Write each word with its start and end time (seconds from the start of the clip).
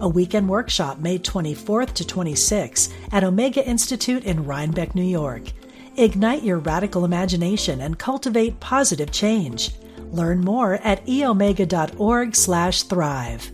a 0.00 0.08
weekend 0.08 0.48
workshop 0.48 0.98
May 0.98 1.18
24th 1.18 1.92
to 1.94 2.04
26th 2.04 2.92
at 3.12 3.24
Omega 3.24 3.66
Institute 3.66 4.24
in 4.24 4.46
Rhinebeck, 4.46 4.94
New 4.94 5.04
York. 5.04 5.52
Ignite 5.96 6.42
your 6.42 6.58
radical 6.58 7.04
imagination 7.04 7.80
and 7.80 7.98
cultivate 7.98 8.60
positive 8.60 9.12
change. 9.12 9.72
Learn 10.12 10.40
more 10.40 10.74
at 10.74 11.04
eomega.org/thrive. 11.06 13.50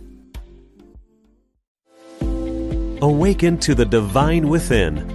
Awaken 3.01 3.57
to 3.59 3.75
the 3.75 3.85
divine 3.85 4.49
within. 4.49 5.13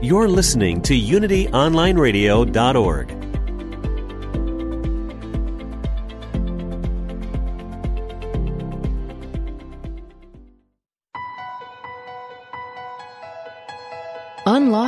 You're 0.00 0.28
listening 0.28 0.80
to 0.82 0.94
unityonlineradio.org. 0.94 3.19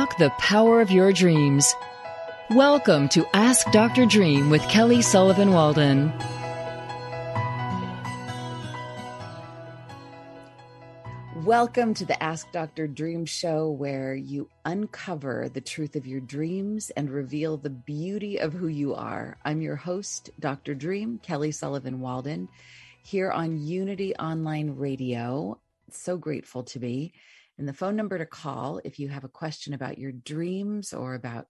Unlock 0.03 0.17
the 0.17 0.31
power 0.31 0.81
of 0.81 0.91
your 0.91 1.13
dreams. 1.13 1.73
Welcome 2.49 3.07
to 3.09 3.25
Ask 3.33 3.71
Dr. 3.71 4.05
Dream 4.05 4.49
with 4.49 4.61
Kelly 4.63 5.01
Sullivan 5.01 5.53
Walden. 5.53 6.11
Welcome 11.45 11.93
to 11.93 12.03
the 12.03 12.21
Ask 12.21 12.51
Dr. 12.51 12.85
Dream 12.85 13.25
show, 13.25 13.69
where 13.69 14.13
you 14.13 14.49
uncover 14.65 15.47
the 15.47 15.61
truth 15.61 15.95
of 15.95 16.05
your 16.05 16.19
dreams 16.19 16.89
and 16.97 17.09
reveal 17.09 17.55
the 17.55 17.69
beauty 17.69 18.39
of 18.39 18.51
who 18.51 18.67
you 18.67 18.93
are. 18.93 19.37
I'm 19.45 19.61
your 19.61 19.77
host, 19.77 20.31
Dr. 20.37 20.75
Dream, 20.75 21.21
Kelly 21.23 21.51
Sullivan 21.51 22.01
Walden, 22.01 22.49
here 23.03 23.31
on 23.31 23.57
Unity 23.57 24.13
Online 24.17 24.75
Radio. 24.75 25.61
So 25.91 26.17
grateful 26.17 26.63
to 26.63 26.79
be. 26.79 27.13
And 27.57 27.67
the 27.67 27.73
phone 27.73 27.95
number 27.95 28.17
to 28.17 28.25
call 28.25 28.81
if 28.83 28.99
you 28.99 29.09
have 29.09 29.23
a 29.23 29.29
question 29.29 29.73
about 29.73 29.97
your 29.97 30.11
dreams 30.11 30.93
or 30.93 31.13
about 31.13 31.47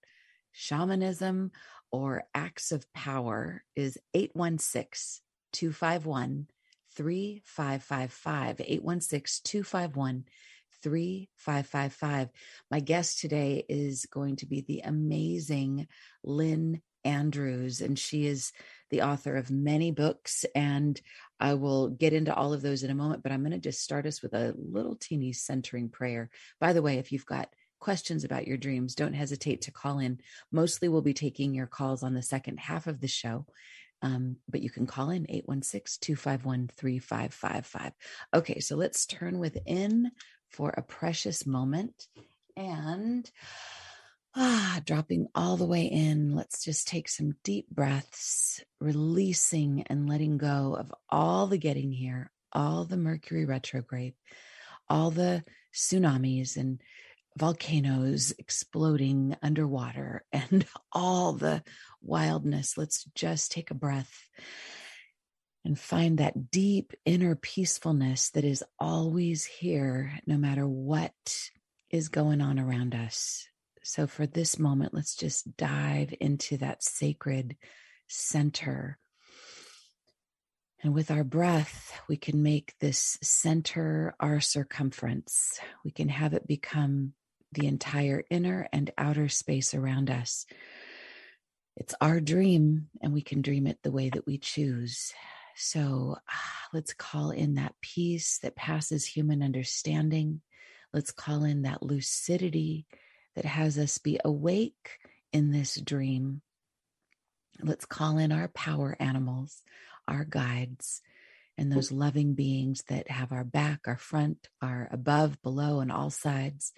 shamanism 0.52 1.52
or 1.92 2.23
acts 2.34 2.72
of 2.72 2.92
power 2.94 3.64
is 3.76 3.98
816 4.14 5.24
251 5.54 6.48
3555. 6.96 8.62
816 8.62 9.42
251 9.44 10.26
3555. 10.81 12.30
My 12.70 12.80
guest 12.80 13.20
today 13.20 13.64
is 13.70 14.06
going 14.08 14.36
to 14.38 14.46
be 14.46 14.62
the 14.62 14.81
amazing 14.81 15.88
Lynn 16.24 16.81
Andrews, 17.06 17.82
and 17.82 17.98
she 17.98 18.26
is 18.26 18.52
the 18.90 19.02
author 19.02 19.36
of 19.36 19.50
many 19.50 19.92
books. 19.92 20.46
And 20.56 21.00
I 21.40 21.56
will 21.56 21.90
get 21.90 22.14
into 22.14 22.34
all 22.34 22.54
of 22.54 22.62
those 22.62 22.84
in 22.84 22.92
a 22.92 22.96
moment, 22.96 23.23
but 23.23 23.32
I'm 23.32 23.42
going 23.42 23.52
to 23.52 23.58
just 23.58 23.82
start 23.82 24.06
us 24.06 24.22
with 24.22 24.34
a 24.34 24.54
little 24.58 24.96
teeny 24.96 25.34
centering 25.34 25.90
prayer. 25.90 26.30
By 26.59 26.74
the 26.74 26.81
way, 26.81 27.00
if 27.00 27.12
you've 27.12 27.26
got 27.26 27.50
questions 27.80 28.24
about 28.24 28.48
your 28.48 28.58
dreams, 28.58 28.96
don't 28.96 29.14
hesitate 29.14 29.62
to 29.64 29.72
call 29.72 30.00
in. 30.00 30.20
Mostly 30.52 30.88
we'll 30.88 31.02
be 31.02 31.14
taking 31.14 31.54
your 31.54 31.68
calls 31.68 32.02
on 32.02 32.14
the 32.14 32.22
second 32.22 32.59
half 32.59 32.88
of 32.88 33.02
the 33.02 33.08
show. 33.08 33.46
Um, 34.02 34.38
but 34.50 34.62
you 34.62 34.70
can 34.70 34.85
call 34.85 35.09
in 35.09 35.25
816 35.30 36.00
251 36.02 36.70
3555. 36.75 37.94
Okay, 38.34 38.59
so 38.59 38.75
let's 38.75 39.06
turn 39.06 39.40
within 39.40 40.12
for 40.50 40.70
a 40.70 40.81
precious 40.81 41.46
moment. 41.46 42.08
And 42.56 43.30
Ah, 44.36 44.82
dropping 44.84 45.28
all 45.36 45.58
the 45.58 45.66
way 45.66 45.84
in. 45.86 46.36
Let's 46.36 46.64
just 46.64 46.88
take 46.88 47.08
some 47.08 47.36
deep 47.44 47.70
breaths, 47.70 48.64
releasing 48.80 49.84
and 49.84 50.10
letting 50.10 50.38
go 50.38 50.76
of 50.76 50.92
all 51.08 51.46
the 51.46 51.60
getting 51.60 51.92
here, 51.92 52.32
all 52.52 52.86
the 52.86 52.98
Mercury 52.98 53.46
retrograde, 53.46 54.16
all 54.90 55.12
the 55.12 55.44
tsunamis 55.72 56.58
and 56.58 56.82
volcanoes 57.38 58.34
exploding 58.40 59.36
underwater, 59.44 60.26
and 60.34 60.66
all 60.92 61.34
the 61.34 61.64
wildness. 62.02 62.76
Let's 62.76 63.04
just 63.14 63.52
take 63.52 63.70
a 63.70 63.76
breath 63.76 64.28
and 65.64 65.78
find 65.78 66.18
that 66.18 66.50
deep 66.50 66.94
inner 67.06 67.36
peacefulness 67.36 68.32
that 68.32 68.44
is 68.44 68.64
always 68.80 69.46
here, 69.46 70.20
no 70.26 70.38
matter 70.38 70.68
what 70.68 71.14
is 71.92 72.10
going 72.10 72.42
on 72.42 72.60
around 72.60 72.96
us. 72.96 73.48
So, 73.84 74.08
for 74.08 74.26
this 74.26 74.58
moment, 74.58 74.94
let's 74.94 75.14
just 75.14 75.58
dive 75.58 76.14
into 76.22 76.58
that 76.58 76.84
sacred 76.84 77.58
center. 78.08 78.98
And 80.82 80.94
with 80.94 81.12
our 81.12 81.26
breath, 81.26 82.00
we 82.08 82.16
can 82.16 82.44
make 82.44 82.76
this 82.80 83.18
center 83.22 84.16
our 84.22 84.40
circumference. 84.40 85.60
We 85.84 85.92
can 85.92 86.08
have 86.08 86.34
it 86.34 86.48
become 86.48 87.14
the 87.52 87.68
entire 87.68 88.24
inner 88.30 88.68
and 88.72 88.90
outer 88.98 89.28
space 89.28 89.74
around 89.74 90.10
us. 90.10 90.46
It's 91.76 91.96
our 92.00 92.22
dream, 92.22 92.88
and 93.02 93.14
we 93.14 93.22
can 93.22 93.42
dream 93.42 93.68
it 93.68 93.80
the 93.84 93.92
way 93.92 94.10
that 94.10 94.26
we 94.26 94.38
choose. 94.38 95.12
So 95.58 96.16
ah, 96.30 96.68
let's 96.72 96.94
call 96.94 97.32
in 97.32 97.56
that 97.56 97.76
peace 97.82 98.40
that 98.44 98.56
passes 98.56 99.06
human 99.06 99.44
understanding. 99.44 100.42
Let's 100.94 101.12
call 101.12 101.44
in 101.44 101.64
that 101.64 101.84
lucidity 101.84 102.88
that 103.36 103.46
has 103.46 103.78
us 103.78 103.98
be 103.98 104.20
awake 104.24 104.98
in 105.32 105.52
this 105.52 105.76
dream. 105.76 106.42
Let's 107.62 107.86
call 107.86 108.18
in 108.18 108.32
our 108.32 108.48
power 108.50 108.96
animals, 109.00 109.62
our 110.08 110.26
guides, 110.26 111.02
and 111.58 111.72
those 111.72 111.92
loving 111.92 112.34
beings 112.34 112.84
that 112.90 113.10
have 113.10 113.32
our 113.32 113.44
back, 113.44 113.82
our 113.88 113.98
front, 113.98 114.50
our 114.62 114.90
above, 114.92 115.42
below, 115.44 115.80
and 115.80 115.92
all 115.92 116.10
sides 116.10 116.74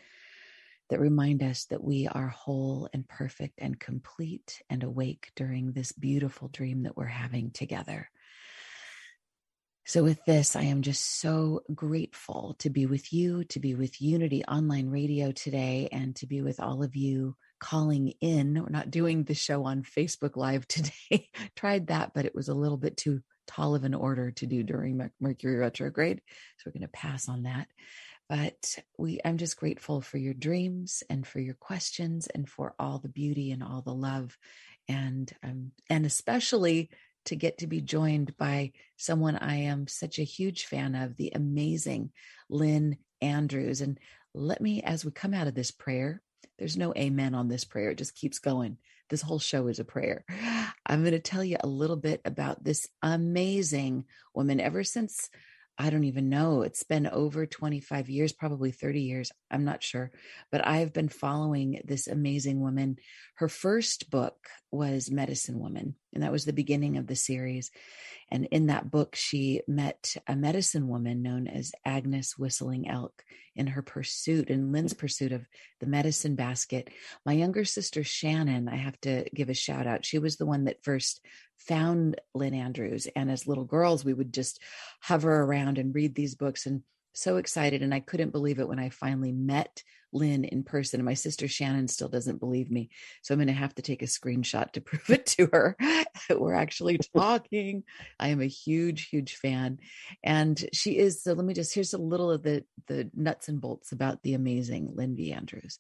that 0.90 1.00
remind 1.00 1.42
us 1.42 1.66
that 1.66 1.84
we 1.84 2.08
are 2.08 2.28
whole 2.28 2.90
and 2.94 3.08
perfect 3.08 3.56
and 3.58 3.80
complete 3.80 4.62
and 4.70 4.84
awake 4.84 5.32
during 5.36 5.72
this 5.72 5.92
beautiful 5.92 6.48
dream 6.50 6.84
that 6.84 6.96
we're 6.96 7.06
having 7.06 7.52
together. 7.52 8.10
So, 9.88 10.04
with 10.04 10.26
this, 10.26 10.56
I 10.56 10.64
am 10.64 10.82
just 10.82 11.20
so 11.20 11.62
grateful 11.72 12.56
to 12.58 12.72
be 12.72 12.88
with 12.88 13.14
you, 13.14 13.44
to 13.46 13.60
be 13.60 13.76
with 13.76 14.02
Unity 14.02 14.44
Online 14.46 14.90
Radio 14.90 15.32
today, 15.32 15.90
and 15.92 16.16
to 16.16 16.26
be 16.26 16.42
with 16.42 16.60
all 16.60 16.82
of 16.82 16.96
you 16.96 17.36
calling 17.60 18.14
in. 18.20 18.56
We're 18.56 18.70
not 18.70 18.90
doing 18.90 19.26
the 19.26 19.36
show 19.36 19.64
on 19.66 19.84
Facebook 19.84 20.38
Live 20.38 20.68
today. 20.68 21.30
Tried 21.56 21.88
that, 21.88 22.14
but 22.16 22.26
it 22.26 22.34
was 22.34 22.50
a 22.50 22.56
little 22.56 22.78
bit 22.78 22.98
too 22.98 23.22
tall 23.46 23.76
of 23.76 23.84
an 23.84 23.94
order 23.94 24.32
to 24.32 24.48
do 24.48 24.64
during 24.64 25.12
Mercury 25.22 25.58
retrograde. 25.58 26.20
So, 26.58 26.64
we're 26.66 26.80
going 26.80 26.82
to 26.82 26.88
pass 26.88 27.30
on 27.30 27.44
that. 27.44 27.68
But 28.28 28.80
we, 28.98 29.20
I'm 29.24 29.38
just 29.38 29.56
grateful 29.56 30.02
for 30.02 30.18
your 30.18 30.34
dreams 30.34 31.04
and 31.12 31.28
for 31.28 31.40
your 31.40 31.54
questions 31.54 32.26
and 32.26 32.50
for 32.50 32.74
all 32.80 32.98
the 32.98 33.08
beauty 33.08 33.52
and 33.52 33.62
all 33.62 33.84
the 33.86 33.94
love 33.94 34.36
and 34.88 35.32
um, 35.44 35.72
and 35.90 36.06
especially 36.06 36.90
to 37.26 37.36
get 37.36 37.60
to 37.60 37.68
be 37.68 37.82
joined 37.82 38.36
by 38.38 38.72
someone 38.98 39.36
I 39.36 39.56
am 39.58 39.88
such 39.88 40.20
a 40.20 40.24
huge 40.24 40.66
fan 40.66 40.96
of, 40.96 41.16
the 41.16 41.32
amazing 41.36 42.12
Lynn 42.50 42.98
Andrews. 43.22 43.82
And 43.82 44.00
let 44.34 44.62
me, 44.62 44.82
as 44.82 45.04
we 45.04 45.12
come 45.12 45.34
out 45.34 45.48
of 45.48 45.56
this 45.56 45.72
prayer, 45.72 46.22
there's 46.58 46.78
no 46.78 46.94
amen 46.96 47.36
on 47.36 47.48
this 47.48 47.66
prayer. 47.66 47.92
It 47.92 47.98
just 47.98 48.16
keeps 48.16 48.40
going. 48.40 48.78
This 49.10 49.22
whole 49.22 49.40
show 49.40 49.68
is 49.68 49.80
a 49.80 49.86
prayer. 49.86 50.26
I'm 50.86 51.02
going 51.02 51.12
to 51.12 51.20
tell 51.20 51.44
you 51.44 51.58
a 51.60 51.68
little 51.68 51.98
bit 51.98 52.22
about 52.26 52.64
this 52.64 52.88
amazing 53.02 54.06
woman. 54.34 54.60
Ever 54.60 54.84
since 54.84 55.30
I 55.78 55.90
don't 55.90 56.06
even 56.06 56.30
know. 56.30 56.62
It's 56.62 56.84
been 56.84 57.06
over 57.06 57.46
25 57.46 58.10
years, 58.10 58.32
probably 58.32 58.72
30 58.72 59.02
years. 59.02 59.32
I'm 59.52 59.66
not 59.66 59.84
sure. 59.84 60.12
But 60.52 60.66
I've 60.66 60.94
been 60.94 61.10
following 61.10 61.82
this 61.84 62.08
amazing 62.08 62.62
woman. 62.62 62.98
Her 63.36 63.50
first 63.50 64.10
book 64.10 64.38
was 64.72 65.12
Medicine 65.12 65.60
Woman, 65.60 65.96
and 66.14 66.24
that 66.24 66.32
was 66.32 66.46
the 66.46 66.54
beginning 66.54 66.98
of 66.98 67.08
the 67.08 67.16
series. 67.16 67.72
And 68.32 68.46
in 68.46 68.68
that 68.68 68.90
book, 68.90 69.16
she 69.16 69.62
met 69.68 70.16
a 70.28 70.36
medicine 70.36 70.88
woman 70.88 71.22
known 71.22 71.48
as 71.48 71.74
Agnes 71.84 72.38
Whistling 72.38 72.90
Elk 72.90 73.24
in 73.56 73.68
her 73.68 73.82
pursuit, 73.82 74.50
in 74.50 74.72
Lynn's 74.72 74.94
pursuit 74.94 75.32
of 75.32 75.46
the 75.80 75.86
medicine 75.86 76.36
basket. 76.36 76.90
My 77.26 77.34
younger 77.34 77.66
sister, 77.66 78.04
Shannon, 78.04 78.68
I 78.68 78.76
have 78.78 79.00
to 79.02 79.26
give 79.34 79.50
a 79.50 79.54
shout 79.54 79.88
out. 79.88 80.06
She 80.06 80.20
was 80.20 80.38
the 80.38 80.46
one 80.46 80.66
that 80.66 80.84
first 80.84 81.22
found 81.58 82.20
Lynn 82.34 82.54
Andrews. 82.54 83.08
And 83.16 83.32
as 83.32 83.48
little 83.48 83.66
girls, 83.66 84.06
we 84.06 84.14
would 84.14 84.34
just 84.34 84.62
hover 85.02 85.42
around 85.42 85.78
and 85.78 85.96
read 85.96 86.16
these 86.16 86.36
books. 86.36 86.66
And 86.66 86.84
so 87.18 87.38
excited. 87.38 87.82
And 87.82 87.94
I 87.94 88.00
couldn't 88.00 88.32
believe 88.32 88.60
it 88.60 88.68
when 88.68 88.80
I 88.80 88.90
finally 88.90 89.32
met 89.32 89.84
Lynn 90.12 90.44
in 90.46 90.64
person. 90.64 91.00
And 91.00 91.06
my 91.06 91.14
sister 91.14 91.48
Shannon 91.48 91.88
still 91.88 92.08
doesn't 92.08 92.40
believe 92.40 92.72
me. 92.72 92.90
So 93.22 93.34
I'm 93.34 93.40
going 93.40 93.48
to 93.48 93.54
have 93.54 93.76
to 93.76 93.82
take 93.82 94.02
a 94.02 94.06
screenshot 94.06 94.72
to 94.74 94.82
prove 94.82 95.10
it 95.10 95.26
to 95.28 95.50
her 95.52 95.76
that 95.80 96.40
we're 96.40 96.54
actually 96.54 97.00
talking. 97.16 97.84
I 98.20 98.30
am 98.30 98.42
a 98.42 98.48
huge, 98.48 99.10
huge 99.10 99.36
fan. 99.36 99.80
And 100.24 100.64
she 100.74 100.98
is, 100.98 101.24
so 101.24 101.34
let 101.34 101.46
me 101.46 101.54
just, 101.54 101.74
here's 101.74 101.94
a 101.94 101.98
little 101.98 102.32
of 102.32 102.44
the, 102.44 102.64
the 102.88 103.10
nuts 103.14 103.50
and 103.50 103.60
bolts 103.60 103.92
about 103.92 104.22
the 104.24 104.34
amazing 104.34 104.92
Lynn 104.94 105.16
V. 105.16 105.34
Andrews. 105.34 105.80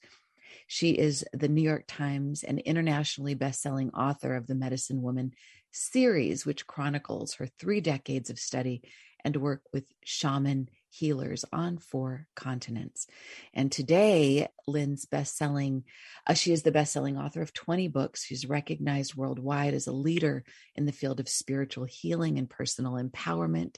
She 0.68 0.92
is 0.92 1.26
the 1.34 1.48
New 1.48 1.62
York 1.62 1.86
Times 1.88 2.44
and 2.44 2.60
internationally 2.60 3.34
best-selling 3.34 3.92
author 3.92 4.36
of 4.36 4.48
the 4.48 4.56
Medicine 4.56 5.02
Woman 5.02 5.34
series, 5.72 6.46
which 6.46 6.68
chronicles 6.68 7.36
her 7.36 7.48
three 7.60 7.82
decades 7.82 8.30
of 8.30 8.40
study 8.40 8.82
and 9.24 9.36
work 9.36 9.62
with 9.74 9.86
shaman 10.04 10.70
healers 10.90 11.44
on 11.52 11.78
four 11.78 12.28
continents. 12.36 13.08
And 13.54 13.72
today, 13.72 14.48
Lynn's 14.68 15.06
best-selling, 15.06 15.84
uh, 16.26 16.36
she 16.36 16.54
is 16.54 16.64
the 16.64 16.72
best-selling 16.72 17.18
author 17.18 17.42
of 17.42 17.54
20 17.54 17.88
books. 17.90 18.24
She's 18.24 18.48
recognized 18.48 19.16
worldwide 19.16 19.74
as 19.74 19.88
a 19.88 19.92
leader 19.92 20.46
in 20.76 20.86
the 20.86 20.94
field 20.94 21.20
of 21.20 21.28
spiritual 21.28 21.86
healing 21.86 22.38
and 22.38 22.50
personal 22.50 22.94
empowerment. 22.94 23.76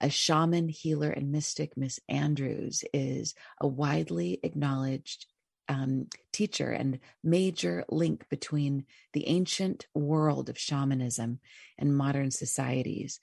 A 0.00 0.10
shaman, 0.10 0.68
healer, 0.68 1.10
and 1.10 1.32
mystic, 1.32 1.76
Miss 1.76 1.98
Andrews 2.08 2.84
is 2.92 3.34
a 3.60 3.66
widely 3.66 4.38
acknowledged 4.42 5.26
um, 5.68 6.08
teacher 6.32 6.70
and 6.70 6.98
major 7.22 7.84
link 7.88 8.28
between 8.28 8.84
the 9.12 9.26
ancient 9.28 9.86
world 9.94 10.48
of 10.48 10.58
shamanism 10.58 11.40
and 11.78 11.96
modern 11.96 12.30
societies. 12.30 13.20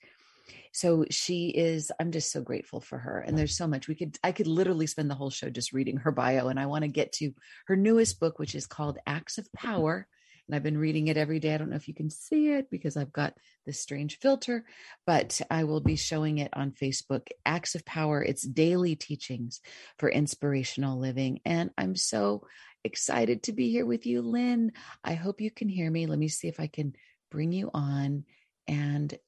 So 0.72 1.04
she 1.10 1.48
is 1.48 1.92
i'm 2.00 2.10
just 2.10 2.32
so 2.32 2.40
grateful 2.40 2.80
for 2.80 2.98
her. 2.98 3.20
And 3.20 3.38
there's 3.38 3.56
so 3.56 3.66
much 3.66 3.88
we 3.88 3.94
could 3.94 4.18
i 4.24 4.32
could 4.32 4.46
literally 4.46 4.86
spend 4.86 5.10
the 5.10 5.14
whole 5.14 5.30
show 5.30 5.50
just 5.50 5.72
reading 5.72 5.98
her 5.98 6.12
bio. 6.12 6.48
And 6.48 6.58
i 6.58 6.66
want 6.66 6.82
to 6.82 6.88
get 6.88 7.12
to 7.14 7.32
her 7.66 7.76
newest 7.76 8.18
book 8.20 8.38
which 8.38 8.54
is 8.54 8.66
called 8.66 8.98
acts 9.06 9.38
of 9.38 9.52
power 9.52 10.06
and 10.52 10.56
i've 10.56 10.62
been 10.62 10.76
reading 10.78 11.08
it 11.08 11.16
every 11.16 11.40
day 11.40 11.54
i 11.54 11.56
don't 11.56 11.70
know 11.70 11.76
if 11.76 11.88
you 11.88 11.94
can 11.94 12.10
see 12.10 12.48
it 12.48 12.70
because 12.70 12.96
i've 12.96 13.12
got 13.12 13.34
this 13.64 13.80
strange 13.80 14.18
filter 14.18 14.64
but 15.06 15.40
i 15.50 15.64
will 15.64 15.80
be 15.80 15.96
showing 15.96 16.38
it 16.38 16.50
on 16.52 16.70
facebook 16.70 17.26
acts 17.46 17.74
of 17.74 17.84
power 17.86 18.22
it's 18.22 18.42
daily 18.42 18.94
teachings 18.94 19.60
for 19.98 20.10
inspirational 20.10 20.98
living 20.98 21.40
and 21.44 21.70
i'm 21.78 21.96
so 21.96 22.42
excited 22.84 23.42
to 23.42 23.52
be 23.52 23.70
here 23.70 23.86
with 23.86 24.06
you 24.06 24.20
lynn 24.20 24.70
i 25.02 25.14
hope 25.14 25.40
you 25.40 25.50
can 25.50 25.68
hear 25.68 25.90
me 25.90 26.06
let 26.06 26.18
me 26.18 26.28
see 26.28 26.48
if 26.48 26.60
i 26.60 26.66
can 26.66 26.92
bring 27.30 27.50
you 27.50 27.70
on 27.72 28.24
and 28.68 29.18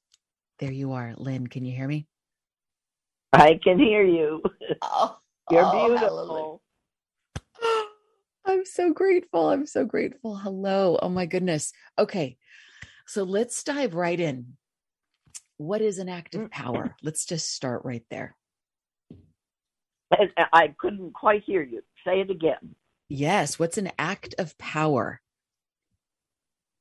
there 0.58 0.72
you 0.72 0.92
are. 0.92 1.14
Lynn, 1.16 1.46
can 1.46 1.64
you 1.64 1.74
hear 1.74 1.88
me? 1.88 2.06
I 3.32 3.58
can 3.62 3.78
hear 3.78 4.04
you. 4.04 4.42
Oh, 4.82 5.18
You're 5.50 5.62
oh, 5.64 5.88
beautiful. 5.88 6.62
I'm 8.54 8.64
so 8.64 8.92
grateful. 8.92 9.48
I'm 9.48 9.66
so 9.66 9.84
grateful. 9.84 10.36
Hello. 10.36 10.96
Oh 11.02 11.08
my 11.08 11.26
goodness. 11.26 11.72
Okay. 11.98 12.36
So 13.04 13.24
let's 13.24 13.64
dive 13.64 13.96
right 13.96 14.18
in. 14.18 14.56
What 15.56 15.80
is 15.80 15.98
an 15.98 16.08
act 16.08 16.36
of 16.36 16.42
mm. 16.42 16.50
power? 16.52 16.94
Let's 17.02 17.26
just 17.26 17.52
start 17.52 17.84
right 17.84 18.04
there. 18.10 18.36
I 20.52 20.72
couldn't 20.78 21.14
quite 21.14 21.42
hear 21.44 21.62
you. 21.62 21.82
Say 22.06 22.20
it 22.20 22.30
again. 22.30 22.76
Yes. 23.08 23.58
What's 23.58 23.76
an 23.76 23.90
act 23.98 24.36
of 24.38 24.56
power? 24.58 25.20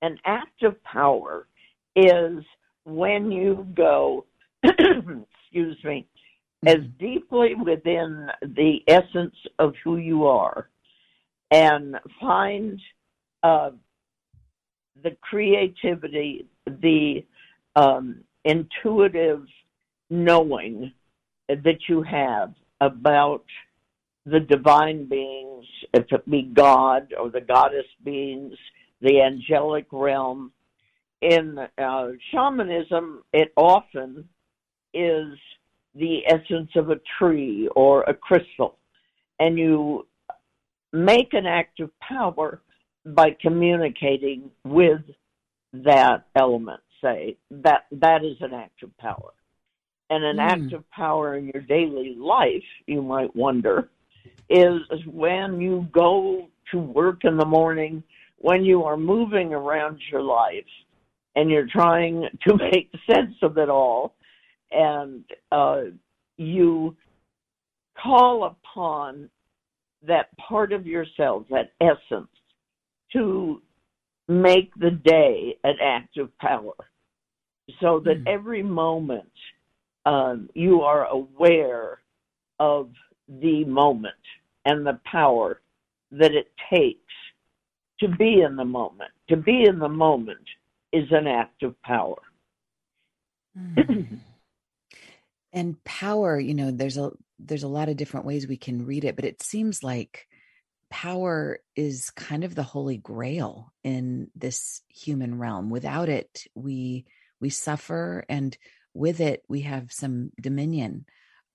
An 0.03 0.19
act 0.25 0.61
of 0.61 0.81
power 0.83 1.47
is 1.95 2.43
when 2.83 3.31
you 3.31 3.65
go, 3.75 4.25
excuse 4.63 5.77
me, 5.83 6.07
as 6.67 6.75
mm-hmm. 6.75 6.97
deeply 6.99 7.55
within 7.55 8.27
the 8.41 8.77
essence 8.87 9.35
of 9.57 9.73
who 9.83 9.97
you 9.97 10.27
are 10.27 10.69
and 11.53 11.97
find 12.19 12.81
uh, 13.43 13.69
the 15.03 15.15
creativity, 15.21 16.47
the 16.65 17.23
um, 17.75 18.23
intuitive 18.43 19.45
knowing 20.09 20.91
that 21.47 21.77
you 21.87 22.01
have 22.01 22.53
about 22.81 23.45
the 24.25 24.39
divine 24.39 25.05
beings, 25.05 25.65
if 25.93 26.05
it 26.11 26.29
be 26.29 26.41
God 26.41 27.13
or 27.19 27.29
the 27.29 27.41
goddess 27.41 27.85
beings, 28.03 28.53
the 29.01 29.21
angelic 29.21 29.85
realm, 29.91 30.51
in 31.21 31.59
uh, 31.77 32.07
shamanism, 32.31 33.23
it 33.31 33.53
often 33.55 34.27
is 34.93 35.27
the 35.93 36.21
essence 36.27 36.71
of 36.75 36.89
a 36.89 36.99
tree 37.19 37.69
or 37.75 38.01
a 38.03 38.13
crystal. 38.13 38.77
And 39.39 39.57
you 39.57 40.07
make 40.93 41.33
an 41.33 41.45
act 41.45 41.79
of 41.79 41.89
power 41.99 42.61
by 43.05 43.35
communicating 43.41 44.49
with 44.63 45.01
that 45.73 46.27
element, 46.35 46.79
say. 47.01 47.35
That 47.51 47.85
that 47.91 48.23
is 48.23 48.37
an 48.39 48.53
act 48.53 48.83
of 48.83 48.95
power. 48.97 49.31
And 50.09 50.23
an 50.23 50.37
mm. 50.37 50.51
act 50.51 50.73
of 50.73 50.89
power 50.91 51.35
in 51.35 51.49
your 51.53 51.63
daily 51.63 52.15
life, 52.17 52.63
you 52.85 53.01
might 53.01 53.35
wonder, 53.35 53.89
is 54.49 54.81
when 55.07 55.59
you 55.59 55.87
go 55.91 56.47
to 56.71 56.77
work 56.77 57.21
in 57.23 57.37
the 57.37 57.45
morning, 57.45 58.03
when 58.37 58.63
you 58.63 58.83
are 58.83 58.97
moving 58.97 59.53
around 59.53 59.99
your 60.11 60.21
life, 60.21 60.65
and 61.35 61.49
you're 61.49 61.67
trying 61.67 62.27
to 62.47 62.55
make 62.71 62.91
sense 63.09 63.35
of 63.41 63.57
it 63.57 63.69
all, 63.69 64.15
and 64.71 65.23
uh, 65.51 65.81
you 66.37 66.95
call 68.01 68.45
upon 68.45 69.29
that 70.07 70.35
part 70.37 70.73
of 70.73 70.85
yourself, 70.85 71.45
that 71.49 71.71
essence, 71.79 72.29
to 73.13 73.61
make 74.27 74.73
the 74.75 74.91
day 74.91 75.57
an 75.63 75.75
act 75.81 76.17
of 76.17 76.35
power. 76.37 76.73
So 77.79 78.01
that 78.05 78.23
mm. 78.23 78.27
every 78.27 78.63
moment 78.63 79.31
um, 80.05 80.49
you 80.53 80.81
are 80.81 81.05
aware 81.05 81.99
of 82.59 82.89
the 83.27 83.63
moment 83.65 84.13
and 84.65 84.85
the 84.85 84.99
power 85.05 85.61
that 86.11 86.31
it 86.33 86.51
takes 86.71 86.99
to 87.99 88.07
be 88.07 88.41
in 88.41 88.55
the 88.55 88.65
moment. 88.65 89.11
To 89.29 89.37
be 89.37 89.63
in 89.65 89.79
the 89.79 89.89
moment 89.89 90.45
is 90.91 91.07
an 91.11 91.27
act 91.27 91.63
of 91.63 91.81
power. 91.81 92.21
Mm. 93.57 94.19
and 95.53 95.83
power, 95.83 96.39
you 96.39 96.53
know, 96.53 96.71
there's 96.71 96.97
a 96.97 97.11
there's 97.45 97.63
a 97.63 97.67
lot 97.67 97.89
of 97.89 97.97
different 97.97 98.25
ways 98.25 98.47
we 98.47 98.57
can 98.57 98.85
read 98.85 99.03
it, 99.03 99.15
but 99.15 99.25
it 99.25 99.41
seems 99.41 99.83
like 99.83 100.27
power 100.89 101.59
is 101.75 102.11
kind 102.11 102.43
of 102.43 102.53
the 102.55 102.63
holy 102.63 102.97
grail 102.97 103.73
in 103.83 104.29
this 104.35 104.81
human 104.87 105.39
realm. 105.39 105.69
Without 105.69 106.09
it, 106.09 106.45
we 106.55 107.05
we 107.39 107.49
suffer 107.49 108.23
and 108.29 108.57
with 108.93 109.19
it 109.19 109.43
we 109.47 109.61
have 109.61 109.91
some 109.91 110.31
dominion 110.39 111.05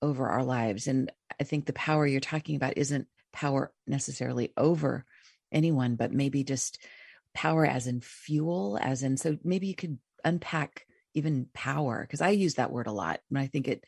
over 0.02 0.28
our 0.28 0.44
lives. 0.44 0.86
And 0.86 1.10
I 1.40 1.44
think 1.44 1.66
the 1.66 1.72
power 1.72 2.06
you're 2.06 2.20
talking 2.20 2.56
about 2.56 2.76
isn't 2.78 3.06
power 3.32 3.72
necessarily 3.86 4.52
over 4.56 5.04
anyone, 5.52 5.96
but 5.96 6.12
maybe 6.12 6.44
just 6.44 6.78
power 7.34 7.64
as 7.64 7.86
in 7.86 8.00
fuel, 8.00 8.78
as 8.80 9.02
in, 9.02 9.16
so 9.16 9.38
maybe 9.44 9.68
you 9.68 9.74
could 9.74 9.98
unpack 10.24 10.86
even 11.14 11.46
power 11.54 12.00
because 12.02 12.20
I 12.20 12.30
use 12.30 12.54
that 12.54 12.72
word 12.72 12.86
a 12.86 12.92
lot 12.92 13.20
and 13.30 13.38
I 13.38 13.46
think 13.46 13.68
it, 13.68 13.84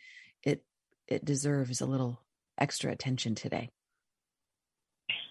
it, 1.10 1.24
deserves 1.24 1.80
a 1.80 1.86
little 1.86 2.20
extra 2.58 2.90
attention 2.92 3.34
today. 3.34 3.70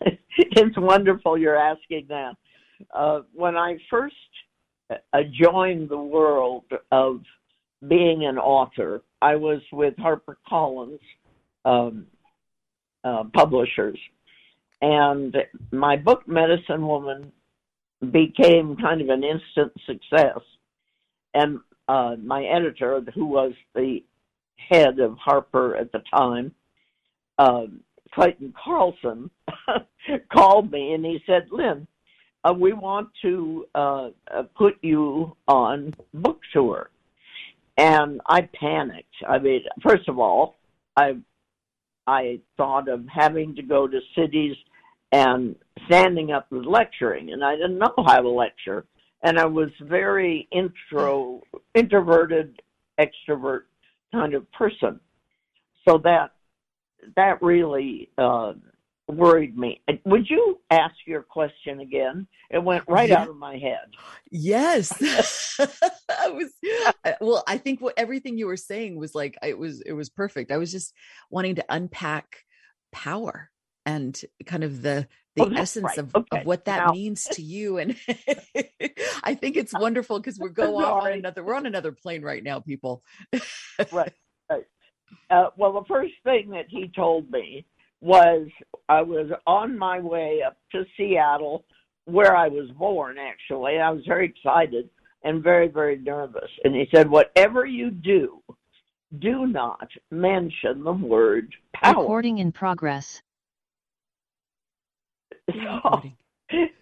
it's 0.37 0.77
wonderful 0.77 1.37
you're 1.37 1.57
asking 1.57 2.05
that. 2.09 2.33
Uh, 2.93 3.21
when 3.33 3.57
I 3.57 3.77
first 3.89 4.15
uh, 4.89 5.19
joined 5.31 5.89
the 5.89 5.97
world 5.97 6.65
of 6.91 7.21
being 7.87 8.25
an 8.25 8.37
author, 8.37 9.01
I 9.21 9.35
was 9.35 9.61
with 9.71 9.95
HarperCollins 9.97 10.99
um, 11.65 12.07
uh, 13.03 13.23
publishers. 13.33 13.97
And 14.81 15.35
my 15.71 15.97
book, 15.97 16.27
Medicine 16.27 16.87
Woman, 16.87 17.31
became 18.11 18.77
kind 18.77 19.01
of 19.01 19.09
an 19.09 19.23
instant 19.23 19.73
success. 19.85 20.39
And 21.33 21.59
uh, 21.87 22.15
my 22.23 22.43
editor, 22.43 23.01
who 23.13 23.25
was 23.25 23.53
the 23.75 24.03
head 24.69 24.99
of 24.99 25.17
Harper 25.17 25.75
at 25.75 25.91
the 25.91 26.01
time, 26.13 26.53
uh, 27.37 27.63
Clayton 28.13 28.53
Carlson, 28.63 29.29
called 30.33 30.71
me 30.71 30.93
and 30.93 31.05
he 31.05 31.19
said, 31.25 31.47
Lynn, 31.51 31.87
uh, 32.43 32.53
we 32.53 32.73
want 32.73 33.09
to 33.21 33.65
uh, 33.75 34.09
uh, 34.33 34.43
put 34.57 34.77
you 34.81 35.35
on 35.47 35.93
book 36.13 36.39
tour. 36.53 36.89
And 37.77 38.19
I 38.27 38.41
panicked. 38.41 39.13
I 39.27 39.39
mean, 39.39 39.61
first 39.81 40.07
of 40.09 40.19
all, 40.19 40.55
I 40.97 41.17
I 42.07 42.39
thought 42.57 42.89
of 42.89 43.05
having 43.07 43.55
to 43.55 43.61
go 43.61 43.87
to 43.87 43.99
cities 44.17 44.55
and 45.11 45.55
standing 45.85 46.31
up 46.31 46.47
and 46.51 46.65
lecturing, 46.65 47.31
and 47.31 47.43
I 47.43 47.55
didn't 47.55 47.77
know 47.77 47.93
how 48.05 48.19
to 48.19 48.29
lecture. 48.29 48.85
And 49.21 49.37
I 49.37 49.45
was 49.45 49.69
very 49.81 50.47
intro, 50.51 51.41
introverted, 51.75 52.61
extrovert 52.99 53.63
kind 54.11 54.33
of 54.33 54.51
person. 54.51 54.99
So 55.87 55.99
that 56.03 56.31
that 57.15 57.41
really 57.41 58.09
uh, 58.17 58.53
worried 59.07 59.57
me. 59.57 59.81
Would 60.05 60.29
you 60.29 60.59
ask 60.69 60.95
your 61.05 61.23
question 61.23 61.79
again? 61.79 62.27
It 62.49 62.63
went 62.63 62.83
right 62.87 63.09
yeah. 63.09 63.21
out 63.21 63.29
of 63.29 63.37
my 63.37 63.57
head. 63.57 63.87
Yes. 64.31 64.91
I 66.09 66.29
was 66.29 66.51
well, 67.21 67.43
I 67.47 67.57
think 67.57 67.81
what 67.81 67.93
everything 67.97 68.37
you 68.37 68.47
were 68.47 68.57
saying 68.57 68.97
was 68.97 69.15
like 69.15 69.37
it 69.43 69.57
was 69.57 69.81
it 69.81 69.93
was 69.93 70.09
perfect. 70.09 70.51
I 70.51 70.57
was 70.57 70.71
just 70.71 70.93
wanting 71.29 71.55
to 71.55 71.65
unpack 71.69 72.43
power 72.91 73.49
and 73.89 74.21
kind 74.45 74.63
of 74.63 74.81
the 74.81 75.07
the 75.35 75.45
oh, 75.45 75.51
essence 75.55 75.85
right. 75.85 75.97
of, 75.97 76.13
okay. 76.15 76.41
of 76.41 76.45
what 76.45 76.65
that 76.65 76.87
now. 76.87 76.91
means 76.91 77.23
to 77.23 77.41
you 77.41 77.77
and 77.77 77.95
i 79.23 79.33
think 79.33 79.57
it's 79.57 79.73
wonderful 79.73 80.19
because 80.19 80.37
we're 80.37 80.49
going 80.49 80.85
on 80.85 81.11
another 81.11 81.43
we're 81.43 81.55
on 81.55 81.65
another 81.65 81.91
plane 81.91 82.21
right 82.21 82.43
now 82.43 82.59
people 82.59 83.03
right 83.91 84.13
right 84.49 84.65
uh, 85.31 85.47
well 85.57 85.73
the 85.73 85.85
first 85.87 86.13
thing 86.23 86.49
that 86.51 86.65
he 86.69 86.91
told 86.95 87.29
me 87.31 87.65
was 88.01 88.47
i 88.87 89.01
was 89.01 89.29
on 89.47 89.77
my 89.77 89.99
way 89.99 90.41
up 90.45 90.57
to 90.71 90.85
seattle 90.95 91.65
where 92.05 92.35
i 92.35 92.47
was 92.47 92.69
born 92.77 93.17
actually 93.17 93.79
i 93.79 93.89
was 93.89 94.03
very 94.07 94.25
excited 94.25 94.89
and 95.23 95.43
very 95.43 95.67
very 95.67 95.97
nervous 95.97 96.49
and 96.63 96.75
he 96.75 96.87
said 96.93 97.09
whatever 97.09 97.65
you 97.65 97.89
do 97.89 98.41
do 99.17 99.47
not 99.47 99.89
mention 100.11 100.83
the 100.83 100.93
word 100.93 101.55
power. 101.73 102.01
Recording 102.01 102.37
in 102.37 102.51
progress. 102.51 103.21
So, 105.53 106.11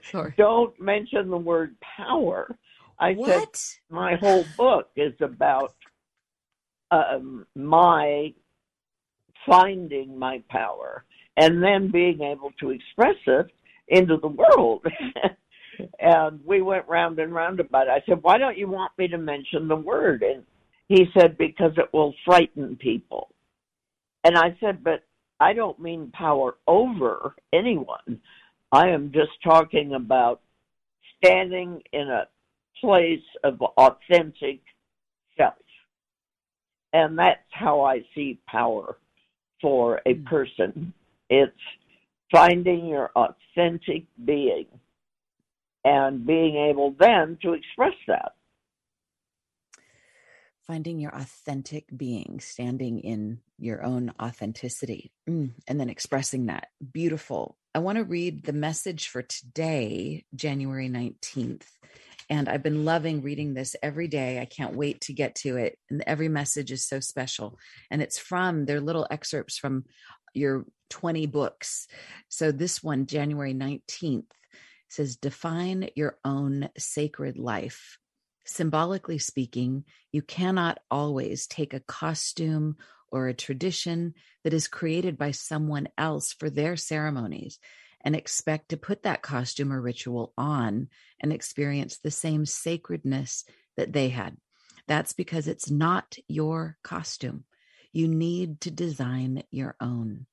Sorry. 0.03 0.33
Don't 0.37 0.79
mention 0.79 1.29
the 1.29 1.37
word 1.37 1.75
power. 1.97 2.55
I 2.99 3.13
what? 3.13 3.55
said 3.55 3.75
my 3.89 4.15
whole 4.15 4.45
book 4.57 4.89
is 4.95 5.13
about 5.21 5.75
um, 6.91 7.45
my 7.55 8.33
finding 9.45 10.17
my 10.17 10.41
power 10.49 11.05
and 11.37 11.61
then 11.63 11.91
being 11.91 12.21
able 12.21 12.51
to 12.59 12.71
express 12.71 13.15
it 13.27 13.47
into 13.87 14.17
the 14.17 14.27
world. 14.27 14.85
and 15.99 16.39
we 16.45 16.61
went 16.61 16.87
round 16.87 17.19
and 17.19 17.33
round 17.33 17.59
about 17.59 17.87
it. 17.87 17.91
I 17.91 18.01
said, 18.07 18.19
Why 18.21 18.37
don't 18.37 18.57
you 18.57 18.67
want 18.67 18.91
me 18.97 19.07
to 19.07 19.17
mention 19.17 19.67
the 19.67 19.75
word? 19.75 20.23
And 20.23 20.43
he 20.87 21.05
said, 21.17 21.37
Because 21.37 21.71
it 21.77 21.93
will 21.93 22.13
frighten 22.25 22.75
people. 22.77 23.29
And 24.23 24.37
I 24.37 24.57
said, 24.59 24.83
But 24.83 25.03
I 25.39 25.53
don't 25.53 25.79
mean 25.79 26.11
power 26.13 26.55
over 26.67 27.35
anyone. 27.53 28.19
I 28.71 28.89
am 28.89 29.11
just 29.13 29.31
talking 29.43 29.93
about 29.93 30.41
standing 31.17 31.81
in 31.93 32.09
a 32.09 32.27
place 32.81 33.23
of 33.43 33.61
authentic 33.61 34.61
self. 35.37 35.53
And 36.93 37.17
that's 37.17 37.39
how 37.51 37.81
I 37.81 38.01
see 38.15 38.39
power 38.47 38.97
for 39.61 40.01
a 40.05 40.13
hmm. 40.13 40.23
person. 40.25 40.93
It's 41.29 41.51
finding 42.31 42.87
your 42.87 43.11
authentic 43.15 44.03
being 44.25 44.67
and 45.83 46.25
being 46.25 46.57
able 46.69 46.95
then 46.99 47.37
to 47.41 47.53
express 47.53 47.93
that 48.07 48.33
finding 50.67 50.99
your 50.99 51.15
authentic 51.15 51.85
being, 51.95 52.39
standing 52.41 52.99
in 52.99 53.39
your 53.57 53.83
own 53.83 54.11
authenticity, 54.21 55.11
mm, 55.27 55.49
and 55.67 55.79
then 55.79 55.89
expressing 55.89 56.47
that. 56.47 56.67
Beautiful. 56.91 57.57
I 57.75 57.79
want 57.79 57.97
to 57.97 58.03
read 58.03 58.43
the 58.43 58.53
message 58.53 59.09
for 59.09 59.21
today, 59.21 60.25
January 60.35 60.89
19th. 60.89 61.63
And 62.29 62.49
I've 62.49 62.63
been 62.63 62.85
loving 62.85 63.21
reading 63.21 63.53
this 63.53 63.75
every 63.81 64.07
day. 64.07 64.39
I 64.39 64.45
can't 64.45 64.75
wait 64.75 65.01
to 65.01 65.13
get 65.13 65.35
to 65.35 65.57
it. 65.57 65.77
And 65.89 66.03
every 66.05 66.27
message 66.27 66.71
is 66.71 66.87
so 66.87 66.99
special. 66.99 67.57
And 67.89 68.01
it's 68.01 68.17
from, 68.17 68.65
they're 68.65 68.81
little 68.81 69.07
excerpts 69.09 69.57
from 69.57 69.85
your 70.33 70.65
20 70.89 71.25
books. 71.27 71.87
So 72.27 72.51
this 72.51 72.83
one, 72.83 73.05
January 73.05 73.53
19th, 73.53 74.31
says, 74.89 75.15
Define 75.15 75.89
your 75.95 76.17
own 76.25 76.69
sacred 76.77 77.37
life 77.37 77.97
Symbolically 78.47 79.17
speaking, 79.17 79.83
you 80.13 80.21
cannot 80.21 80.79
always 80.89 81.47
take 81.47 81.73
a 81.73 81.81
costume 81.81 82.77
or 83.11 83.27
a 83.27 83.33
tradition 83.33 84.13
that 84.47 84.53
is 84.53 84.69
created 84.69 85.17
by 85.17 85.31
someone 85.31 85.89
else 85.97 86.31
for 86.31 86.49
their 86.49 86.77
ceremonies 86.77 87.59
and 87.99 88.15
expect 88.15 88.69
to 88.69 88.77
put 88.77 89.03
that 89.03 89.21
costume 89.21 89.73
or 89.73 89.81
ritual 89.81 90.31
on 90.37 90.87
and 91.19 91.33
experience 91.33 91.97
the 91.97 92.09
same 92.09 92.45
sacredness 92.45 93.43
that 93.75 93.91
they 93.91 94.07
had. 94.07 94.37
That's 94.87 95.11
because 95.11 95.49
it's 95.49 95.69
not 95.69 96.15
your 96.29 96.77
costume. 96.81 97.43
You 97.91 98.07
need 98.07 98.61
to 98.61 98.71
design 98.71 99.43
your 99.51 99.75
own. 99.81 100.27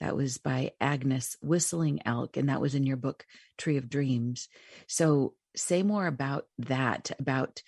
That 0.00 0.16
was 0.16 0.38
by 0.38 0.72
Agnes 0.80 1.36
Whistling 1.40 2.00
Elk, 2.04 2.36
and 2.36 2.48
that 2.48 2.60
was 2.60 2.74
in 2.74 2.82
your 2.82 2.96
book, 2.96 3.24
Tree 3.56 3.76
of 3.76 3.88
Dreams. 3.88 4.48
So 4.88 5.34
say 5.54 5.84
more 5.84 6.08
about 6.08 6.46
that, 6.58 7.12
about 7.20 7.62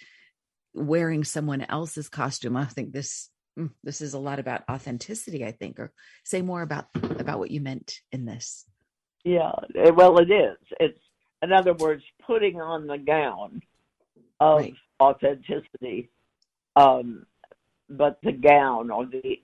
wearing 0.74 1.22
someone 1.22 1.60
else's 1.60 2.08
costume. 2.08 2.56
I 2.56 2.64
think 2.64 2.90
this 2.90 3.28
mm, 3.58 3.70
this 3.82 4.00
is 4.00 4.14
a 4.14 4.18
lot 4.18 4.38
about 4.38 4.62
authenticity, 4.70 5.44
I 5.44 5.52
think, 5.52 5.78
or 5.78 5.92
say 6.24 6.42
more 6.42 6.62
about 6.62 6.86
about 7.18 7.38
what 7.38 7.50
you 7.50 7.60
meant 7.60 8.00
in 8.10 8.24
this. 8.24 8.64
Yeah, 9.24 9.52
eh, 9.76 9.90
well, 9.90 10.18
it 10.18 10.30
is. 10.30 10.56
It's 10.80 10.98
in 11.42 11.52
other 11.52 11.74
words, 11.74 12.02
putting 12.26 12.60
on 12.60 12.86
the 12.86 12.98
gown 12.98 13.62
of 14.40 14.60
right. 14.60 14.74
authenticity, 15.00 16.10
um, 16.76 17.26
but 17.88 18.18
the 18.22 18.32
gown 18.32 18.90
or 18.90 19.06
the 19.06 19.40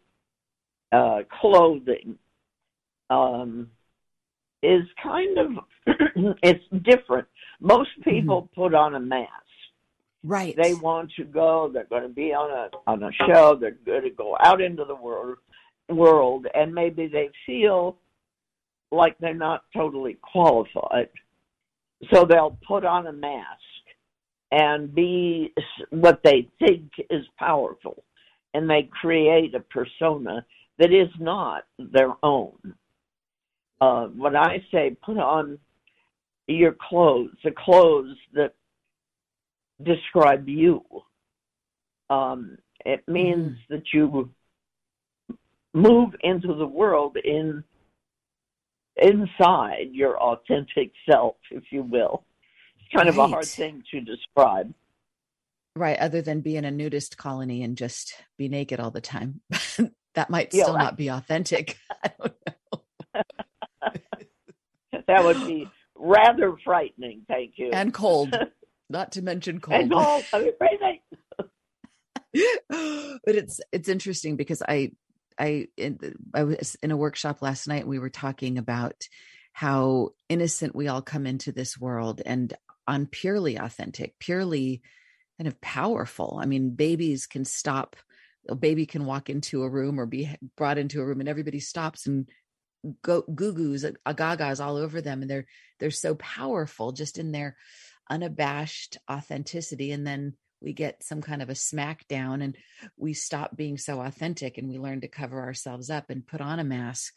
uh, 0.92 1.22
clothing 1.40 2.16
um, 3.10 3.68
is 4.62 4.82
kind 5.02 5.38
of 5.38 5.50
it's 6.42 6.64
different. 6.82 7.26
Most 7.60 7.90
people 8.04 8.42
mm-hmm. 8.42 8.60
put 8.60 8.74
on 8.74 8.94
a 8.94 9.00
mask. 9.00 9.30
Right. 10.25 10.56
They 10.56 10.75
want 10.75 11.12
to 11.16 11.25
go. 11.25 11.70
They're 11.72 11.84
going 11.84 12.02
to 12.02 12.08
be 12.08 12.32
on 12.32 12.50
a 12.50 12.90
on 12.90 13.02
a 13.02 13.10
show. 13.26 13.56
They're 13.56 13.78
going 13.87 14.02
to 14.02 14.10
go 14.10 14.37
out 14.40 14.60
into 14.60 14.84
the 14.84 14.94
world 14.94 15.38
world, 15.88 16.46
and 16.54 16.75
maybe 16.75 17.06
they 17.06 17.30
feel 17.46 17.96
like 18.90 19.16
they're 19.18 19.34
not 19.34 19.64
totally 19.75 20.18
qualified, 20.20 21.08
so 22.12 22.25
they'll 22.25 22.58
put 22.66 22.84
on 22.84 23.06
a 23.06 23.12
mask 23.12 23.46
and 24.50 24.94
be 24.94 25.52
what 25.90 26.20
they 26.25 26.48
think 26.58 26.90
is 27.10 27.25
powerful, 27.38 28.02
and 28.54 28.68
they 28.68 28.88
create 29.00 29.54
a 29.54 29.60
persona 29.60 30.44
that 30.78 30.92
is 30.92 31.08
not 31.20 31.64
their 31.78 32.12
own 32.22 32.75
uh, 33.80 34.06
when 34.06 34.37
I 34.37 34.64
say 34.72 34.96
put 35.04 35.18
on 35.18 35.58
your 36.46 36.75
clothes, 36.88 37.30
the 37.44 37.52
clothes 37.52 38.16
that 38.34 38.54
describe 39.82 40.49
you, 40.49 40.85
um, 42.11 42.58
it 42.85 43.06
means 43.06 43.52
mm. 43.52 43.68
that 43.70 43.85
you 43.92 44.30
move 45.75 46.14
into 46.23 46.54
the 46.54 46.66
world 46.66 47.16
in 47.23 47.62
inside 48.97 49.90
your 49.92 50.18
authentic 50.18 50.92
self, 51.08 51.37
if 51.50 51.64
you 51.70 51.82
will. 51.82 52.25
It's 52.80 52.88
kind 52.92 53.06
right. 53.06 53.14
of 53.14 53.18
a 53.18 53.28
hard 53.28 53.44
thing 53.44 53.82
to 53.92 54.00
describe. 54.00 54.73
Right, 55.76 55.99
other 55.99 56.23
than 56.23 56.40
be 56.40 56.56
in 56.56 56.64
a 56.64 56.70
nudist 56.70 57.16
colony 57.16 57.62
and 57.62 57.76
just 57.76 58.14
be 58.37 58.49
naked 58.49 58.80
all 58.80 58.90
the 58.90 59.00
time. 59.00 59.40
that 60.14 60.30
might 60.30 60.52
still 60.52 60.73
yeah, 60.73 60.82
not 60.82 60.97
be 60.97 61.08
authentic. 61.08 61.78
I 62.02 62.11
don't 62.18 62.35
know 62.47 62.78
that 65.06 65.25
would 65.25 65.47
be 65.47 65.68
rather 65.94 66.56
frightening. 66.64 67.23
Thank 67.28 67.54
you. 67.56 67.70
And 67.73 67.94
cold, 67.94 68.35
not 68.88 69.12
to 69.12 69.23
mention 69.23 69.61
cold. 69.61 69.80
And 69.80 69.92
cold. 69.92 70.25
I 70.33 70.38
mean, 70.40 70.52
but 73.25 73.35
it's 73.35 73.61
it's 73.73 73.88
interesting 73.88 74.37
because 74.37 74.62
I 74.66 74.92
I 75.38 75.68
in, 75.76 75.99
I 76.35 76.45
was 76.45 76.76
in 76.83 76.90
a 76.90 76.97
workshop 76.97 77.42
last 77.42 77.68
night. 77.68 77.83
And 77.83 77.90
we 77.90 77.99
were 77.99 78.11
talking 78.11 78.59
about 78.59 79.09
how 79.52 80.11
innocent 80.28 80.75
we 80.75 80.88
all 80.88 81.02
come 81.02 81.26
into 81.26 81.52
this 81.52 81.78
world, 81.78 82.23
and 82.25 82.52
on 82.87 83.07
purely 83.07 83.57
authentic, 83.57 84.18
purely 84.18 84.83
kind 85.38 85.49
of 85.49 85.61
powerful. 85.61 86.38
I 86.40 86.47
mean, 86.47 86.71
babies 86.71 87.26
can 87.26 87.45
stop. 87.45 87.97
A 88.49 88.54
baby 88.54 88.87
can 88.87 89.04
walk 89.04 89.28
into 89.28 89.62
a 89.62 89.68
room 89.68 90.00
or 90.00 90.07
be 90.07 90.35
brought 90.57 90.78
into 90.78 91.00
a 91.00 91.07
room, 91.07 91.21
and 91.21 91.28
everybody 91.28 91.61
stops 91.61 92.07
and 92.07 92.28
go 93.02 93.23
goo-goos 93.23 93.85
uh, 93.85 93.92
agagas 94.07 94.64
all 94.64 94.76
over 94.76 95.00
them 95.00 95.23
and 95.23 95.30
they're 95.30 95.47
they're 95.80 95.90
so 95.90 96.14
powerful 96.14 96.92
just 96.92 97.18
in 97.18 97.33
their 97.33 97.57
unabashed 98.10 98.98
authenticity 99.10 99.92
and 99.92 100.06
then 100.06 100.34
we 100.60 100.72
get 100.72 101.04
some 101.04 101.22
kind 101.22 101.40
of 101.40 101.50
a 101.50 101.54
smackdown 101.54 102.42
and 102.42 102.56
we 102.96 103.12
stop 103.12 103.56
being 103.56 103.78
so 103.78 104.00
authentic 104.00 104.58
and 104.58 104.68
we 104.68 104.78
learn 104.78 105.00
to 105.00 105.08
cover 105.08 105.40
ourselves 105.40 105.88
up 105.88 106.10
and 106.10 106.26
put 106.26 106.40
on 106.40 106.58
a 106.58 106.64
mask 106.64 107.14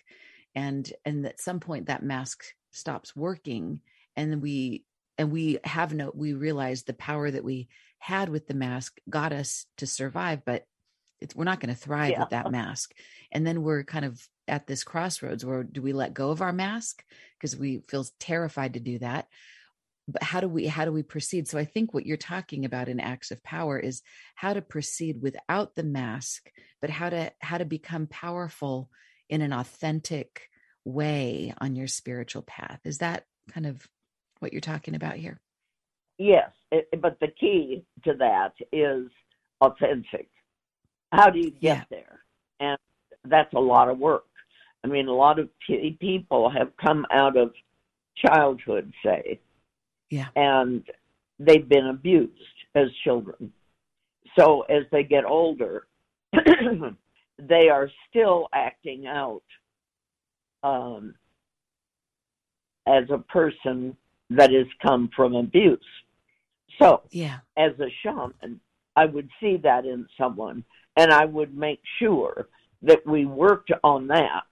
and 0.53 0.91
and 1.05 1.25
at 1.25 1.39
some 1.39 1.59
point 1.59 1.87
that 1.87 2.03
mask 2.03 2.43
stops 2.71 3.15
working 3.15 3.79
and 4.15 4.41
we 4.41 4.83
and 5.17 5.31
we 5.31 5.59
have 5.63 5.93
no 5.93 6.11
we 6.13 6.33
realize 6.33 6.83
the 6.83 6.93
power 6.93 7.29
that 7.29 7.43
we 7.43 7.67
had 7.99 8.29
with 8.29 8.47
the 8.47 8.53
mask 8.53 8.97
got 9.09 9.33
us 9.33 9.65
to 9.77 9.87
survive 9.87 10.43
but 10.45 10.65
it's, 11.21 11.35
we're 11.35 11.45
not 11.45 11.59
going 11.59 11.73
to 11.73 11.79
thrive 11.79 12.11
yeah. 12.11 12.19
with 12.19 12.29
that 12.29 12.51
mask. 12.51 12.93
And 13.31 13.45
then 13.45 13.61
we're 13.61 13.83
kind 13.83 14.03
of 14.03 14.19
at 14.47 14.67
this 14.67 14.83
crossroads 14.83 15.45
where 15.45 15.63
do 15.63 15.81
we 15.81 15.93
let 15.93 16.13
go 16.13 16.31
of 16.31 16.41
our 16.41 16.51
mask? 16.51 17.03
Because 17.37 17.55
we 17.55 17.83
feel 17.87 18.05
terrified 18.19 18.73
to 18.73 18.79
do 18.79 18.99
that 18.99 19.27
but 20.11 20.23
how 20.23 20.39
do 20.39 20.47
we 20.47 20.67
how 20.67 20.85
do 20.85 20.91
we 20.91 21.03
proceed? 21.03 21.47
So 21.47 21.57
i 21.57 21.65
think 21.65 21.93
what 21.93 22.05
you're 22.05 22.17
talking 22.17 22.65
about 22.65 22.89
in 22.89 22.99
acts 22.99 23.31
of 23.31 23.43
power 23.43 23.79
is 23.79 24.01
how 24.35 24.53
to 24.53 24.61
proceed 24.61 25.21
without 25.21 25.75
the 25.75 25.83
mask 25.83 26.51
but 26.81 26.89
how 26.89 27.09
to 27.09 27.31
how 27.41 27.57
to 27.57 27.65
become 27.65 28.07
powerful 28.07 28.89
in 29.29 29.41
an 29.41 29.53
authentic 29.53 30.49
way 30.83 31.53
on 31.59 31.75
your 31.75 31.87
spiritual 31.87 32.41
path. 32.41 32.79
Is 32.85 32.97
that 32.97 33.25
kind 33.51 33.65
of 33.65 33.87
what 34.39 34.51
you're 34.51 34.61
talking 34.61 34.95
about 34.95 35.15
here? 35.15 35.39
Yes 36.17 36.49
it, 36.71 36.87
but 37.01 37.19
the 37.19 37.27
key 37.27 37.83
to 38.03 38.13
that 38.15 38.53
is 38.71 39.07
authentic. 39.61 40.29
How 41.11 41.29
do 41.29 41.39
you 41.39 41.51
get 41.51 41.59
yeah. 41.61 41.83
there? 41.89 42.19
And 42.59 42.77
that's 43.25 43.53
a 43.53 43.59
lot 43.59 43.89
of 43.89 43.99
work. 43.99 44.25
I 44.83 44.87
mean 44.87 45.07
a 45.07 45.13
lot 45.13 45.37
of 45.37 45.49
p- 45.67 45.97
people 45.99 46.49
have 46.49 46.71
come 46.81 47.05
out 47.11 47.37
of 47.37 47.51
childhood 48.25 48.91
say 49.05 49.39
yeah. 50.11 50.27
And 50.35 50.83
they've 51.39 51.67
been 51.67 51.87
abused 51.87 52.31
as 52.75 52.89
children. 53.03 53.51
So 54.37 54.61
as 54.61 54.83
they 54.91 55.03
get 55.03 55.25
older, 55.25 55.87
they 56.33 57.69
are 57.69 57.89
still 58.09 58.47
acting 58.53 59.07
out 59.07 59.43
um, 60.63 61.15
as 62.87 63.05
a 63.09 63.17
person 63.17 63.97
that 64.29 64.51
has 64.51 64.67
come 64.81 65.09
from 65.15 65.35
abuse. 65.35 65.79
So, 66.79 67.01
yeah. 67.11 67.39
as 67.57 67.71
a 67.79 67.89
shaman, 68.03 68.59
I 68.95 69.05
would 69.05 69.29
see 69.39 69.57
that 69.57 69.85
in 69.85 70.07
someone 70.17 70.63
and 70.97 71.11
I 71.11 71.25
would 71.25 71.55
make 71.55 71.81
sure 71.99 72.47
that 72.83 73.05
we 73.05 73.25
worked 73.25 73.71
on 73.83 74.07
that 74.07 74.47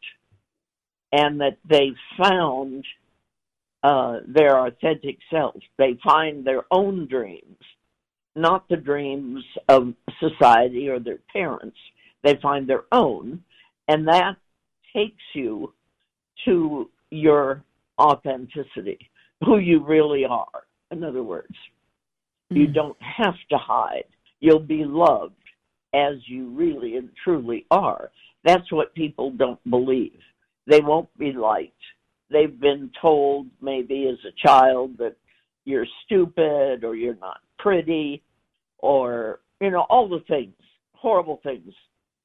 and 1.12 1.42
that 1.42 1.58
they 1.68 1.92
found 2.18 2.86
uh, 3.84 4.18
their 4.28 4.66
authentic 4.66 5.18
selves. 5.32 5.62
They 5.78 5.98
find 6.04 6.46
their 6.46 6.64
own 6.72 7.08
dreams, 7.08 7.58
not 8.36 8.68
the 8.70 8.78
dreams 8.78 9.44
of 9.68 9.94
society 10.20 10.90
or 10.90 11.00
their 11.00 11.20
parents. 11.32 11.78
They 12.24 12.38
find 12.42 12.68
their 12.68 12.84
own, 12.92 13.44
and 13.88 14.08
that 14.08 14.36
takes 14.94 15.24
you 15.34 15.74
to 16.46 16.90
your 17.10 17.64
authenticity, 18.00 19.10
who 19.46 19.60
you 19.60 19.84
really 19.84 20.26
are. 20.26 20.64
In 20.92 21.04
other 21.04 21.24
words, 21.24 21.56
mm. 22.52 22.58
you 22.58 22.68
don't 22.68 22.98
have 23.02 23.36
to 23.52 23.58
hide. 23.58 24.06
You'll 24.42 24.60
be 24.60 24.84
loved 24.86 25.34
as 25.94 26.16
you 26.26 26.50
really 26.50 26.98
and 26.98 27.10
truly 27.24 27.66
are. 27.72 28.12
That's 28.44 28.72
what 28.72 28.94
people 28.94 29.32
don't 29.32 29.60
believe. 29.70 30.20
They 30.68 30.82
won't 30.82 31.10
be 31.18 31.32
liked 31.32 31.74
they've 32.30 32.60
been 32.60 32.92
told 33.02 33.48
maybe 33.62 34.08
as 34.08 34.18
a 34.26 34.48
child 34.48 34.98
that 34.98 35.16
you're 35.66 35.88
stupid 36.06 36.84
or 36.84 36.96
you're 36.96 37.16
not 37.16 37.38
pretty 37.58 38.24
or 38.80 39.40
you 39.60 39.70
know 39.70 39.86
all 39.90 40.08
the 40.08 40.24
things 40.28 40.54
horrible 40.94 41.40
things 41.44 41.74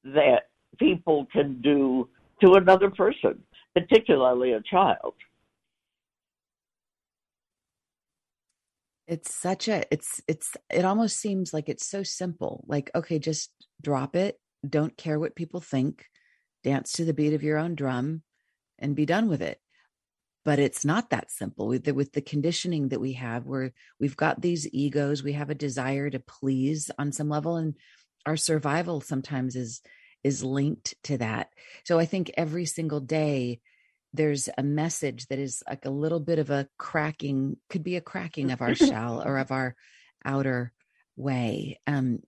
that 0.03 0.49
people 0.79 1.25
can 1.31 1.61
do 1.61 2.07
to 2.41 2.53
another 2.53 2.89
person 2.89 3.41
particularly 3.75 4.53
a 4.53 4.61
child. 4.61 5.13
It's 9.07 9.35
such 9.35 9.67
a 9.67 9.83
it's 9.91 10.21
it's 10.27 10.53
it 10.71 10.83
almost 10.83 11.17
seems 11.17 11.53
like 11.53 11.69
it's 11.69 11.85
so 11.85 12.01
simple. 12.01 12.63
Like 12.67 12.89
okay 12.95 13.19
just 13.19 13.51
drop 13.81 14.15
it. 14.15 14.39
Don't 14.67 14.97
care 14.97 15.19
what 15.19 15.35
people 15.35 15.61
think. 15.61 16.05
Dance 16.63 16.91
to 16.93 17.05
the 17.05 17.13
beat 17.13 17.33
of 17.33 17.43
your 17.43 17.59
own 17.59 17.75
drum 17.75 18.23
and 18.79 18.95
be 18.95 19.05
done 19.05 19.27
with 19.27 19.41
it 19.41 19.59
but 20.45 20.59
it's 20.59 20.85
not 20.85 21.09
that 21.09 21.31
simple. 21.31 21.67
With 21.67 21.83
the, 21.85 21.93
with 21.93 22.13
the 22.13 22.21
conditioning 22.21 22.89
that 22.89 23.01
we 23.01 23.13
have 23.13 23.47
where 23.47 23.73
we've 23.99 24.15
got 24.15 24.39
these 24.39 24.71
egos 24.71 25.23
we 25.23 25.33
have 25.33 25.49
a 25.49 25.55
desire 25.55 26.09
to 26.09 26.19
please 26.19 26.91
on 26.97 27.11
some 27.11 27.27
level 27.27 27.57
and 27.57 27.75
our 28.25 28.37
survival 28.37 29.01
sometimes 29.01 29.55
is 29.55 29.81
is 30.23 30.43
linked 30.43 30.95
to 31.03 31.17
that. 31.17 31.49
So 31.83 31.99
i 31.99 32.05
think 32.05 32.31
every 32.37 32.65
single 32.65 32.99
day 33.01 33.59
there's 34.13 34.47
a 34.57 34.63
message 34.63 35.27
that 35.27 35.39
is 35.39 35.61
like 35.67 35.83
a 35.85 35.89
little 35.89 36.21
bit 36.21 36.39
of 36.39 36.49
a 36.49 36.69
cracking 36.77 37.57
could 37.69 37.83
be 37.83 37.97
a 37.97 38.01
cracking 38.01 38.51
of 38.51 38.61
our 38.61 38.75
shell 38.89 39.21
or 39.25 39.37
of 39.39 39.51
our 39.51 39.75
outer 40.23 40.71
way. 41.17 41.79
Um 41.87 42.19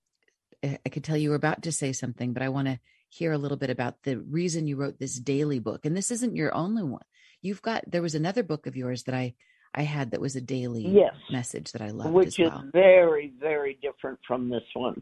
i 0.64 0.90
could 0.90 1.04
tell 1.04 1.16
you 1.16 1.30
were 1.30 1.36
about 1.36 1.62
to 1.64 1.72
say 1.72 1.94
something 1.94 2.34
but 2.34 2.42
i 2.42 2.50
want 2.50 2.68
to 2.68 2.80
hear 3.10 3.32
a 3.32 3.38
little 3.38 3.58
bit 3.58 3.70
about 3.70 4.02
the 4.04 4.18
reason 4.18 4.68
you 4.68 4.76
wrote 4.76 5.00
this 5.00 5.16
daily 5.16 5.60
book. 5.60 5.86
And 5.86 5.96
this 5.96 6.12
isn't 6.12 6.36
your 6.36 6.54
only 6.54 6.84
one 6.84 7.04
You've 7.48 7.62
got 7.62 7.84
there 7.88 8.02
was 8.02 8.14
another 8.14 8.44
book 8.44 8.68
of 8.68 8.76
yours 8.76 9.04
that 9.04 9.16
I 9.16 9.34
I 9.74 9.84
had 9.84 10.12
that 10.12 10.20
was 10.20 10.36
a 10.36 10.42
daily 10.42 10.86
yes, 10.86 11.16
message 11.32 11.72
that 11.72 11.82
I 11.82 11.92
loved, 11.92 12.14
which 12.14 12.40
well. 12.40 12.64
is 12.66 12.72
very 12.74 13.32
very 13.40 13.78
different 13.82 14.20
from 14.28 14.50
this 14.50 14.64
one. 14.74 15.02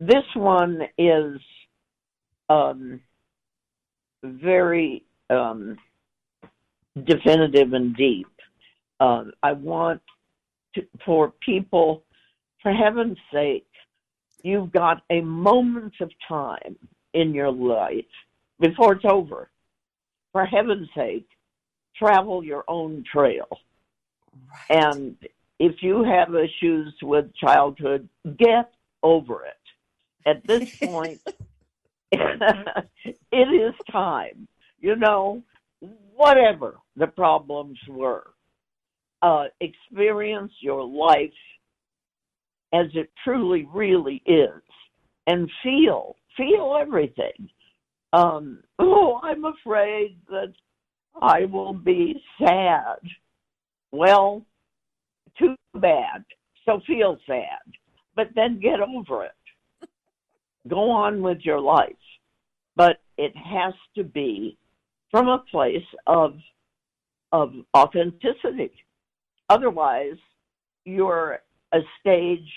This 0.00 0.24
one 0.34 0.82
is 0.98 1.38
um, 2.48 3.00
very 4.24 5.04
um, 5.30 5.76
definitive 7.04 7.72
and 7.72 7.96
deep. 7.96 8.26
Uh, 8.98 9.24
I 9.44 9.52
want 9.52 10.02
to, 10.74 10.82
for 11.04 11.32
people, 11.40 12.02
for 12.62 12.72
heaven's 12.72 13.18
sake, 13.32 13.68
you've 14.42 14.72
got 14.72 15.02
a 15.10 15.20
moment 15.20 15.94
of 16.00 16.10
time 16.26 16.76
in 17.14 17.32
your 17.32 17.52
life 17.52 18.04
before 18.58 18.94
it's 18.94 19.04
over. 19.04 19.50
For 20.32 20.44
heaven's 20.44 20.88
sake, 20.94 21.28
travel 21.98 22.44
your 22.44 22.64
own 22.68 23.04
trail. 23.10 23.48
Right. 24.70 24.84
And 24.84 25.16
if 25.58 25.76
you 25.82 26.04
have 26.04 26.34
issues 26.34 26.94
with 27.02 27.34
childhood, 27.34 28.08
get 28.38 28.72
over 29.02 29.44
it. 29.44 30.28
At 30.28 30.46
this 30.46 30.76
point, 30.82 31.20
it 32.12 32.84
is 33.32 33.74
time. 33.90 34.48
You 34.78 34.96
know, 34.96 35.42
whatever 36.14 36.76
the 36.96 37.06
problems 37.06 37.78
were, 37.88 38.24
uh, 39.22 39.44
experience 39.60 40.52
your 40.60 40.84
life 40.84 41.30
as 42.72 42.86
it 42.94 43.10
truly, 43.24 43.66
really 43.72 44.22
is, 44.26 44.62
and 45.26 45.50
feel 45.62 46.16
feel 46.36 46.76
everything. 46.78 47.48
Um, 48.12 48.62
oh, 48.78 49.18
I'm 49.22 49.44
afraid 49.44 50.18
that 50.28 50.52
I 51.20 51.44
will 51.46 51.72
be 51.72 52.22
sad. 52.38 52.98
Well, 53.90 54.44
too 55.38 55.54
bad. 55.74 56.24
So 56.64 56.80
feel 56.86 57.18
sad, 57.26 57.62
but 58.14 58.28
then 58.34 58.60
get 58.60 58.80
over 58.80 59.24
it. 59.24 59.88
Go 60.68 60.90
on 60.90 61.22
with 61.22 61.38
your 61.42 61.60
life. 61.60 61.94
But 62.74 62.98
it 63.16 63.32
has 63.36 63.72
to 63.94 64.04
be 64.04 64.58
from 65.10 65.28
a 65.28 65.44
place 65.50 65.86
of 66.06 66.34
of 67.32 67.52
authenticity. 67.76 68.72
Otherwise, 69.48 70.16
you're 70.84 71.40
a 71.72 71.78
stage 72.00 72.52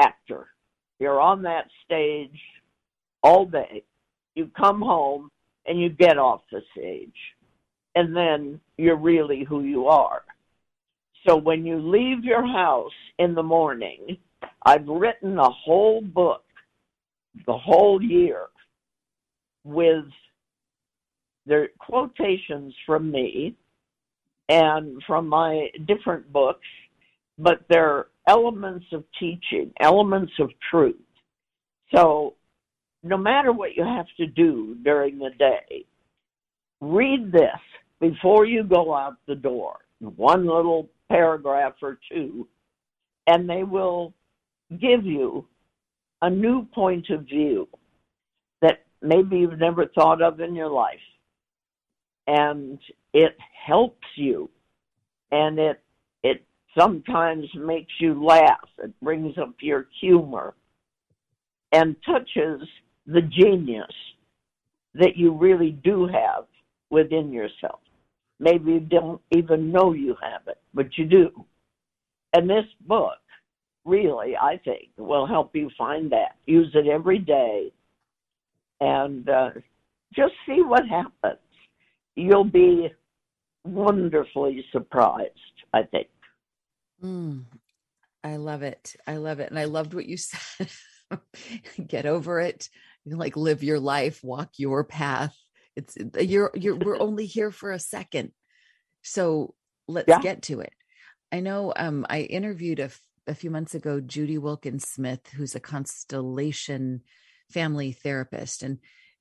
actor. 0.00 0.48
You're 0.98 1.20
on 1.20 1.42
that 1.42 1.66
stage 1.84 2.38
all 3.22 3.46
day. 3.46 3.84
You 4.34 4.50
come 4.56 4.80
home 4.80 5.30
and 5.66 5.80
you 5.80 5.88
get 5.88 6.18
off 6.18 6.42
the 6.50 6.60
stage 6.76 7.14
and 7.94 8.16
then 8.16 8.60
you're 8.76 8.96
really 8.96 9.44
who 9.44 9.62
you 9.62 9.86
are. 9.86 10.22
So 11.26 11.36
when 11.36 11.64
you 11.64 11.78
leave 11.78 12.24
your 12.24 12.46
house 12.46 12.92
in 13.18 13.34
the 13.34 13.42
morning, 13.42 14.18
I've 14.64 14.86
written 14.86 15.38
a 15.38 15.50
whole 15.50 16.02
book, 16.02 16.44
the 17.46 17.56
whole 17.56 18.02
year, 18.02 18.46
with 19.64 20.04
the 21.46 21.68
quotations 21.78 22.74
from 22.86 23.10
me 23.10 23.54
and 24.48 25.02
from 25.06 25.28
my 25.28 25.68
different 25.86 26.30
books, 26.32 26.66
but 27.38 27.64
they're 27.68 28.06
elements 28.28 28.86
of 28.92 29.04
teaching, 29.18 29.72
elements 29.80 30.32
of 30.38 30.50
truth. 30.70 30.96
So 31.94 32.34
no 33.02 33.16
matter 33.16 33.52
what 33.52 33.76
you 33.76 33.84
have 33.84 34.06
to 34.16 34.26
do 34.26 34.76
during 34.82 35.18
the 35.18 35.30
day, 35.38 35.84
read 36.80 37.32
this 37.32 37.60
before 38.10 38.44
you 38.44 38.62
go 38.64 38.94
out 38.94 39.16
the 39.26 39.34
door, 39.34 39.78
one 40.00 40.46
little 40.46 40.90
paragraph 41.08 41.74
or 41.80 41.98
two, 42.12 42.46
and 43.26 43.48
they 43.48 43.62
will 43.62 44.12
give 44.70 45.06
you 45.06 45.46
a 46.20 46.28
new 46.28 46.66
point 46.74 47.08
of 47.08 47.22
view 47.22 47.66
that 48.60 48.84
maybe 49.00 49.38
you've 49.38 49.58
never 49.58 49.86
thought 49.86 50.20
of 50.20 50.40
in 50.40 50.54
your 50.54 50.68
life. 50.68 51.06
And 52.26 52.78
it 53.14 53.36
helps 53.66 54.06
you. 54.16 54.50
And 55.30 55.58
it 55.58 55.80
it 56.22 56.44
sometimes 56.78 57.46
makes 57.54 57.92
you 58.00 58.22
laugh. 58.22 58.68
It 58.82 58.92
brings 59.00 59.38
up 59.38 59.54
your 59.60 59.86
humor 60.00 60.54
and 61.72 61.96
touches 62.04 62.68
the 63.06 63.22
genius 63.22 63.92
that 64.94 65.16
you 65.16 65.32
really 65.32 65.70
do 65.70 66.06
have 66.06 66.44
within 66.90 67.32
yourself. 67.32 67.80
Maybe 68.40 68.72
you 68.72 68.80
don't 68.80 69.20
even 69.30 69.70
know 69.70 69.92
you 69.92 70.16
have 70.22 70.42
it, 70.48 70.58
but 70.72 70.98
you 70.98 71.04
do. 71.06 71.44
And 72.32 72.50
this 72.50 72.64
book 72.86 73.18
really, 73.84 74.36
I 74.36 74.60
think, 74.64 74.88
will 74.96 75.26
help 75.26 75.54
you 75.54 75.70
find 75.76 76.10
that. 76.12 76.36
Use 76.46 76.70
it 76.74 76.86
every 76.86 77.18
day 77.18 77.72
and 78.80 79.28
uh, 79.28 79.50
just 80.14 80.32
see 80.46 80.62
what 80.62 80.86
happens. 80.88 81.38
You'll 82.16 82.44
be 82.44 82.92
wonderfully 83.64 84.64
surprised, 84.72 85.30
I 85.72 85.82
think. 85.84 86.08
Mm, 87.02 87.44
I 88.22 88.36
love 88.36 88.62
it. 88.62 88.96
I 89.06 89.16
love 89.16 89.40
it. 89.40 89.50
And 89.50 89.58
I 89.58 89.64
loved 89.64 89.94
what 89.94 90.06
you 90.06 90.16
said. 90.18 90.70
Get 91.86 92.06
over 92.06 92.40
it. 92.40 92.68
Like 93.06 93.36
live 93.36 93.62
your 93.62 93.80
life, 93.80 94.24
walk 94.24 94.52
your 94.56 94.84
path. 94.84 95.36
It's 95.76 95.96
you're 96.20 96.50
you're 96.54 96.76
we're 96.76 96.98
only 96.98 97.26
here 97.26 97.50
for 97.50 97.72
a 97.72 97.78
second. 97.78 98.32
So 99.02 99.54
let's 99.88 100.08
yeah. 100.08 100.20
get 100.20 100.42
to 100.42 100.60
it. 100.60 100.72
I 101.32 101.40
know 101.40 101.72
um 101.76 102.06
I 102.08 102.20
interviewed 102.20 102.80
a, 102.80 102.90
a 103.26 103.34
few 103.34 103.50
months 103.50 103.74
ago 103.74 104.00
Judy 104.00 104.38
Wilkins 104.38 104.88
Smith, 104.88 105.28
who's 105.34 105.54
a 105.54 105.60
constellation 105.60 107.02
family 107.50 107.92
therapist. 107.92 108.62
And 108.62 108.78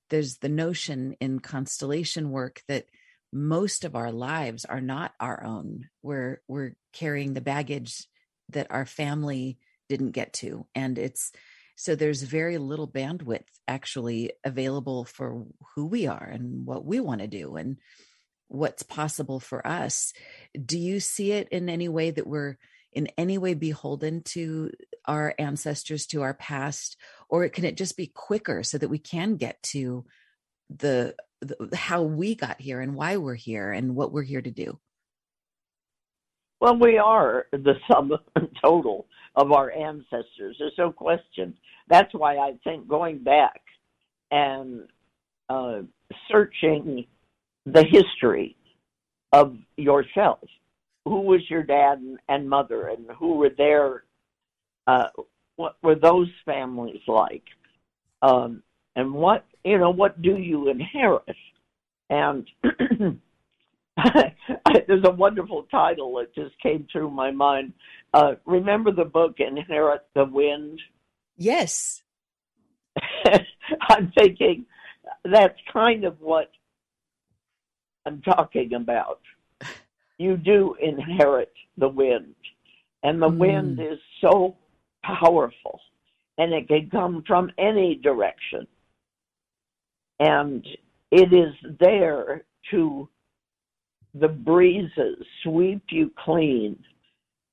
there's 0.10 0.38
the 0.38 0.50
notion 0.50 1.16
in 1.20 1.39
constellation 1.39 2.32
work 2.32 2.62
that 2.68 2.86
most 3.32 3.84
of 3.84 3.96
our 3.96 4.12
lives 4.12 4.66
are 4.66 4.82
not 4.82 5.13
our 5.20 5.44
own. 5.44 5.89
We're 6.02 6.42
we're 6.48 6.74
carrying 6.94 7.34
the 7.34 7.42
baggage 7.42 8.06
that 8.50 8.68
our 8.70 8.86
family 8.86 9.58
didn't 9.89 10.12
get 10.12 10.34
to. 10.34 10.68
And 10.76 10.98
it's 10.98 11.32
so 11.75 11.95
there's 11.95 12.21
very 12.21 12.57
little 12.57 12.88
bandwidth 12.88 13.47
actually 13.67 14.31
available 14.43 15.05
for 15.05 15.45
who 15.75 15.86
we 15.88 16.07
are 16.07 16.23
and 16.23 16.65
what 16.65 16.86
we 16.86 16.99
want 16.99 17.21
to 17.21 17.27
do 17.27 17.55
and 17.55 17.77
what's 18.47 18.83
possible 18.83 19.39
for 19.39 19.65
us. 19.65 20.13
Do 20.63 20.77
you 20.77 20.99
see 20.99 21.31
it 21.31 21.49
in 21.49 21.69
any 21.69 21.89
way 21.89 22.12
that 22.12 22.27
we're 22.27 22.57
in 22.91 23.07
any 23.17 23.39
way 23.39 23.55
beholden 23.55 24.21
to 24.21 24.71
our 25.05 25.33
ancestors, 25.39 26.05
to 26.07 26.21
our 26.21 26.36
past, 26.36 26.95
or 27.27 27.49
can 27.49 27.65
it 27.65 27.75
just 27.75 27.97
be 27.97 28.07
quicker 28.07 28.63
so 28.63 28.77
that 28.77 28.89
we 28.89 28.99
can 28.99 29.36
get 29.36 29.62
to 29.63 30.05
the, 30.69 31.15
the 31.41 31.75
how 31.75 32.03
we 32.03 32.36
got 32.36 32.62
here 32.62 32.79
and 32.79 32.95
why 32.95 33.17
we're 33.17 33.33
here 33.33 33.71
and 33.71 33.95
what 33.95 34.12
we're 34.12 34.21
here 34.21 34.41
to 34.41 34.51
do? 34.51 34.79
Well, 36.63 36.78
we 36.80 36.97
are 36.97 37.47
the 37.52 37.73
sum 37.91 38.13
total 38.63 39.06
of 39.36 39.52
our 39.52 39.69
ancestors. 39.73 40.56
There's 40.58 40.71
no 40.78 40.93
question. 40.93 41.58
That's 41.89 42.13
why 42.13 42.38
I 42.38 42.54
think 42.63 42.88
going 42.88 43.21
back 43.21 43.60
and 44.32 44.88
uh, 45.49 45.80
searching 46.32 47.06
the 47.65 47.84
history 47.84 48.56
of 49.34 49.58
yourself. 49.76 50.39
Who 51.04 51.23
was 51.23 51.41
your 51.49 51.63
dad 51.63 51.97
and, 51.97 52.17
and 52.30 52.49
mother, 52.49 52.88
and 52.88 53.08
who 53.19 53.36
were 53.36 53.52
their, 53.58 54.06
uh, 54.88 55.10
what 55.58 55.76
were 55.84 55.95
those 55.95 56.30
families 56.45 57.02
like? 57.10 57.43
Um, 58.21 58.63
and 58.95 59.13
what, 59.13 59.45
you 59.65 59.80
know, 59.80 59.89
what 59.89 60.21
do 60.21 60.38
you 60.38 60.69
inherit? 60.69 61.36
And 62.10 62.47
there's 64.88 65.06
a 65.06 65.12
wonderful 65.12 65.63
title 65.69 66.15
that 66.15 66.34
just 66.34 66.58
came 66.60 66.88
through 66.91 67.12
my 67.12 67.32
mind. 67.32 67.73
Uh, 68.13 68.34
remember 68.45 68.91
the 68.91 69.06
book 69.06 69.39
Inherit 69.39 70.06
the 70.15 70.25
Wind? 70.25 70.82
Yes. 71.38 72.03
I'm 73.89 74.12
thinking 74.17 74.65
that's 75.25 75.58
kind 75.71 76.03
of 76.03 76.19
what 76.19 76.51
I'm 78.06 78.21
talking 78.21 78.73
about. 78.73 79.21
You 80.17 80.38
do 80.38 80.75
inherit 80.79 81.51
the 81.77 81.89
wind, 81.89 82.36
and 83.01 83.21
the 83.21 83.29
mm. 83.29 83.38
wind 83.38 83.79
is 83.79 83.97
so 84.21 84.56
powerful, 85.03 85.79
and 86.38 86.53
it 86.53 86.67
can 86.67 86.89
come 86.89 87.23
from 87.25 87.51
any 87.58 87.95
direction. 87.95 88.67
And 90.19 90.65
it 91.12 91.34
is 91.34 91.53
there 91.79 92.43
to 92.71 93.10
the 94.13 94.28
breezes 94.28 95.26
sweep 95.43 95.84
you 95.89 96.12
clean 96.23 96.78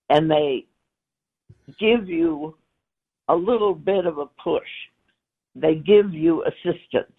and 0.09 0.31
they 0.31 0.67
give 1.79 2.09
you 2.09 2.57
a 3.29 3.35
little 3.35 3.75
bit 3.75 4.07
of 4.07 4.19
a 4.19 4.27
push. 4.43 4.63
They 5.55 5.77
give 5.77 6.13
you 6.13 6.45
assistance. 6.45 7.13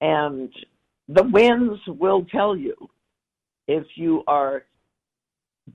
And 0.00 0.52
the 1.08 1.24
winds 1.24 1.80
will 1.86 2.24
tell 2.26 2.56
you 2.56 2.74
if 3.66 3.84
you 3.94 4.22
are 4.26 4.64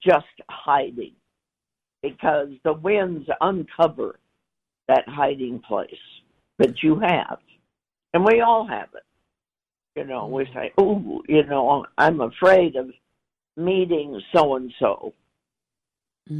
just 0.04 0.26
hiding 0.50 1.14
because 2.04 2.50
the 2.64 2.74
winds 2.74 3.28
uncover 3.42 4.20
that 4.88 5.08
hiding 5.08 5.60
place 5.68 5.90
that 6.60 6.84
you 6.84 7.00
have. 7.00 7.40
And 8.14 8.24
we 8.26 8.42
all 8.42 8.68
have 8.68 8.90
it. 8.96 9.04
You 10.00 10.06
know, 10.06 10.28
we 10.28 10.46
say, 10.54 10.72
oh, 10.78 11.22
you 11.28 11.44
know, 11.44 11.86
I'm 11.98 12.22
afraid 12.22 12.78
of 12.78 12.90
meeting 13.58 14.22
so 14.34 14.56
and 14.56 14.72
so. 14.80 15.14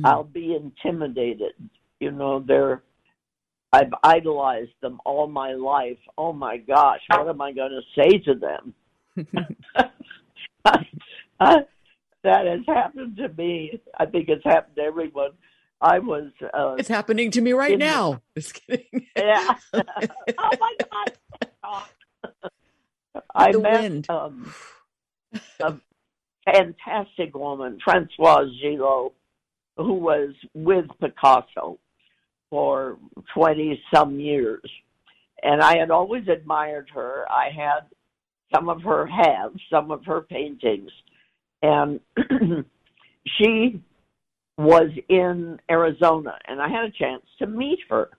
I'll 0.06 0.24
be 0.24 0.56
intimidated. 0.56 1.52
You 2.00 2.12
know, 2.12 2.40
they're 2.40 2.84
I've 3.74 3.92
idolized 4.02 4.72
them 4.82 5.02
all 5.06 5.28
my 5.28 5.56
life. 5.56 5.98
Oh 6.18 6.32
my 6.32 6.56
gosh, 6.56 7.02
what 7.10 7.28
am 7.28 7.42
I 7.42 7.52
going 7.52 7.72
to 7.72 7.82
say 8.02 8.20
to 8.20 8.34
them? 8.34 8.74
that 11.40 11.68
has 12.24 12.62
happened 12.66 13.18
to 13.18 13.28
me. 13.30 13.82
I 13.98 14.06
think 14.06 14.30
it's 14.30 14.46
happened 14.46 14.78
to 14.78 14.84
everyone. 14.84 15.32
I 15.82 16.00
was. 16.00 16.32
Uh, 16.42 16.76
it's 16.76 16.88
happening 16.88 17.32
to 17.32 17.42
me 17.42 17.52
right 17.52 17.78
now. 17.78 18.22
Just 18.38 18.54
kidding. 18.54 19.08
Yeah. 19.18 19.56
oh 19.74 19.84
my 20.60 20.76
god. 20.80 21.12
I 23.40 23.52
the 23.52 23.60
met 23.60 23.82
wind. 23.82 24.10
Um, 24.10 24.54
a 25.62 25.76
fantastic 26.46 27.36
woman, 27.36 27.80
Francoise 27.84 28.52
Gilot, 28.62 29.14
who 29.78 29.94
was 29.94 30.34
with 30.54 30.86
Picasso 31.00 31.80
for 32.50 32.98
20 33.34 33.82
some 33.94 34.20
years. 34.20 34.70
And 35.42 35.62
I 35.62 35.78
had 35.78 35.92
always 35.92 36.28
admired 36.28 36.90
her. 36.94 37.26
I 37.30 37.50
had 37.56 37.82
some 38.54 38.68
of 38.68 38.82
her 38.82 39.06
have 39.06 39.54
some 39.72 39.92
of 39.92 40.06
her 40.06 40.22
paintings. 40.22 40.92
And 41.62 42.00
she 43.38 43.82
was 44.58 44.90
in 45.08 45.60
Arizona, 45.72 46.38
and 46.46 46.62
I 46.62 46.68
had 46.68 46.84
a 46.84 46.92
chance 46.92 47.24
to 47.40 47.48
meet 47.48 47.80
her. 47.90 48.10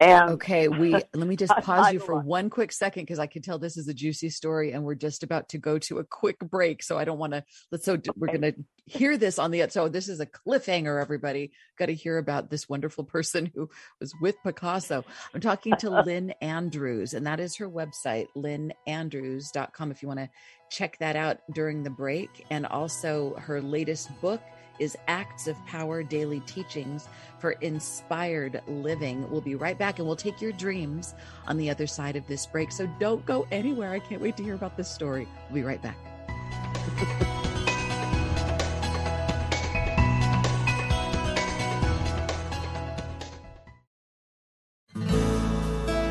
And 0.00 0.30
okay, 0.30 0.68
we 0.68 0.92
let 0.92 1.14
me 1.14 1.36
just 1.36 1.54
pause 1.58 1.92
you 1.92 2.00
for 2.00 2.18
one 2.18 2.48
quick 2.48 2.72
second 2.72 3.02
because 3.02 3.18
I 3.18 3.26
can 3.26 3.42
tell 3.42 3.58
this 3.58 3.76
is 3.76 3.86
a 3.86 3.94
juicy 3.94 4.30
story, 4.30 4.72
and 4.72 4.82
we're 4.82 4.94
just 4.94 5.22
about 5.22 5.50
to 5.50 5.58
go 5.58 5.78
to 5.80 5.98
a 5.98 6.04
quick 6.04 6.38
break. 6.38 6.82
So 6.82 6.98
I 6.98 7.04
don't 7.04 7.18
want 7.18 7.34
to. 7.34 7.44
Let's 7.70 7.84
so 7.84 7.98
we're 8.16 8.28
going 8.28 8.40
to 8.40 8.54
hear 8.86 9.18
this 9.18 9.38
on 9.38 9.50
the. 9.50 9.68
So 9.68 9.88
this 9.88 10.08
is 10.08 10.20
a 10.20 10.26
cliffhanger. 10.26 11.00
Everybody 11.00 11.52
got 11.78 11.86
to 11.86 11.94
hear 11.94 12.16
about 12.16 12.48
this 12.48 12.66
wonderful 12.66 13.04
person 13.04 13.50
who 13.54 13.68
was 14.00 14.14
with 14.22 14.36
Picasso. 14.42 15.04
I'm 15.34 15.40
talking 15.42 15.76
to 15.76 15.90
Lynn 16.04 16.32
Andrews, 16.40 17.12
and 17.12 17.26
that 17.26 17.38
is 17.38 17.56
her 17.56 17.68
website, 17.68 18.26
lynnandrews.com. 18.34 19.90
If 19.90 20.02
you 20.02 20.08
want 20.08 20.20
to 20.20 20.30
check 20.70 20.98
that 21.00 21.16
out 21.16 21.40
during 21.52 21.82
the 21.82 21.90
break, 21.90 22.46
and 22.50 22.64
also 22.64 23.34
her 23.34 23.60
latest 23.60 24.08
book 24.22 24.40
is 24.80 24.96
Acts 25.06 25.46
of 25.46 25.64
Power 25.66 26.02
Daily 26.02 26.40
Teachings 26.40 27.08
for 27.38 27.52
Inspired 27.52 28.60
Living. 28.66 29.30
We'll 29.30 29.40
be 29.40 29.54
right 29.54 29.78
back 29.78 29.98
and 29.98 30.08
we'll 30.08 30.16
take 30.16 30.40
your 30.40 30.52
dreams 30.52 31.14
on 31.46 31.58
the 31.58 31.70
other 31.70 31.86
side 31.86 32.16
of 32.16 32.26
this 32.26 32.46
break. 32.46 32.72
So 32.72 32.88
don't 32.98 33.24
go 33.26 33.46
anywhere. 33.52 33.92
I 33.92 34.00
can't 34.00 34.20
wait 34.20 34.36
to 34.38 34.42
hear 34.42 34.54
about 34.54 34.76
this 34.76 34.90
story. 34.90 35.28
We'll 35.50 35.54
be 35.54 35.62
right 35.62 35.80
back. 35.80 35.96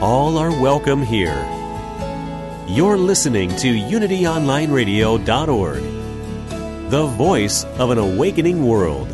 All 0.01 0.37
are 0.37 0.51
welcome 0.61 1.01
here. 1.01 1.45
You're 2.67 2.97
listening 2.97 3.53
to 3.57 3.73
UnityOnlineRadio.org 3.73 5.98
the 6.89 7.05
voice 7.05 7.65
of 7.77 7.91
an 7.91 7.99
awakening 7.99 8.65
world. 8.65 9.07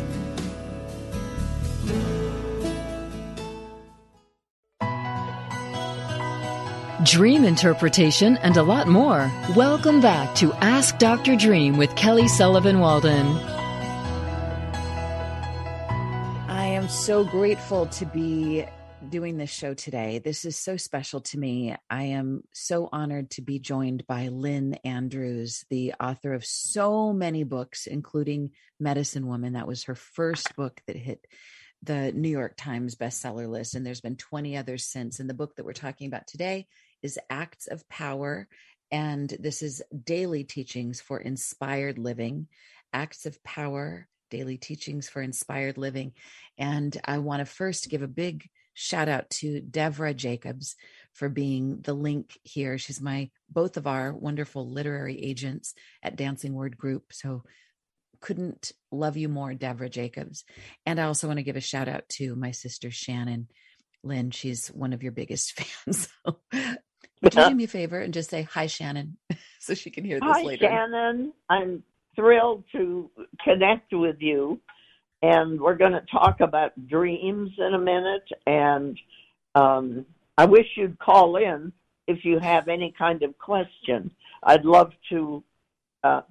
Dream 7.04 7.44
interpretation 7.44 8.38
and 8.38 8.56
a 8.56 8.62
lot 8.62 8.88
more. 8.88 9.30
Welcome 9.54 10.00
back 10.00 10.34
to 10.36 10.54
Ask 10.54 10.96
Dr. 10.96 11.36
Dream 11.36 11.76
with 11.76 11.94
Kelly 11.96 12.28
Sullivan 12.28 12.80
Walden. 12.80 13.26
I 16.48 16.64
am 16.64 16.88
so 16.88 17.24
grateful 17.24 17.84
to 17.88 18.06
be 18.06 18.64
doing 19.10 19.36
this 19.36 19.50
show 19.50 19.74
today. 19.74 20.18
This 20.18 20.44
is 20.44 20.58
so 20.58 20.76
special 20.76 21.20
to 21.20 21.38
me. 21.38 21.76
I 21.88 22.04
am 22.04 22.42
so 22.52 22.88
honored 22.92 23.30
to 23.32 23.42
be 23.42 23.58
joined 23.58 24.06
by 24.06 24.28
Lynn 24.28 24.74
Andrews, 24.84 25.64
the 25.70 25.94
author 26.00 26.34
of 26.34 26.44
so 26.44 27.12
many 27.12 27.44
books, 27.44 27.86
including 27.86 28.50
Medicine 28.80 29.26
Woman. 29.26 29.52
That 29.52 29.68
was 29.68 29.84
her 29.84 29.94
first 29.94 30.56
book 30.56 30.80
that 30.86 30.96
hit 30.96 31.26
the 31.82 32.12
New 32.12 32.28
York 32.28 32.54
Times 32.56 32.96
bestseller 32.96 33.48
list. 33.48 33.74
And 33.74 33.86
there's 33.86 34.00
been 34.00 34.16
20 34.16 34.56
others 34.56 34.84
since. 34.86 35.20
And 35.20 35.30
the 35.30 35.34
book 35.34 35.56
that 35.56 35.64
we're 35.64 35.72
talking 35.72 36.08
about 36.08 36.26
today 36.26 36.66
is 37.02 37.18
Acts 37.30 37.66
of 37.68 37.88
Power. 37.88 38.48
And 38.90 39.28
this 39.28 39.62
is 39.62 39.82
daily 40.04 40.44
teachings 40.44 41.00
for 41.00 41.18
inspired 41.18 41.98
living. 41.98 42.48
Acts 42.92 43.26
of 43.26 43.42
Power 43.44 44.08
daily 44.30 44.56
teachings 44.56 45.08
for 45.08 45.22
inspired 45.22 45.78
living. 45.78 46.12
And 46.58 46.96
I 47.04 47.18
want 47.18 47.40
to 47.40 47.46
first 47.46 47.88
give 47.88 48.02
a 48.02 48.08
big 48.08 48.48
shout 48.76 49.08
out 49.08 49.28
to 49.30 49.62
Devra 49.62 50.14
Jacobs 50.14 50.76
for 51.14 51.30
being 51.30 51.80
the 51.80 51.94
link 51.94 52.38
here. 52.42 52.76
She's 52.76 53.00
my 53.00 53.30
both 53.48 53.78
of 53.78 53.86
our 53.86 54.12
wonderful 54.12 54.70
literary 54.70 55.18
agents 55.18 55.74
at 56.02 56.14
Dancing 56.14 56.52
Word 56.52 56.76
Group. 56.76 57.12
So 57.12 57.42
couldn't 58.20 58.72
love 58.92 59.16
you 59.16 59.30
more, 59.30 59.54
Devra 59.54 59.90
Jacobs. 59.90 60.44
And 60.84 61.00
I 61.00 61.04
also 61.04 61.26
want 61.26 61.38
to 61.38 61.42
give 61.42 61.56
a 61.56 61.60
shout 61.60 61.88
out 61.88 62.06
to 62.10 62.36
my 62.36 62.50
sister 62.50 62.90
Shannon 62.90 63.48
Lynn. 64.04 64.30
She's 64.30 64.68
one 64.68 64.92
of 64.92 65.02
your 65.02 65.12
biggest 65.12 65.52
fans. 65.58 66.08
So 66.24 66.38
would 67.22 67.34
you 67.34 67.48
do 67.48 67.54
me 67.54 67.64
a 67.64 67.68
favor 67.68 67.98
and 67.98 68.12
just 68.12 68.28
say 68.28 68.42
hi, 68.42 68.66
Shannon, 68.66 69.16
so 69.58 69.72
she 69.72 69.90
can 69.90 70.04
hear 70.04 70.20
this 70.20 70.28
hi, 70.30 70.42
later? 70.42 70.66
Shannon. 70.66 71.32
I'm 71.48 71.82
thrilled 72.14 72.64
to 72.72 73.10
connect 73.42 73.92
with 73.94 74.16
you. 74.20 74.60
And 75.22 75.60
we're 75.60 75.76
going 75.76 75.92
to 75.92 76.04
talk 76.10 76.40
about 76.40 76.72
dreams 76.88 77.50
in 77.58 77.74
a 77.74 77.78
minute. 77.78 78.28
And 78.46 78.98
um, 79.54 80.06
I 80.36 80.44
wish 80.44 80.66
you'd 80.76 80.98
call 80.98 81.36
in 81.36 81.72
if 82.06 82.24
you 82.24 82.38
have 82.38 82.68
any 82.68 82.94
kind 82.96 83.22
of 83.22 83.36
question. 83.38 84.10
I'd 84.42 84.64
love 84.64 84.92
to 85.10 85.42
uh, 86.04 86.22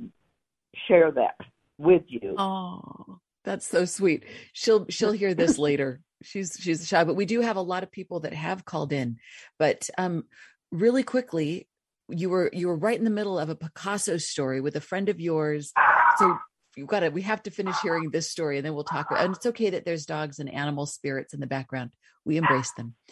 share 0.87 1.11
that 1.11 1.35
with 1.77 2.03
you. 2.07 2.35
Oh, 2.37 3.19
that's 3.43 3.67
so 3.67 3.85
sweet. 3.85 4.23
She'll 4.53 4.85
she'll 4.89 5.11
hear 5.11 5.33
this 5.33 5.57
later. 5.67 6.01
She's 6.23 6.57
she's 6.59 6.87
shy, 6.87 7.03
but 7.03 7.15
we 7.15 7.25
do 7.25 7.41
have 7.41 7.57
a 7.57 7.61
lot 7.61 7.83
of 7.83 7.91
people 7.91 8.21
that 8.21 8.33
have 8.33 8.65
called 8.65 8.93
in. 8.93 9.17
But 9.59 9.89
um, 9.97 10.25
really 10.71 11.03
quickly, 11.03 11.67
you 12.09 12.29
were 12.29 12.49
you 12.53 12.67
were 12.67 12.77
right 12.77 12.97
in 12.97 13.03
the 13.03 13.09
middle 13.09 13.37
of 13.37 13.49
a 13.49 13.55
Picasso 13.55 14.17
story 14.17 14.61
with 14.61 14.75
a 14.75 14.81
friend 14.81 15.09
of 15.09 15.19
yours. 15.19 15.73
So 16.17 16.37
you've 16.77 16.87
got 16.87 17.01
to 17.01 17.09
we 17.09 17.21
have 17.21 17.41
to 17.43 17.51
finish 17.51 17.75
hearing 17.81 18.09
this 18.11 18.29
story 18.29 18.57
and 18.57 18.65
then 18.65 18.73
we'll 18.73 18.83
talk 18.83 19.07
and 19.11 19.35
it's 19.35 19.45
okay 19.45 19.69
that 19.69 19.85
there's 19.85 20.05
dogs 20.05 20.39
and 20.39 20.49
animal 20.53 20.85
spirits 20.85 21.33
in 21.33 21.39
the 21.39 21.47
background. 21.47 21.91
We 22.25 22.37
embrace 22.37 22.71
them. 22.77 22.95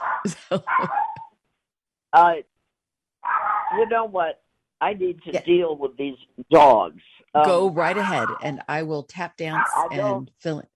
So. 0.50 0.64
Uh, 2.14 2.34
you 3.78 3.90
know 3.90 4.06
what? 4.06 4.42
I 4.80 4.94
need 4.94 5.22
to 5.24 5.32
Yeah. 5.34 5.44
deal 5.44 5.76
with 5.76 5.98
these 5.98 6.18
dogs. 6.52 7.02
Um, 7.34 7.44
Go 7.46 7.70
right 7.70 7.98
ahead 7.98 8.30
and 8.42 8.62
I 8.70 8.84
will 8.84 9.04
tap 9.04 9.36
dance 9.38 9.68
and 9.92 10.30
fill 10.40 10.60
it. 10.60 10.70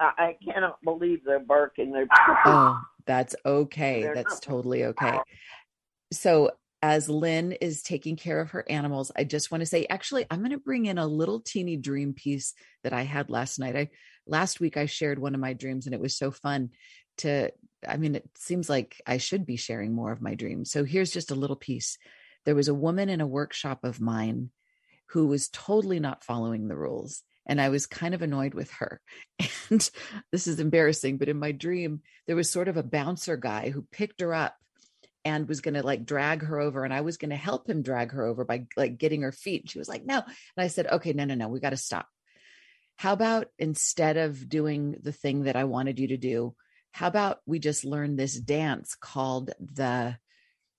I, 0.00 0.12
I 0.18 0.36
cannot 0.44 0.80
believe 0.82 1.24
they're 1.24 1.40
barking. 1.40 1.92
They're 1.92 2.06
Oh, 2.44 2.80
that's 3.06 3.34
okay. 3.46 4.02
They're 4.02 4.14
That's 4.14 4.34
not- 4.34 4.42
totally 4.42 4.84
okay. 4.84 5.18
So, 6.12 6.50
as 6.84 7.08
Lynn 7.08 7.52
is 7.52 7.82
taking 7.82 8.14
care 8.14 8.42
of 8.42 8.50
her 8.50 8.62
animals, 8.68 9.10
I 9.16 9.24
just 9.24 9.50
want 9.50 9.62
to 9.62 9.66
say, 9.66 9.86
actually, 9.88 10.26
I'm 10.30 10.40
going 10.40 10.50
to 10.50 10.58
bring 10.58 10.84
in 10.84 10.98
a 10.98 11.06
little 11.06 11.40
teeny 11.40 11.78
dream 11.78 12.12
piece 12.12 12.52
that 12.82 12.92
I 12.92 13.04
had 13.04 13.30
last 13.30 13.58
night. 13.58 13.74
I 13.74 13.88
last 14.26 14.60
week 14.60 14.76
I 14.76 14.84
shared 14.84 15.18
one 15.18 15.34
of 15.34 15.40
my 15.40 15.54
dreams, 15.54 15.86
and 15.86 15.94
it 15.94 16.00
was 16.00 16.14
so 16.14 16.30
fun 16.30 16.72
to. 17.18 17.50
I 17.88 17.96
mean, 17.96 18.16
it 18.16 18.28
seems 18.36 18.68
like 18.68 19.00
I 19.06 19.16
should 19.16 19.46
be 19.46 19.56
sharing 19.56 19.94
more 19.94 20.12
of 20.12 20.20
my 20.20 20.34
dreams. 20.34 20.70
So 20.70 20.84
here's 20.84 21.10
just 21.10 21.30
a 21.30 21.34
little 21.34 21.56
piece. 21.56 21.96
There 22.44 22.54
was 22.54 22.68
a 22.68 22.74
woman 22.74 23.08
in 23.08 23.22
a 23.22 23.26
workshop 23.26 23.84
of 23.84 23.98
mine 23.98 24.50
who 25.08 25.26
was 25.26 25.48
totally 25.48 26.00
not 26.00 26.22
following 26.22 26.68
the 26.68 26.76
rules. 26.76 27.22
And 27.46 27.62
I 27.62 27.70
was 27.70 27.86
kind 27.86 28.14
of 28.14 28.20
annoyed 28.20 28.52
with 28.52 28.70
her. 28.72 29.00
And 29.70 29.90
this 30.30 30.46
is 30.46 30.60
embarrassing, 30.60 31.16
but 31.16 31.30
in 31.30 31.38
my 31.38 31.50
dream, 31.50 32.02
there 32.26 32.36
was 32.36 32.50
sort 32.50 32.68
of 32.68 32.76
a 32.76 32.82
bouncer 32.82 33.38
guy 33.38 33.70
who 33.70 33.86
picked 33.90 34.20
her 34.20 34.34
up 34.34 34.54
and 35.24 35.48
was 35.48 35.60
going 35.60 35.74
to 35.74 35.82
like 35.82 36.04
drag 36.04 36.42
her 36.42 36.60
over. 36.60 36.84
And 36.84 36.92
I 36.92 37.00
was 37.00 37.16
going 37.16 37.30
to 37.30 37.36
help 37.36 37.68
him 37.68 37.82
drag 37.82 38.12
her 38.12 38.24
over 38.24 38.44
by 38.44 38.66
like 38.76 38.98
getting 38.98 39.22
her 39.22 39.32
feet. 39.32 39.70
She 39.70 39.78
was 39.78 39.88
like, 39.88 40.04
no. 40.04 40.16
And 40.16 40.64
I 40.64 40.68
said, 40.68 40.86
okay, 40.86 41.12
no, 41.12 41.24
no, 41.24 41.34
no, 41.34 41.48
we 41.48 41.60
got 41.60 41.70
to 41.70 41.76
stop. 41.76 42.06
How 42.96 43.12
about 43.12 43.48
instead 43.58 44.16
of 44.16 44.48
doing 44.48 44.96
the 45.02 45.12
thing 45.12 45.44
that 45.44 45.56
I 45.56 45.64
wanted 45.64 45.98
you 45.98 46.08
to 46.08 46.16
do, 46.16 46.54
how 46.92 47.08
about 47.08 47.38
we 47.46 47.58
just 47.58 47.84
learn 47.84 48.16
this 48.16 48.38
dance 48.38 48.94
called 48.94 49.50
the, 49.58 50.16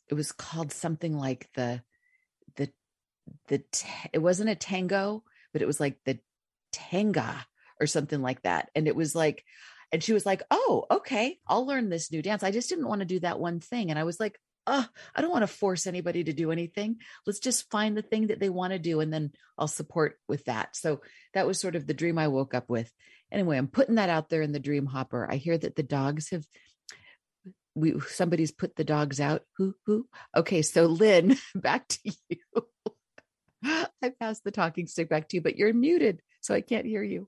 it 0.08 0.14
was 0.14 0.32
called 0.32 0.72
something 0.72 1.18
like 1.18 1.50
the, 1.56 1.82
the, 2.56 2.70
the, 3.48 3.64
it 4.14 4.20
wasn't 4.20 4.50
a 4.50 4.56
tango, 4.56 5.24
but 5.52 5.62
it 5.62 5.66
was 5.66 5.80
like 5.80 5.98
the 6.06 6.20
tanga 6.72 7.46
or 7.82 7.88
something 7.88 8.22
like 8.22 8.42
that. 8.44 8.70
And 8.76 8.88
it 8.88 8.96
was 8.96 9.16
like, 9.16 9.44
and 9.92 10.04
she 10.04 10.14
was 10.14 10.26
like, 10.26 10.44
Oh, 10.52 10.86
okay, 10.90 11.38
I'll 11.48 11.66
learn 11.66 11.90
this 11.90 12.12
new 12.12 12.22
dance. 12.22 12.44
I 12.44 12.52
just 12.52 12.70
didn't 12.70 12.88
want 12.88 13.00
to 13.00 13.06
do 13.06 13.20
that 13.22 13.40
one 13.40 13.60
thing. 13.60 13.90
And 13.90 14.00
I 14.00 14.04
was 14.04 14.20
like, 14.20 14.40
Oh, 14.68 14.86
I 15.16 15.22
don't 15.22 15.32
want 15.32 15.44
to 15.44 15.48
force 15.48 15.86
anybody 15.86 16.24
to 16.24 16.34
do 16.34 16.52
anything. 16.52 16.98
Let's 17.26 17.40
just 17.40 17.70
find 17.70 17.96
the 17.96 18.02
thing 18.02 18.28
that 18.28 18.40
they 18.40 18.50
want 18.50 18.74
to 18.74 18.80
do 18.80 19.00
and 19.00 19.14
then 19.14 19.32
I'll 19.58 19.68
support 19.68 20.18
with 20.28 20.46
that. 20.46 20.76
So 20.76 21.02
that 21.34 21.46
was 21.46 21.60
sort 21.60 21.76
of 21.76 21.86
the 21.86 21.94
dream 21.94 22.18
I 22.18 22.30
woke 22.30 22.54
up 22.54 22.70
with. 22.70 22.92
Anyway, 23.32 23.58
I'm 23.58 23.68
putting 23.68 23.96
that 23.96 24.10
out 24.10 24.30
there 24.30 24.42
in 24.42 24.52
the 24.52 24.60
dream 24.60 24.86
hopper. 24.86 25.28
I 25.30 25.36
hear 25.36 25.58
that 25.58 25.76
the 25.76 25.84
dogs 25.84 26.30
have 26.30 26.46
we 27.76 28.00
somebody's 28.00 28.52
put 28.52 28.76
the 28.76 28.84
dogs 28.84 29.20
out. 29.20 29.44
Who 29.58 29.76
who? 29.86 30.08
Okay, 30.36 30.62
so 30.62 30.86
Lynn, 30.86 31.38
back 31.56 31.88
to 31.90 32.00
you. 32.30 32.38
I 34.02 34.10
passed 34.20 34.44
the 34.44 34.52
talking 34.52 34.88
stick 34.88 35.10
back 35.10 35.28
to 35.30 35.38
you, 35.38 35.42
but 35.42 35.58
you're 35.58 35.74
muted, 35.74 36.22
so 36.42 36.56
I 36.56 36.62
can't 36.62 36.86
hear 36.86 37.04
you. 37.04 37.28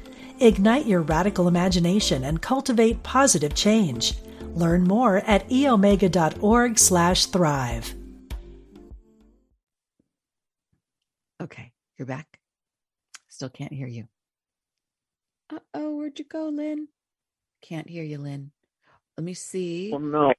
Ignite 0.41 0.87
your 0.87 1.03
radical 1.03 1.47
imagination 1.47 2.23
and 2.23 2.41
cultivate 2.41 3.03
positive 3.03 3.53
change. 3.53 4.15
Learn 4.55 4.83
more 4.83 5.17
at 5.27 5.47
eomega.org/thrive. 5.49 7.95
Okay, 11.41 11.71
you're 11.97 12.05
back. 12.05 12.39
Still 13.29 13.49
can't 13.49 13.71
hear 13.71 13.87
you. 13.87 14.07
Uh 15.49 15.59
oh, 15.73 15.95
where'd 15.95 16.19
you 16.19 16.25
go, 16.25 16.49
Lynn? 16.49 16.87
Can't 17.61 17.89
hear 17.89 18.03
you, 18.03 18.17
Lynn. 18.17 18.51
Let 19.17 19.23
me 19.23 19.33
see. 19.33 19.91
well, 19.91 19.99
no. 19.99 20.33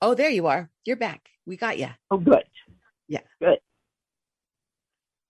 Oh, 0.00 0.14
there 0.14 0.30
you 0.30 0.46
are. 0.46 0.70
You're 0.84 0.96
back. 0.96 1.28
We 1.46 1.56
got 1.56 1.78
you. 1.78 1.88
Oh, 2.10 2.18
good. 2.18 2.44
Yeah. 3.08 3.20
Good. 3.40 3.58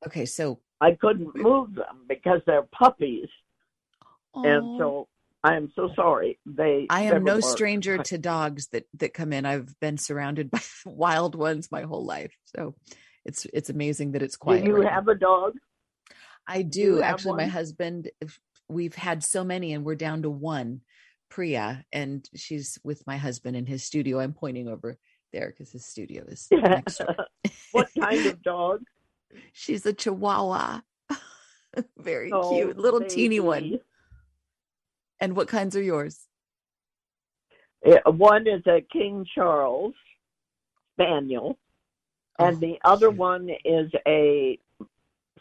Okay, 0.07 0.27
so 0.27 0.61
I 0.81 0.93
couldn't 1.01 1.35
move 1.37 1.75
them 1.75 2.05
because 2.09 2.41
they're 2.47 2.67
puppies, 2.73 3.29
and 4.45 4.79
so 4.79 5.09
I 5.43 5.55
am 5.55 5.71
so 5.77 5.91
sorry. 5.95 6.39
They. 6.47 6.87
I 6.91 7.03
am 7.03 7.25
no 7.25 7.41
stranger 7.41 7.99
to 7.99 8.19
dogs 8.19 8.69
that 8.69 8.87
that 8.95 9.15
come 9.15 9.33
in. 9.33 9.47
I've 9.47 9.79
been 9.81 9.99
surrounded 9.99 10.51
by 10.51 10.61
wild 10.85 11.35
ones 11.35 11.71
my 11.71 11.83
whole 11.83 12.05
life, 12.05 12.35
so 12.57 12.75
it's 13.25 13.47
it's 13.53 13.71
amazing 13.71 14.13
that 14.13 14.23
it's 14.23 14.37
quiet. 14.37 14.65
Do 14.65 14.71
you 14.71 14.77
right 14.77 14.85
now. 14.85 14.91
have 14.91 15.09
a 15.09 15.15
dog? 15.15 15.55
I 16.47 16.59
you 16.59 16.65
do 16.65 17.03
actually. 17.03 17.45
My 17.45 17.47
husband, 17.47 18.11
we've 18.69 18.95
had 18.95 19.23
so 19.23 19.45
many, 19.45 19.73
and 19.73 19.85
we're 19.85 19.95
down 19.95 20.23
to 20.23 20.31
one, 20.31 20.81
Priya, 21.29 21.85
and 21.93 22.29
she's 22.35 22.79
with 22.83 23.07
my 23.07 23.17
husband 23.17 23.57
in 23.57 23.67
his 23.67 23.85
studio. 23.85 24.19
I'm 24.19 24.33
pointing 24.33 24.67
over 24.67 24.99
there 25.33 25.51
because 25.51 25.71
his 25.71 25.87
studio 25.87 26.25
is 26.27 26.49
next 26.53 26.99
door. 26.99 27.15
what 27.73 27.89
kind 27.99 28.27
of 28.27 28.43
dog? 28.43 28.81
She's 29.53 29.87
a 29.87 29.93
Chihuahua, 29.93 30.81
very 31.97 32.33
Oh, 32.33 32.51
cute, 32.51 32.79
little 32.79 33.05
teeny 33.05 33.41
one. 33.41 33.79
And 35.21 35.35
what 35.37 35.49
kinds 35.49 35.77
are 35.77 35.83
yours? 35.83 36.27
Yeah, 37.85 37.99
One 38.07 38.47
is 38.47 38.63
a 38.67 38.81
King 38.93 39.25
Charles 39.35 39.95
Spaniel, 40.95 41.59
and 42.39 42.57
Oh, 42.57 42.61
the 42.61 42.79
other 42.85 43.11
one 43.11 43.49
is 43.65 43.91
a 44.07 44.59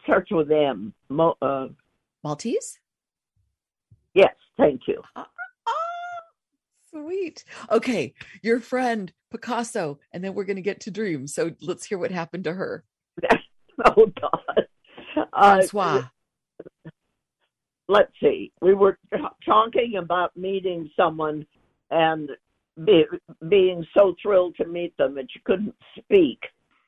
starts 0.03 0.31
with 0.31 0.51
M. 0.51 0.93
Mo, 1.09 1.35
uh, 1.41 1.67
Maltese. 2.23 2.79
yes, 4.13 4.33
thank 4.55 4.81
you. 4.87 5.01
Ah, 5.15 5.27
sweet. 6.89 7.43
Okay, 7.71 8.13
your 8.43 8.59
friend 8.59 9.11
Picasso, 9.31 9.99
and 10.11 10.23
then 10.23 10.33
we're 10.33 10.45
going 10.45 10.55
to 10.57 10.61
get 10.61 10.81
to 10.81 10.91
dreams. 10.91 11.33
So 11.33 11.51
let's 11.61 11.85
hear 11.85 11.97
what 11.97 12.11
happened 12.11 12.43
to 12.45 12.53
her. 12.53 12.83
oh 13.85 14.11
God, 14.21 14.67
uh, 15.33 15.55
Francois. 15.57 16.03
Let's 17.88 18.12
see. 18.21 18.52
We 18.62 18.73
were 18.73 18.97
talking 19.45 19.95
about 19.97 20.36
meeting 20.36 20.89
someone 20.95 21.45
and 21.89 22.30
be, 22.84 23.06
being 23.47 23.86
so 23.97 24.15
thrilled 24.21 24.56
to 24.58 24.65
meet 24.65 24.95
them 24.97 25.15
that 25.15 25.28
you 25.34 25.41
couldn't 25.45 25.76
speak. 25.97 26.39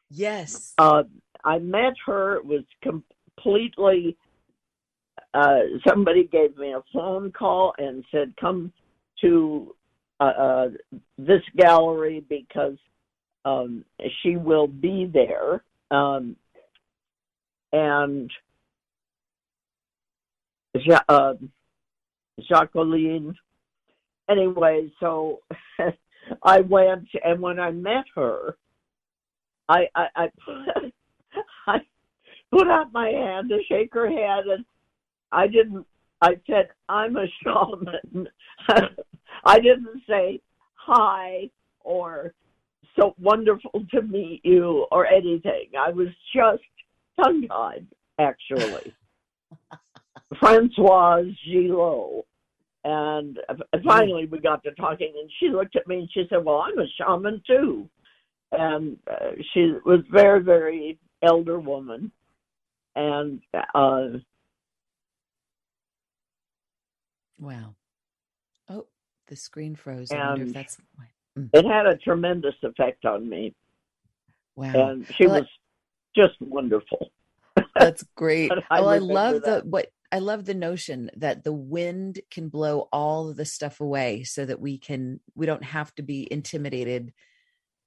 Yes. 0.10 0.74
Uh, 0.78 1.04
I 1.44 1.60
met 1.60 1.94
her. 2.06 2.38
It 2.38 2.46
was 2.46 2.64
completely. 2.82 4.18
Uh, 5.34 5.60
somebody 5.88 6.26
gave 6.26 6.58
me 6.58 6.74
a 6.74 6.82
phone 6.92 7.32
call 7.32 7.74
and 7.78 8.04
said, 8.12 8.34
"Come 8.40 8.74
to 9.22 9.76
uh, 10.20 10.24
uh, 10.24 10.68
this 11.18 11.44
gallery 11.56 12.26
because 12.28 12.78
um, 13.46 13.86
she 14.22 14.36
will 14.36 14.68
be 14.68 15.10
there." 15.12 15.64
Um, 15.92 16.36
and 17.72 18.32
uh, 21.08 21.34
Jacqueline. 22.48 23.36
Anyway, 24.30 24.92
so 25.00 25.40
I 26.44 26.62
went, 26.62 27.08
and 27.24 27.42
when 27.42 27.60
I 27.60 27.72
met 27.72 28.06
her, 28.16 28.56
I 29.68 29.88
I, 29.96 30.08
I 30.16 30.30
put, 30.46 30.94
I 31.68 31.80
put 32.52 32.68
out 32.68 32.94
my 32.94 33.10
hand 33.10 33.50
to 33.50 33.60
shake 33.68 33.94
her 33.94 34.08
hand, 34.08 34.50
and 34.50 34.66
I 35.32 35.48
didn't. 35.48 35.86
I 36.22 36.36
said, 36.48 36.70
"I'm 36.88 37.16
a 37.16 37.26
shaman." 37.44 38.28
I 39.46 39.60
didn't 39.60 40.02
say 40.08 40.42
hi 40.76 41.50
or 41.80 42.34
so 43.00 43.16
wonderful 43.20 43.86
to 43.92 44.02
meet 44.02 44.42
you 44.44 44.86
or 44.92 45.06
anything. 45.08 45.70
I 45.80 45.92
was 45.92 46.08
just 46.36 46.64
tongue 47.22 47.48
tied, 47.48 47.88
actually. 48.20 48.94
Francoise 50.40 51.34
Gilot. 51.46 52.26
And 52.84 53.38
finally, 53.86 54.26
we 54.26 54.40
got 54.40 54.64
to 54.64 54.72
talking, 54.72 55.14
and 55.20 55.30
she 55.40 55.50
looked 55.50 55.76
at 55.76 55.88
me 55.88 56.00
and 56.00 56.10
she 56.14 56.26
said, 56.30 56.46
Well, 56.46 56.64
I'm 56.66 56.80
a 56.80 56.86
shaman 56.98 57.42
too. 57.46 57.90
And 58.52 58.98
uh, 59.10 59.32
she 59.54 59.74
was 59.86 60.00
very, 60.10 60.42
very 60.42 60.98
elder 61.22 61.60
woman. 61.60 62.12
And 62.96 63.42
uh, 63.74 64.20
wow. 67.38 67.76
Oh, 68.70 68.88
the 69.28 69.36
screen 69.36 69.76
froze. 69.76 70.12
I 70.12 70.30
wonder 70.30 70.46
if 70.46 70.54
that's. 70.54 70.78
Mm. 71.38 71.50
It 71.54 71.66
had 71.66 71.86
a 71.86 71.98
tremendous 71.98 72.56
effect 72.64 73.06
on 73.06 73.30
me. 73.30 73.54
Wow. 74.56 74.72
And 74.74 75.06
she 75.16 75.28
well, 75.28 75.42
was 75.42 75.50
just 76.16 76.42
wonderful. 76.42 77.12
That's 77.76 78.04
great. 78.16 78.52
I 78.70 78.82
well, 78.82 78.90
I 78.90 78.98
love 78.98 79.42
that. 79.44 79.64
the 79.64 79.70
what 79.70 79.92
I 80.12 80.20
love 80.20 80.46
the 80.46 80.56
notion 80.56 81.12
that 81.18 81.44
the 81.44 81.54
wind 81.54 82.20
can 82.32 82.50
blow 82.50 82.88
all 82.92 83.30
of 83.30 83.38
the 83.38 83.46
stuff 83.46 83.80
away 83.80 84.24
so 84.24 84.46
that 84.46 84.60
we 84.60 84.78
can 84.78 85.20
we 85.36 85.46
don't 85.46 85.64
have 85.64 85.94
to 85.96 86.02
be 86.02 86.28
intimidated 86.32 87.14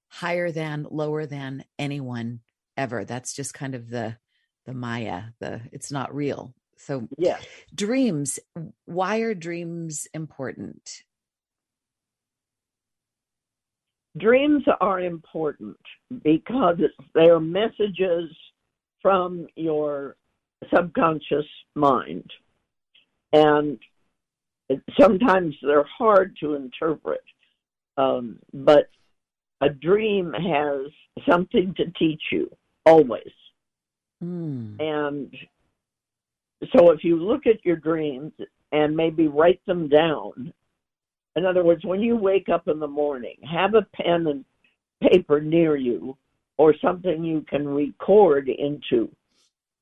higher 0.09 0.53
than 0.53 0.87
lower 0.91 1.27
than 1.27 1.65
anyone 1.79 2.41
ever. 2.77 3.05
That's 3.05 3.35
just 3.35 3.55
kind 3.55 3.75
of 3.75 3.91
the 3.91 4.17
the 4.67 4.75
Maya, 4.75 5.25
the 5.41 5.63
it's 5.73 5.91
not 5.91 6.15
real. 6.15 6.55
So 6.77 7.09
yeah. 7.19 7.39
Dreams, 7.75 8.39
why 8.85 9.19
are 9.19 9.35
dreams 9.35 10.07
important? 10.15 11.03
Dreams 14.17 14.63
are 14.81 15.01
important 15.01 15.79
because 16.23 16.79
they 17.15 17.31
are 17.31 17.41
messages 17.41 18.31
from 19.01 19.47
your 19.57 20.17
subconscious 20.75 21.47
mind. 21.75 22.31
And 23.33 23.79
sometimes 24.99 25.55
they're 25.63 25.87
hard 25.99 26.37
to 26.41 26.55
interpret, 26.55 27.23
um, 27.97 28.39
but 28.53 28.89
a 29.61 29.69
dream 29.69 30.33
has 30.33 30.91
something 31.29 31.75
to 31.77 31.91
teach 31.99 32.23
you 32.31 32.51
always. 32.85 33.31
Mm. 34.23 34.81
And 34.81 35.35
so 36.77 36.91
if 36.91 37.03
you 37.03 37.17
look 37.17 37.47
at 37.47 37.65
your 37.65 37.77
dreams 37.77 38.33
and 38.73 38.97
maybe 38.97 39.29
write 39.29 39.61
them 39.67 39.89
down, 39.89 40.53
in 41.37 41.47
other 41.47 41.65
words, 41.65 41.85
when 41.85 42.01
you 42.01 42.17
wake 42.17 42.49
up 42.49 42.69
in 42.69 42.79
the 42.79 42.87
morning, 42.87 43.37
have 43.51 43.75
a 43.75 43.87
pen 43.95 44.27
and 44.27 44.45
paper 45.11 45.41
near 45.41 45.77
you 45.77 46.17
or 46.59 46.75
something 46.83 47.25
you 47.25 47.45
can 47.49 47.67
record 47.67 48.49
into 48.49 49.11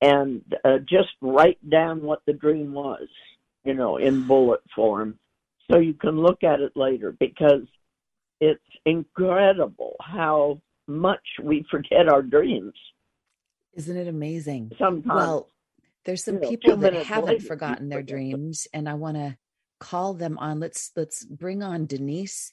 and 0.00 0.42
uh, 0.64 0.78
just 0.78 1.10
write 1.20 1.58
down 1.68 2.02
what 2.02 2.22
the 2.26 2.32
dream 2.32 2.72
was, 2.72 3.08
you 3.64 3.74
know, 3.74 3.96
in 3.96 4.26
bullet 4.26 4.60
form 4.74 5.18
so 5.70 5.78
you 5.78 5.94
can 5.94 6.20
look 6.20 6.42
at 6.42 6.60
it 6.60 6.72
later 6.74 7.14
because 7.18 7.62
it's 8.40 8.60
incredible 8.84 9.96
how 10.00 10.60
much 10.86 11.22
we 11.42 11.64
forget 11.70 12.08
our 12.08 12.22
dreams. 12.22 12.74
Isn't 13.74 13.96
it 13.96 14.08
amazing? 14.08 14.72
Sometimes. 14.78 15.14
Well, 15.14 15.48
there's 16.04 16.24
some 16.24 16.36
you 16.36 16.40
know, 16.40 16.48
people 16.48 16.76
that 16.78 16.94
haven't 16.94 17.28
later, 17.28 17.46
forgotten 17.46 17.88
their 17.88 18.02
dreams 18.02 18.66
and 18.72 18.88
I 18.88 18.94
want 18.94 19.16
to 19.16 19.36
call 19.78 20.14
them 20.14 20.38
on. 20.38 20.58
Let's 20.58 20.90
let's 20.96 21.24
bring 21.24 21.62
on 21.62 21.86
Denise 21.86 22.50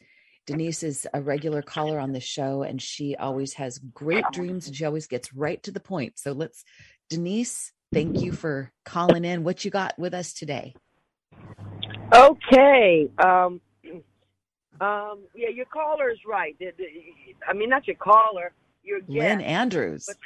Denise 0.47 0.81
is 0.81 1.05
a 1.13 1.21
regular 1.21 1.61
caller 1.61 1.99
on 1.99 2.13
the 2.13 2.21
show 2.21 2.63
and 2.63 2.81
she 2.81 3.15
always 3.17 3.53
has 3.55 3.79
great 3.79 4.23
dreams 4.31 4.65
and 4.65 4.75
she 4.75 4.85
always 4.85 5.05
gets 5.05 5.33
right 5.33 5.61
to 5.63 5.71
the 5.71 5.81
point. 5.81 6.17
So 6.17 6.31
let's, 6.31 6.63
Denise, 7.09 7.71
thank 7.93 8.21
you 8.21 8.31
for 8.31 8.71
calling 8.83 9.23
in. 9.23 9.43
What 9.43 9.63
you 9.63 9.71
got 9.71 9.97
with 9.97 10.13
us 10.13 10.33
today? 10.33 10.75
Okay. 12.13 13.09
Um, 13.17 13.61
um, 14.81 15.19
yeah, 15.35 15.49
your 15.53 15.65
caller 15.65 16.09
is 16.09 16.19
right. 16.27 16.55
I 17.47 17.53
mean, 17.53 17.69
not 17.69 17.87
your 17.87 17.95
caller, 17.95 18.51
your 18.83 18.99
guest. 18.99 19.09
Lynn 19.09 19.41
Andrews. 19.41 20.05
But, 20.07 20.17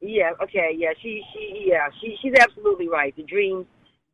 yeah. 0.00 0.32
Okay. 0.42 0.70
Yeah. 0.76 0.90
She. 1.02 1.22
She. 1.32 1.66
Yeah. 1.68 1.88
She. 2.00 2.16
She's 2.20 2.34
absolutely 2.38 2.88
right. 2.88 3.14
The 3.16 3.22
dreams 3.22 3.66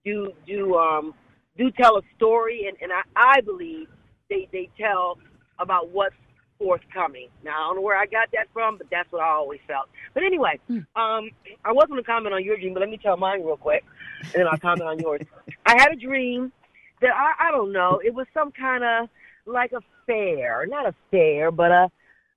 do 0.05 0.33
do 0.47 0.77
um 0.77 1.15
do 1.59 1.71
tell 1.73 1.97
a 1.97 2.03
story, 2.17 2.67
and 2.69 2.77
and 2.81 2.93
I, 2.93 3.03
I 3.37 3.41
believe 3.41 3.89
they 4.29 4.49
they 4.53 4.71
tell 4.79 5.19
about 5.59 5.91
what's 5.91 6.15
forthcoming. 6.61 7.29
Now 7.43 7.63
I 7.63 7.67
don't 7.69 7.77
know 7.77 7.83
where 7.83 7.97
I 7.97 8.07
got 8.07 8.29
that 8.33 8.49
from, 8.53 8.77
but 8.79 8.87
that's 8.91 9.11
what 9.11 9.23
I 9.23 9.31
always 9.31 9.61
felt. 9.67 9.89
But 10.15 10.23
anyway, 10.23 10.61
hmm. 10.69 10.79
um, 10.95 11.31
I 11.65 11.73
was 11.73 11.87
going 11.89 12.01
to 12.01 12.07
comment 12.07 12.35
on 12.35 12.45
your 12.45 12.57
dream, 12.57 12.75
but 12.75 12.81
let 12.81 12.91
me 12.91 12.99
tell 12.99 13.17
mine 13.17 13.43
real 13.43 13.57
quick, 13.57 13.85
and 14.23 14.33
then 14.35 14.47
I'll 14.47 14.59
comment 14.59 14.89
on 14.89 14.99
yours. 14.99 15.23
I 15.67 15.81
had 15.81 15.93
a 15.93 15.97
dream 15.97 16.53
that 17.01 17.11
I 17.15 17.49
I 17.49 17.51
don't 17.51 17.73
know. 17.73 18.01
It 18.05 18.15
was 18.15 18.27
some 18.35 18.53
kind 18.53 18.85
of 18.85 19.09
like 19.47 19.73
a 19.73 19.81
fair, 20.07 20.67
not 20.67 20.87
a 20.87 20.95
fair, 21.11 21.51
but 21.51 21.71
a 21.71 21.91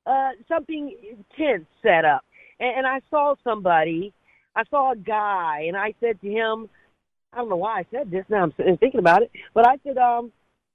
uh 0.05 0.29
something 0.47 0.95
tense 1.37 1.65
set 1.81 2.05
up, 2.05 2.23
and, 2.59 2.77
and 2.77 2.87
I 2.87 3.01
saw 3.09 3.35
somebody. 3.43 4.13
I 4.55 4.63
saw 4.69 4.91
a 4.91 4.95
guy, 4.95 5.65
and 5.67 5.75
I 5.75 5.95
said 5.99 6.21
to 6.21 6.29
him, 6.29 6.69
I 7.33 7.37
don't 7.37 7.49
know 7.49 7.55
why 7.55 7.79
I 7.79 7.85
said 7.91 8.11
this. 8.11 8.23
Now 8.29 8.43
I'm 8.43 8.51
thinking 8.77 8.99
about 8.99 9.23
it, 9.23 9.31
but 9.55 9.67
I 9.67 9.77
said, 9.83 9.97
um, 9.97 10.31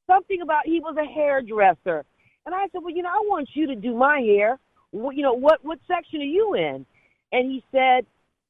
something 0.08 0.40
about 0.42 0.66
he 0.66 0.80
was 0.80 0.96
a 0.96 1.06
hairdresser. 1.06 2.04
And 2.48 2.54
I 2.54 2.66
said, 2.72 2.80
well, 2.82 2.94
you 2.94 3.02
know, 3.02 3.10
I 3.10 3.20
want 3.26 3.50
you 3.52 3.66
to 3.66 3.74
do 3.74 3.94
my 3.94 4.20
hair. 4.20 4.58
What, 4.92 5.14
you 5.14 5.22
know, 5.22 5.34
what 5.34 5.62
what 5.62 5.78
section 5.86 6.22
are 6.22 6.24
you 6.24 6.54
in? 6.54 6.86
And 7.30 7.50
he 7.52 7.62
said, 7.70 8.06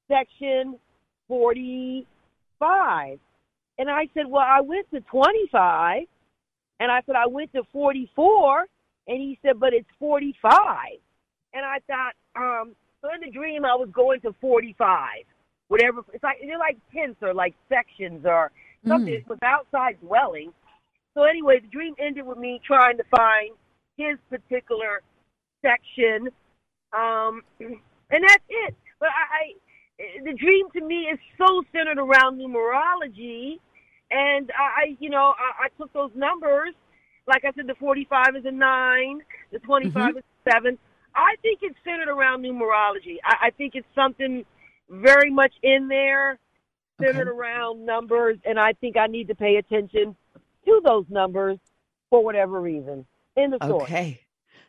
section 0.06 0.78
45. 1.26 3.18
And 3.76 3.90
I 3.90 4.08
said, 4.14 4.26
well, 4.28 4.46
I 4.46 4.60
went 4.60 4.88
to 4.92 5.00
25. 5.00 6.02
And 6.78 6.92
I 6.92 7.02
said, 7.06 7.16
I 7.16 7.26
went 7.26 7.52
to 7.54 7.64
44. 7.72 8.66
And 9.08 9.20
he 9.20 9.36
said, 9.42 9.58
but 9.58 9.74
it's 9.74 9.88
45. 9.98 10.54
And 11.54 11.66
I 11.66 11.78
thought, 11.88 12.12
um, 12.36 12.76
so 13.02 13.08
in 13.12 13.20
the 13.20 13.32
dream, 13.32 13.64
I 13.64 13.74
was 13.74 13.88
going 13.92 14.20
to 14.20 14.32
45. 14.40 15.24
Whatever, 15.66 16.02
it's 16.12 16.22
like, 16.22 16.36
they're 16.40 16.56
like 16.56 16.78
tents 16.94 17.18
or 17.20 17.34
like 17.34 17.56
sections 17.68 18.24
or 18.24 18.52
something. 18.86 19.12
Mm. 19.12 19.18
It 19.18 19.28
was 19.28 19.40
outside 19.42 20.00
dwelling. 20.00 20.52
So 21.14 21.24
anyway, 21.24 21.58
the 21.58 21.66
dream 21.66 21.96
ended 21.98 22.24
with 22.24 22.38
me 22.38 22.60
trying 22.64 22.96
to 22.98 23.04
find 23.10 23.56
his 23.98 24.16
particular 24.30 25.02
section, 25.60 26.30
um, 26.96 27.42
and 27.60 28.24
that's 28.26 28.44
it. 28.48 28.74
But 28.98 29.10
I, 29.10 29.34
I, 29.36 30.24
the 30.24 30.32
dream 30.32 30.70
to 30.72 30.80
me 30.80 31.08
is 31.12 31.18
so 31.36 31.62
centered 31.72 31.98
around 31.98 32.40
numerology, 32.40 33.58
and 34.10 34.50
I, 34.56 34.96
you 34.98 35.10
know, 35.10 35.34
I, 35.36 35.66
I 35.66 35.68
took 35.76 35.92
those 35.92 36.10
numbers. 36.14 36.74
Like 37.26 37.44
I 37.44 37.52
said, 37.54 37.66
the 37.66 37.74
45 37.74 38.36
is 38.38 38.44
a 38.46 38.50
nine, 38.50 39.20
the 39.52 39.58
25 39.58 39.92
mm-hmm. 39.92 40.18
is 40.18 40.24
a 40.24 40.50
seven. 40.50 40.78
I 41.14 41.34
think 41.42 41.60
it's 41.62 41.76
centered 41.84 42.08
around 42.08 42.42
numerology. 42.42 43.16
I, 43.24 43.48
I 43.48 43.50
think 43.50 43.74
it's 43.74 43.86
something 43.94 44.44
very 44.88 45.30
much 45.30 45.52
in 45.62 45.88
there, 45.88 46.38
centered 47.00 47.28
okay. 47.28 47.36
around 47.36 47.84
numbers, 47.84 48.38
and 48.44 48.58
I 48.58 48.72
think 48.74 48.96
I 48.96 49.06
need 49.06 49.28
to 49.28 49.34
pay 49.34 49.56
attention 49.56 50.16
to 50.64 50.80
those 50.84 51.04
numbers 51.08 51.58
for 52.10 52.24
whatever 52.24 52.60
reason. 52.60 53.06
End 53.38 53.54
of 53.54 53.62
story. 53.62 53.82
Okay. 53.84 54.20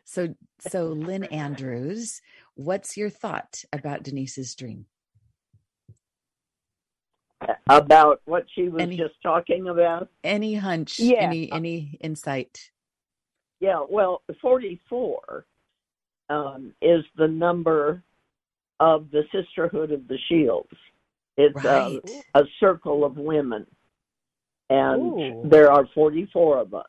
So 0.04 0.34
so 0.60 0.86
Lynn 0.88 1.24
Andrews, 1.24 2.20
what's 2.54 2.96
your 2.96 3.10
thought 3.10 3.64
about 3.72 4.02
Denise's 4.02 4.54
dream? 4.54 4.86
About 7.68 8.20
what 8.26 8.44
she 8.54 8.68
was 8.68 8.82
Any- 8.82 8.96
just 8.96 9.14
talking 9.22 9.68
about? 9.68 10.08
Any 10.22 10.54
hunch? 10.54 10.98
Yeah. 10.98 11.22
Any 11.22 11.50
any 11.52 11.98
insight? 12.00 12.70
Yeah, 13.60 13.84
well, 13.88 14.22
44 14.40 15.44
um, 16.30 16.72
is 16.80 17.04
the 17.16 17.28
number 17.28 18.02
of 18.78 19.10
the 19.10 19.22
Sisterhood 19.32 19.92
of 19.92 20.08
the 20.08 20.16
Shields. 20.28 20.70
It's 21.36 21.62
uh, 21.64 21.68
Right. 21.68 22.10
a, 22.34 22.40
a 22.40 22.44
circle 22.58 23.04
of 23.04 23.18
women, 23.18 23.66
and 24.70 25.02
Ooh. 25.02 25.42
there 25.48 25.70
are 25.70 25.86
44 25.94 26.58
of 26.58 26.72
us. 26.74 26.86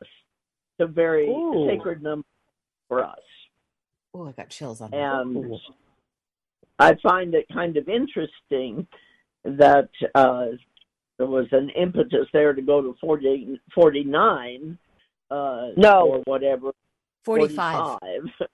It's 0.78 0.88
a 0.88 0.92
very 0.92 1.28
Ooh. 1.28 1.68
sacred 1.68 2.02
number 2.02 2.26
for 2.88 3.04
us. 3.04 3.18
Oh, 4.14 4.28
I 4.28 4.32
got 4.32 4.48
chills 4.50 4.80
on 4.80 4.90
that. 4.90 4.96
And 4.98 5.54
I 6.78 6.94
find 7.02 7.34
it 7.34 7.46
kind 7.52 7.76
of 7.76 7.88
interesting 7.88 8.86
that 9.44 9.88
uh, 10.14 10.46
there 11.18 11.26
was 11.26 11.46
an 11.52 11.70
impetus 11.70 12.26
there 12.32 12.52
to 12.52 12.62
go 12.62 12.80
to 12.80 12.94
40, 13.00 13.60
49 13.74 14.78
uh, 15.30 15.68
No. 15.76 16.06
or 16.08 16.18
whatever, 16.24 16.72
45. 17.24 17.98
45, 18.00 18.48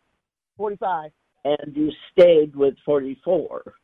45. 0.57 1.11
and 1.45 1.77
you 1.77 1.91
stayed 2.13 2.55
with 2.57 2.75
44, 2.85 3.75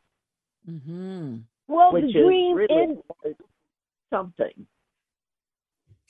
Mm-hmm. 0.68 1.36
Well, 1.68 1.92
which 1.92 2.04
the 2.04 2.08
is 2.08 2.14
dream 2.14 2.56
really 2.56 2.74
in 2.74 3.02
something. 4.10 4.66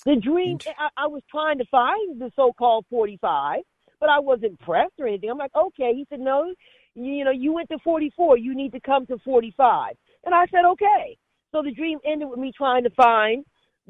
The 0.04 0.16
dream. 0.16 0.58
I, 0.78 0.88
I 0.96 1.06
was 1.06 1.22
trying 1.30 1.58
to 1.58 1.64
find 1.70 2.20
the 2.20 2.30
so-called 2.36 2.86
45, 2.90 3.60
but 4.00 4.08
I 4.08 4.18
wasn't 4.18 4.58
pressed 4.60 4.94
or 4.98 5.06
anything. 5.06 5.30
I'm 5.30 5.38
like, 5.38 5.54
okay. 5.54 5.92
He 5.94 6.06
said, 6.10 6.20
no, 6.20 6.52
you, 6.94 7.12
you 7.12 7.24
know, 7.24 7.30
you 7.30 7.52
went 7.52 7.68
to 7.70 7.78
44. 7.82 8.38
You 8.38 8.54
need 8.54 8.72
to 8.72 8.80
come 8.80 9.06
to 9.06 9.18
45. 9.24 9.94
And 10.24 10.34
I 10.34 10.46
said, 10.50 10.64
okay. 10.72 11.16
So 11.52 11.62
the 11.62 11.70
dream 11.70 11.98
ended 12.04 12.28
with 12.28 12.38
me 12.38 12.52
trying 12.56 12.84
to 12.84 12.90
find 12.90 13.44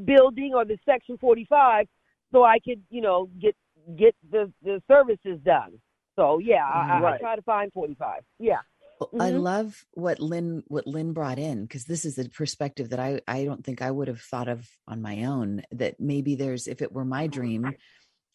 building 0.05 0.53
or 0.55 0.65
the 0.65 0.77
section 0.85 1.17
45 1.19 1.87
so 2.33 2.45
I 2.45 2.59
could, 2.59 2.83
you 2.91 3.01
know, 3.01 3.31
get 3.41 3.55
get 3.97 4.15
the 4.31 4.53
the 4.63 4.83
services 4.89 5.39
done. 5.45 5.79
So 6.17 6.39
yeah, 6.39 6.65
I, 6.65 6.79
I, 6.79 6.99
I 6.99 7.01
mm-hmm. 7.01 7.21
try 7.21 7.37
to 7.37 7.43
find 7.43 7.73
45. 7.73 8.23
Yeah. 8.39 8.59
Well, 9.01 9.11
I 9.21 9.31
love 9.31 9.85
what 9.93 10.21
Lynn 10.21 10.63
what 10.69 10.87
Lynn 10.87 11.13
brought 11.13 11.39
in 11.39 11.63
because 11.63 11.85
this 11.85 12.05
is 12.05 12.19
a 12.19 12.29
perspective 12.29 12.91
that 12.91 13.01
I 13.01 13.21
I 13.27 13.45
don't 13.45 13.65
think 13.65 13.83
I 13.83 13.91
would 13.91 14.09
have 14.09 14.21
thought 14.21 14.49
of 14.49 14.69
on 14.87 15.03
my 15.03 15.25
own. 15.25 15.63
That 15.73 15.99
maybe 15.99 16.37
there's 16.37 16.67
if 16.69 16.81
it 16.83 16.93
were 16.93 17.05
my 17.05 17.27
dream, 17.27 17.75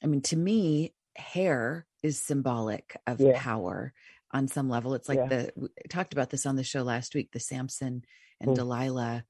I 0.04 0.08
mean, 0.08 0.22
to 0.24 0.38
me, 0.38 0.94
hair 1.16 1.86
is 2.04 2.22
symbolic 2.22 2.96
of 3.08 3.20
Yeah. 3.20 3.40
power 3.42 3.94
on 4.32 4.48
some 4.48 4.70
level. 4.70 4.94
It's 4.94 5.10
like 5.10 5.18
Yeah. 5.20 5.28
the 5.28 5.54
we 5.56 5.70
talked 5.90 6.14
about 6.14 6.30
this 6.30 6.46
on 6.46 6.56
the 6.56 6.64
show 6.64 6.84
last 6.84 7.16
week, 7.16 7.32
the 7.32 7.40
Samson 7.40 8.04
and 8.42 8.52
Mm. 8.52 8.56
Delilah 8.56 9.26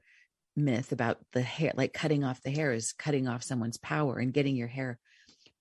myth 0.56 0.92
about 0.92 1.20
the 1.32 1.42
hair, 1.42 1.72
like 1.76 1.94
cutting 1.94 2.24
off 2.24 2.42
the 2.42 2.52
hair 2.52 2.74
is 2.74 2.92
cutting 2.92 3.28
off 3.28 3.44
someone's 3.44 3.78
power 3.78 4.18
and 4.20 4.34
getting 4.34 4.56
your 4.56 4.68
hair 4.68 5.00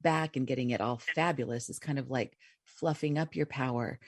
back 0.00 0.36
and 0.36 0.46
getting 0.46 0.70
it 0.70 0.80
all 0.80 0.98
fabulous 0.98 1.68
is 1.68 1.78
kind 1.78 1.98
of 1.98 2.10
like 2.10 2.36
fluffing 2.64 3.18
up 3.18 3.36
your 3.36 3.46
power 3.46 3.98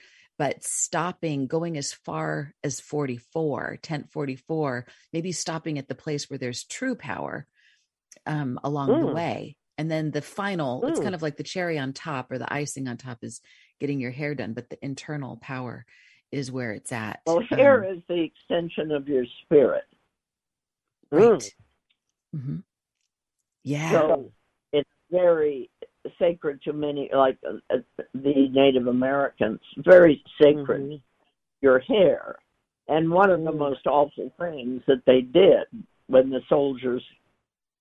but 0.41 0.63
stopping 0.63 1.45
going 1.45 1.77
as 1.77 1.93
far 1.93 2.51
as 2.63 2.79
44 2.79 3.77
tent 3.83 4.11
44 4.11 4.87
maybe 5.13 5.31
stopping 5.31 5.77
at 5.77 5.87
the 5.87 5.93
place 5.93 6.31
where 6.31 6.39
there's 6.39 6.63
true 6.63 6.95
power 6.95 7.45
um, 8.25 8.59
along 8.63 8.89
the 8.89 9.05
Mm. 9.05 9.13
way 9.13 9.55
and 9.77 9.91
then 9.91 10.09
the 10.09 10.21
final 10.23 10.83
it's 10.87 10.99
Mm. 10.99 11.03
kind 11.03 11.13
of 11.13 11.21
like 11.21 11.37
the 11.37 11.43
cherry 11.43 11.77
on 11.77 11.93
top 11.93 12.31
or 12.31 12.39
the 12.39 12.51
icing 12.51 12.87
on 12.87 12.97
top 12.97 13.19
is 13.21 13.39
getting 13.79 13.99
your 13.99 14.09
hair 14.09 14.33
done 14.33 14.53
but 14.53 14.67
the 14.71 14.83
internal 14.83 15.37
power 15.37 15.85
is 16.31 16.51
where 16.51 16.71
it's 16.71 16.91
at 16.91 17.19
Well, 17.27 17.41
hair 17.51 17.83
Um, 17.83 17.93
is 17.93 18.01
the 18.07 18.23
extension 18.23 18.91
of 18.91 19.07
your 19.07 19.25
spirit. 19.43 19.83
right 21.11 21.53
mm-hmm 22.35 22.57
yeah 23.63 23.91
So 23.91 24.31
it's 24.73 24.89
very 25.11 25.69
sacred 26.19 26.61
to 26.63 26.73
many, 26.73 27.09
like 27.13 27.37
uh, 27.47 27.57
uh, 27.73 27.77
the 28.13 28.47
Native 28.51 28.87
Americans, 28.87 29.59
very 29.77 30.23
sacred, 30.41 30.81
Mhm. 30.81 31.01
your 31.61 31.79
hair. 31.79 32.37
And 32.87 33.09
one 33.11 33.29
of 33.29 33.43
the 33.43 33.51
Mm. 33.51 33.57
most 33.57 33.85
awful 33.87 34.29
things 34.39 34.83
that 34.87 35.05
they 35.05 35.21
did 35.21 35.65
when 36.07 36.29
the 36.29 36.41
soldiers 36.49 37.03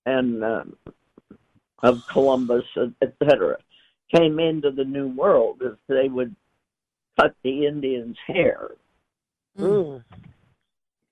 and 0.06 0.44
um, 0.44 0.78
of 1.82 2.02
Columbus, 2.12 2.64
et 2.76 3.14
cetera, 3.18 3.56
came 4.14 4.38
into 4.38 4.70
the 4.70 4.84
New 4.84 5.08
World 5.08 5.62
is 5.62 5.76
they 5.88 6.08
would 6.08 6.34
cut 7.18 7.34
the 7.42 7.66
Indians' 7.66 8.18
hair. 8.26 8.76
Mm, 9.56 9.64
Mm. 9.66 10.04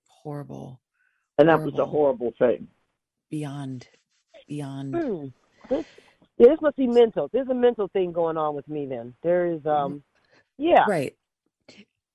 horrible 0.09 0.81
And 1.39 1.49
that 1.49 1.63
was 1.63 1.73
a 1.75 1.87
Horrible. 1.87 1.91
horrible 1.91 2.33
thing. 2.39 2.69
beyond 3.31 3.89
beyond 4.47 4.95
Hmm. 4.95 5.29
This, 6.39 6.47
yeah, 6.47 6.53
this 6.53 6.61
must 6.63 6.77
be 6.77 6.87
mental. 6.87 7.29
There's 7.33 7.49
a 7.49 7.55
mental 7.55 7.89
thing 7.89 8.13
going 8.13 8.37
on 8.37 8.55
with 8.55 8.69
me. 8.69 8.87
Then 8.87 9.15
there 9.23 9.47
is, 9.47 9.65
um, 9.67 10.03
yeah, 10.57 10.85
right 10.87 11.15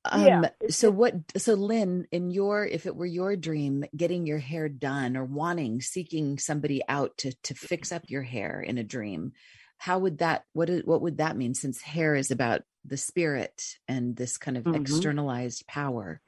um 0.06 0.26
Yeah, 0.26 0.42
so 0.70 0.92
what 0.92 1.14
so 1.38 1.54
lynn 1.54 2.08
in 2.12 2.30
your 2.30 2.66
if 2.66 2.86
it 2.86 2.96
were 2.96 3.06
your 3.06 3.36
dream 3.38 3.86
getting 3.96 4.26
your 4.26 4.38
hair 4.38 4.68
done 4.68 5.16
or 5.16 5.24
wanting 5.24 5.82
seeking 5.82 6.38
somebody 6.38 6.82
out 6.90 7.18
to 7.18 7.34
to 7.44 7.54
fix 7.54 7.92
up 7.92 8.04
your 8.08 8.22
hair 8.24 8.62
in 8.62 8.78
a 8.78 8.84
dream 8.84 9.32
how 9.78 10.00
would 10.00 10.18
that 10.18 10.44
what 10.54 10.70
is, 10.70 10.84
what 10.84 11.02
would 11.02 11.18
that 11.18 11.38
mean 11.38 11.54
since 11.54 11.82
hair 11.82 12.16
is 12.16 12.32
about 12.32 12.64
the 12.84 12.98
spirit 12.98 13.78
and 13.88 14.16
this 14.18 14.38
kind 14.38 14.58
of 14.58 14.66
Mhm. 14.66 14.76
externalized 14.76 15.66
power 15.68 16.20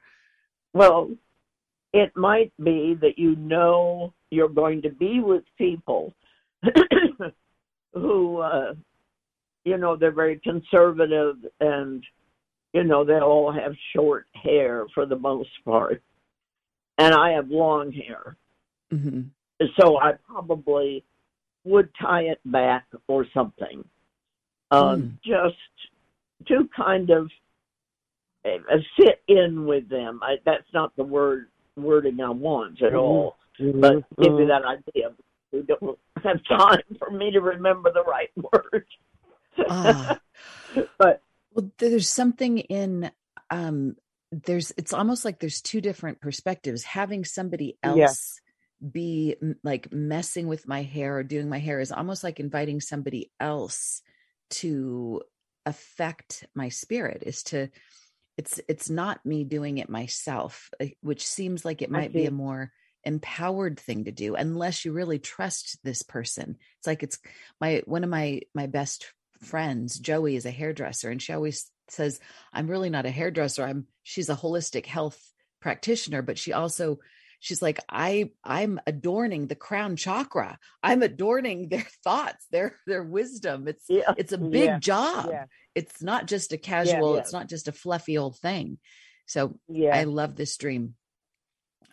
Well, 0.72 1.10
it 1.92 2.16
might 2.16 2.52
be 2.62 2.94
that 2.94 3.18
you 3.18 3.36
know 3.36 4.14
you're 4.30 4.48
going 4.48 4.82
to 4.82 4.90
be 4.90 5.20
with 5.20 5.44
people 5.58 6.14
who, 7.96 8.38
uh, 8.38 8.74
you 9.64 9.78
know, 9.78 9.96
they're 9.96 10.12
very 10.12 10.38
conservative 10.40 11.36
and, 11.60 12.04
you 12.72 12.84
know, 12.84 13.04
they 13.04 13.14
all 13.18 13.50
have 13.50 13.74
short 13.94 14.26
hair 14.34 14.86
for 14.94 15.06
the 15.06 15.16
most 15.16 15.50
part. 15.64 16.02
And 16.98 17.14
I 17.14 17.30
have 17.32 17.48
long 17.48 17.92
hair. 17.92 18.36
hmm 18.90 19.22
So 19.78 19.98
I 19.98 20.12
probably 20.28 21.04
would 21.64 21.88
tie 22.00 22.22
it 22.22 22.40
back 22.44 22.86
or 23.08 23.26
something. 23.34 23.84
Um, 24.70 25.18
Just 25.24 25.56
to 26.48 26.68
kind 26.76 27.10
of 27.10 27.30
uh, 28.44 28.76
fit 28.96 29.22
in 29.28 29.66
with 29.66 29.88
them. 29.88 30.20
I, 30.22 30.36
that's 30.44 30.72
not 30.72 30.94
the 30.96 31.02
word 31.02 31.48
wording 31.76 32.20
I 32.20 32.30
want 32.30 32.80
at 32.82 32.92
Mhm. 32.92 33.00
all, 33.00 33.36
Mhm. 33.58 33.80
but 33.80 33.92
give 34.22 34.38
you 34.38 34.44
Mhm. 34.44 34.48
that 34.48 34.64
idea. 34.64 35.14
We 35.56 35.62
don't 35.62 35.98
have 36.24 36.40
time 36.48 36.82
for 36.98 37.10
me 37.10 37.30
to 37.32 37.40
remember 37.40 37.92
the 37.92 38.02
right 38.04 38.30
word. 38.36 38.86
Ah. 39.68 40.20
but 40.98 41.22
Well, 41.52 41.70
there's 41.78 42.08
something 42.08 42.58
in 42.58 43.10
um 43.50 43.96
there's 44.32 44.72
it's 44.76 44.92
almost 44.92 45.24
like 45.24 45.38
there's 45.38 45.62
two 45.62 45.80
different 45.80 46.20
perspectives. 46.20 46.82
Having 46.84 47.24
somebody 47.24 47.78
Yeah. 47.82 48.04
else 48.04 48.40
be 48.92 49.36
like 49.64 49.90
messing 49.92 50.48
with 50.48 50.68
my 50.68 50.82
hair 50.82 51.16
or 51.16 51.22
doing 51.22 51.48
my 51.48 51.58
hair 51.58 51.80
is 51.80 51.92
almost 51.92 52.22
like 52.22 52.40
inviting 52.40 52.80
somebody 52.80 53.30
else 53.40 54.02
to 54.50 55.22
affect 55.64 56.46
my 56.54 56.68
spirit 56.68 57.22
is 57.24 57.42
to 57.44 57.68
it's 58.36 58.60
it's 58.68 58.90
not 58.90 59.24
me 59.24 59.44
doing 59.44 59.78
it 59.78 59.88
myself, 59.88 60.70
uh, 60.80 60.86
which 61.00 61.26
seems 61.26 61.64
like 61.64 61.80
it 61.80 61.90
might 61.90 62.12
be 62.12 62.26
a 62.26 62.30
more 62.30 62.70
empowered 63.06 63.80
thing 63.80 64.04
to 64.04 64.12
do 64.12 64.34
unless 64.34 64.84
you 64.84 64.92
really 64.92 65.18
trust 65.18 65.78
this 65.82 66.02
person. 66.02 66.56
It's 66.78 66.86
like 66.86 67.02
it's 67.02 67.18
my 67.60 67.82
one 67.86 68.04
of 68.04 68.10
my 68.10 68.42
my 68.54 68.66
best 68.66 69.06
friends, 69.40 69.98
Joey, 69.98 70.36
is 70.36 70.44
a 70.44 70.50
hairdresser, 70.50 71.10
and 71.10 71.22
she 71.22 71.32
always 71.32 71.70
says, 71.88 72.20
"I'm 72.52 72.68
really 72.68 72.90
not 72.90 73.06
a 73.06 73.10
hairdresser. 73.10 73.64
I'm 73.64 73.86
she's 74.02 74.28
a 74.28 74.36
holistic 74.36 74.84
health 74.84 75.18
practitioner, 75.62 76.20
but 76.20 76.38
she 76.38 76.52
also." 76.52 76.98
She's 77.38 77.60
like, 77.60 77.78
I, 77.88 78.30
I'm 78.42 78.80
adorning 78.86 79.46
the 79.46 79.54
crown 79.54 79.96
chakra. 79.96 80.58
I'm 80.82 81.02
adorning 81.02 81.68
their 81.68 81.86
thoughts, 82.02 82.46
their, 82.50 82.74
their 82.86 83.02
wisdom. 83.04 83.68
It's, 83.68 83.84
yeah, 83.90 84.14
it's 84.16 84.32
a 84.32 84.38
big 84.38 84.64
Yeah. 84.64 84.78
job. 84.78 85.28
Yeah, 85.30 85.44
It's 85.74 86.02
not 86.02 86.26
just 86.26 86.54
a 86.54 86.56
casual, 86.56 87.16
it's 87.16 87.34
not 87.34 87.46
just 87.48 87.68
a 87.68 87.72
fluffy 87.72 88.16
old 88.16 88.38
thing. 88.38 88.78
So 89.26 89.60
yeah. 89.68 89.94
I 89.94 90.04
love 90.04 90.34
this 90.34 90.56
dream. 90.56 90.94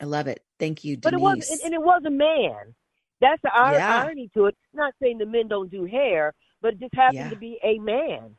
I 0.01 0.05
love 0.05 0.27
it. 0.27 0.41
Thank 0.59 0.83
you, 0.83 0.97
Denise. 0.97 1.03
but 1.03 1.13
it 1.13 1.19
was, 1.21 1.49
and, 1.49 1.59
and 1.65 1.73
it 1.73 1.81
was 1.81 2.01
a 2.05 2.09
man. 2.09 2.75
That's 3.21 3.41
the 3.41 3.49
ir- 3.55 3.73
Yeah. 3.73 4.03
irony 4.03 4.29
to 4.35 4.45
it. 4.47 4.57
Not 4.73 4.93
saying 5.01 5.17
the 5.19 5.25
men 5.25 5.47
don't 5.47 5.69
do 5.71 5.85
hair, 5.85 6.33
but 6.61 6.73
it 6.73 6.79
just 6.79 6.93
happened 6.95 7.17
Yeah. 7.19 7.29
to 7.29 7.35
be 7.35 7.59
a 7.63 7.79
man. 7.79 8.35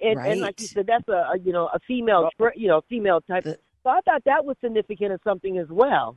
And, 0.00 0.18
and 0.18 0.40
like 0.40 0.60
you 0.60 0.66
said, 0.66 0.86
that's 0.86 1.06
a, 1.08 1.12
a 1.34 1.38
you 1.42 1.52
know 1.52 1.66
a 1.72 1.78
female, 1.86 2.28
you 2.56 2.68
know, 2.68 2.82
female 2.88 3.20
type. 3.22 3.44
The- 3.44 3.58
so 3.82 3.90
I 3.90 4.00
thought 4.04 4.22
that 4.24 4.44
was 4.44 4.56
significant 4.62 5.12
of 5.12 5.20
something 5.24 5.58
as 5.58 5.68
well. 5.68 6.16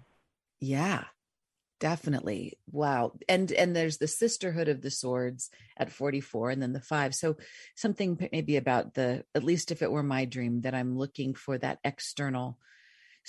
yeah. 0.61 1.03
definitely 1.79 2.53
wow 2.71 3.11
and 3.29 3.51
and 3.51 3.75
there's 3.75 3.97
the 3.99 4.07
sisterhood 4.07 4.67
of 4.67 4.81
the 4.81 4.89
swords 4.89 5.51
at 5.77 5.91
44 5.91 6.49
and 6.49 6.59
then 6.61 6.73
the 6.73 6.81
five 6.81 7.13
so 7.13 7.35
something 7.75 8.17
maybe 8.31 8.55
about 8.57 8.95
the 8.95 9.23
at 9.35 9.43
least 9.43 9.71
if 9.71 9.83
it 9.83 9.91
were 9.91 10.01
my 10.01 10.25
dream 10.25 10.61
that 10.61 10.73
i'm 10.73 10.97
looking 10.97 11.35
for 11.35 11.55
that 11.59 11.77
external 11.83 12.57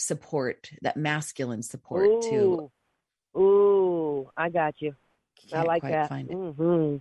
support 0.01 0.71
that 0.83 0.97
masculine 0.97 1.63
support 1.63 2.07
Ooh. 2.09 2.21
too 2.21 2.71
Ooh, 3.37 4.31
I 4.37 4.49
got 4.49 4.75
you. 4.81 4.95
I 5.53 5.57
Can't 5.57 5.67
like 5.69 5.81
quite 5.81 5.93
that. 5.93 6.09
find 6.09 6.31
it. 6.31 6.35
hmm 6.35 6.97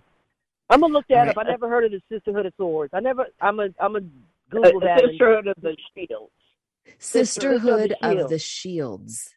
I'm 0.70 0.80
gonna 0.80 0.92
look 0.92 1.06
that 1.08 1.28
All 1.28 1.30
up. 1.30 1.38
I 1.38 1.44
never 1.44 1.68
heard 1.68 1.84
of 1.86 1.92
the 1.92 2.00
Sisterhood 2.12 2.44
of 2.46 2.52
Swords. 2.56 2.92
I 2.92 3.00
never. 3.00 3.26
I'm 3.40 3.58
a. 3.58 3.68
I'm 3.80 3.96
a 3.96 3.98
Uh, 3.98 4.02
Google 4.50 4.80
that. 4.80 5.00
Sisterhood 5.00 5.46
of 5.46 5.56
the 5.62 5.76
Shields. 5.96 6.32
sisterhood 6.98 7.96
of 8.02 8.28
the 8.28 8.38
shields 8.38 9.34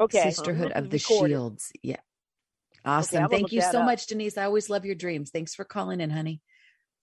okay. 0.00 0.22
sisterhood 0.22 0.72
of 0.72 0.90
the 0.90 0.98
recorded. 0.98 1.30
shields 1.30 1.72
yeah 1.82 1.96
awesome 2.84 3.24
I'm 3.24 3.28
thank 3.28 3.50
you 3.52 3.60
so 3.60 3.80
up. 3.80 3.86
much 3.86 4.06
denise 4.06 4.38
i 4.38 4.44
always 4.44 4.70
love 4.70 4.84
your 4.84 4.94
dreams 4.94 5.30
thanks 5.30 5.54
for 5.54 5.64
calling 5.64 6.00
in 6.00 6.10
honey 6.10 6.40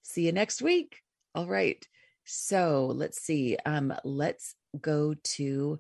see 0.02 0.26
you 0.26 0.32
next 0.32 0.62
week 0.62 1.02
all 1.36 1.48
right 1.48 1.86
so 2.26 2.92
let's 2.96 3.22
see 3.22 3.58
um 3.66 3.94
let's 4.04 4.56
go 4.82 5.14
to 5.24 5.80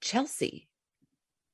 chelsea 0.00 0.68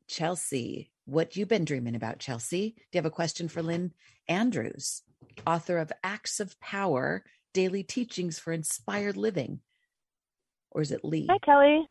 chelsea 0.06 0.90
what 1.06 1.36
you've 1.36 1.48
been 1.48 1.64
dreaming 1.64 1.94
about 1.96 2.18
chelsea 2.18 2.70
do 2.70 2.82
you 2.92 2.98
have 2.98 3.06
a 3.06 3.10
question 3.10 3.48
for 3.48 3.62
lynn 3.62 3.92
andrews 4.28 5.02
author 5.46 5.78
of 5.78 5.90
acts 6.02 6.40
of 6.40 6.58
power 6.60 7.24
daily 7.52 7.82
teachings 7.82 8.38
for 8.38 8.52
inspired 8.52 9.16
living 9.16 9.60
or 10.70 10.82
is 10.82 10.92
it 10.92 11.04
lee 11.04 11.26
Hi, 11.30 11.38
Kelly. 11.38 11.86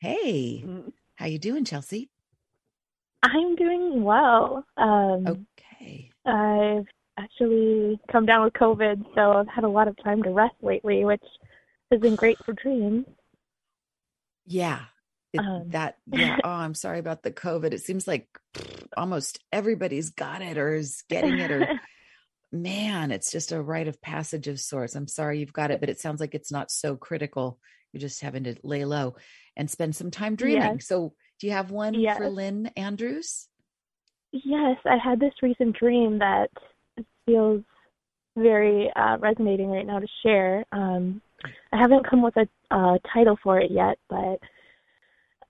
hey 0.00 0.62
Mhm. 0.66 0.92
how 1.14 1.26
you 1.26 1.38
doing 1.38 1.64
chelsea 1.64 2.10
I'm 3.24 3.54
doing 3.54 4.02
well. 4.02 4.64
Um, 4.76 5.24
okay 5.28 6.10
I've 6.26 6.86
actually 7.16 8.00
come 8.10 8.26
down 8.26 8.42
with 8.42 8.52
COVID, 8.54 9.14
so 9.14 9.32
I've 9.34 9.46
had 9.46 9.62
a 9.62 9.68
lot 9.68 9.86
of 9.86 9.96
time 10.02 10.24
to 10.24 10.30
rest 10.30 10.56
lately, 10.60 11.04
which 11.04 11.22
has 11.92 12.00
been 12.00 12.16
great 12.16 12.36
for 12.44 12.52
dreams. 12.54 13.06
Yeah. 14.52 14.80
It, 15.32 15.40
Um, 15.40 15.70
that 15.70 15.96
yeah. 16.06 16.38
Oh, 16.44 16.50
I'm 16.50 16.74
sorry 16.74 16.98
about 16.98 17.22
the 17.22 17.32
COVID. 17.32 17.72
It 17.72 17.82
seems 17.82 18.06
like 18.06 18.28
almost 18.96 19.38
everybody's 19.50 20.10
got 20.10 20.42
it 20.42 20.58
or 20.58 20.74
is 20.74 21.02
getting 21.08 21.38
it 21.38 21.50
or 21.50 21.66
man, 22.52 23.10
it's 23.10 23.32
just 23.32 23.52
a 23.52 23.62
rite 23.62 23.88
of 23.88 24.00
passage 24.02 24.46
of 24.46 24.60
sorts. 24.60 24.94
I'm 24.94 25.08
sorry 25.08 25.38
you've 25.40 25.54
got 25.54 25.70
it, 25.70 25.80
but 25.80 25.88
it 25.88 26.00
sounds 26.00 26.20
like 26.20 26.34
it's 26.34 26.52
not 26.52 26.70
so 26.70 26.96
critical. 26.96 27.58
You're 27.92 28.00
just 28.02 28.20
having 28.20 28.44
to 28.44 28.56
lay 28.62 28.84
low 28.84 29.16
and 29.56 29.70
spend 29.70 29.96
some 29.96 30.10
time 30.10 30.36
dreaming. 30.36 30.74
Yes. 30.74 30.86
So 30.86 31.14
do 31.40 31.46
you 31.46 31.54
have 31.54 31.70
one 31.70 31.94
for 32.16 32.28
Lynn 32.28 32.70
Andrews? 32.76 33.48
yes, 34.32 34.78
I 34.84 34.96
had 34.96 35.20
this 35.20 35.34
recent 35.42 35.76
dream 35.76 36.18
that 36.18 36.50
feels 37.26 37.62
very 38.36 38.90
uh, 38.96 39.18
resonating 39.18 39.68
right 39.68 39.86
now 39.86 39.98
to 39.98 40.06
share. 40.22 40.64
Um, 40.72 41.20
I 41.72 41.78
haven't 41.78 42.08
come 42.08 42.22
with 42.22 42.36
a 42.36 42.48
uh, 42.70 42.98
title 43.12 43.38
for 43.42 43.58
it 43.58 43.70
yet, 43.70 43.98
but 44.08 44.38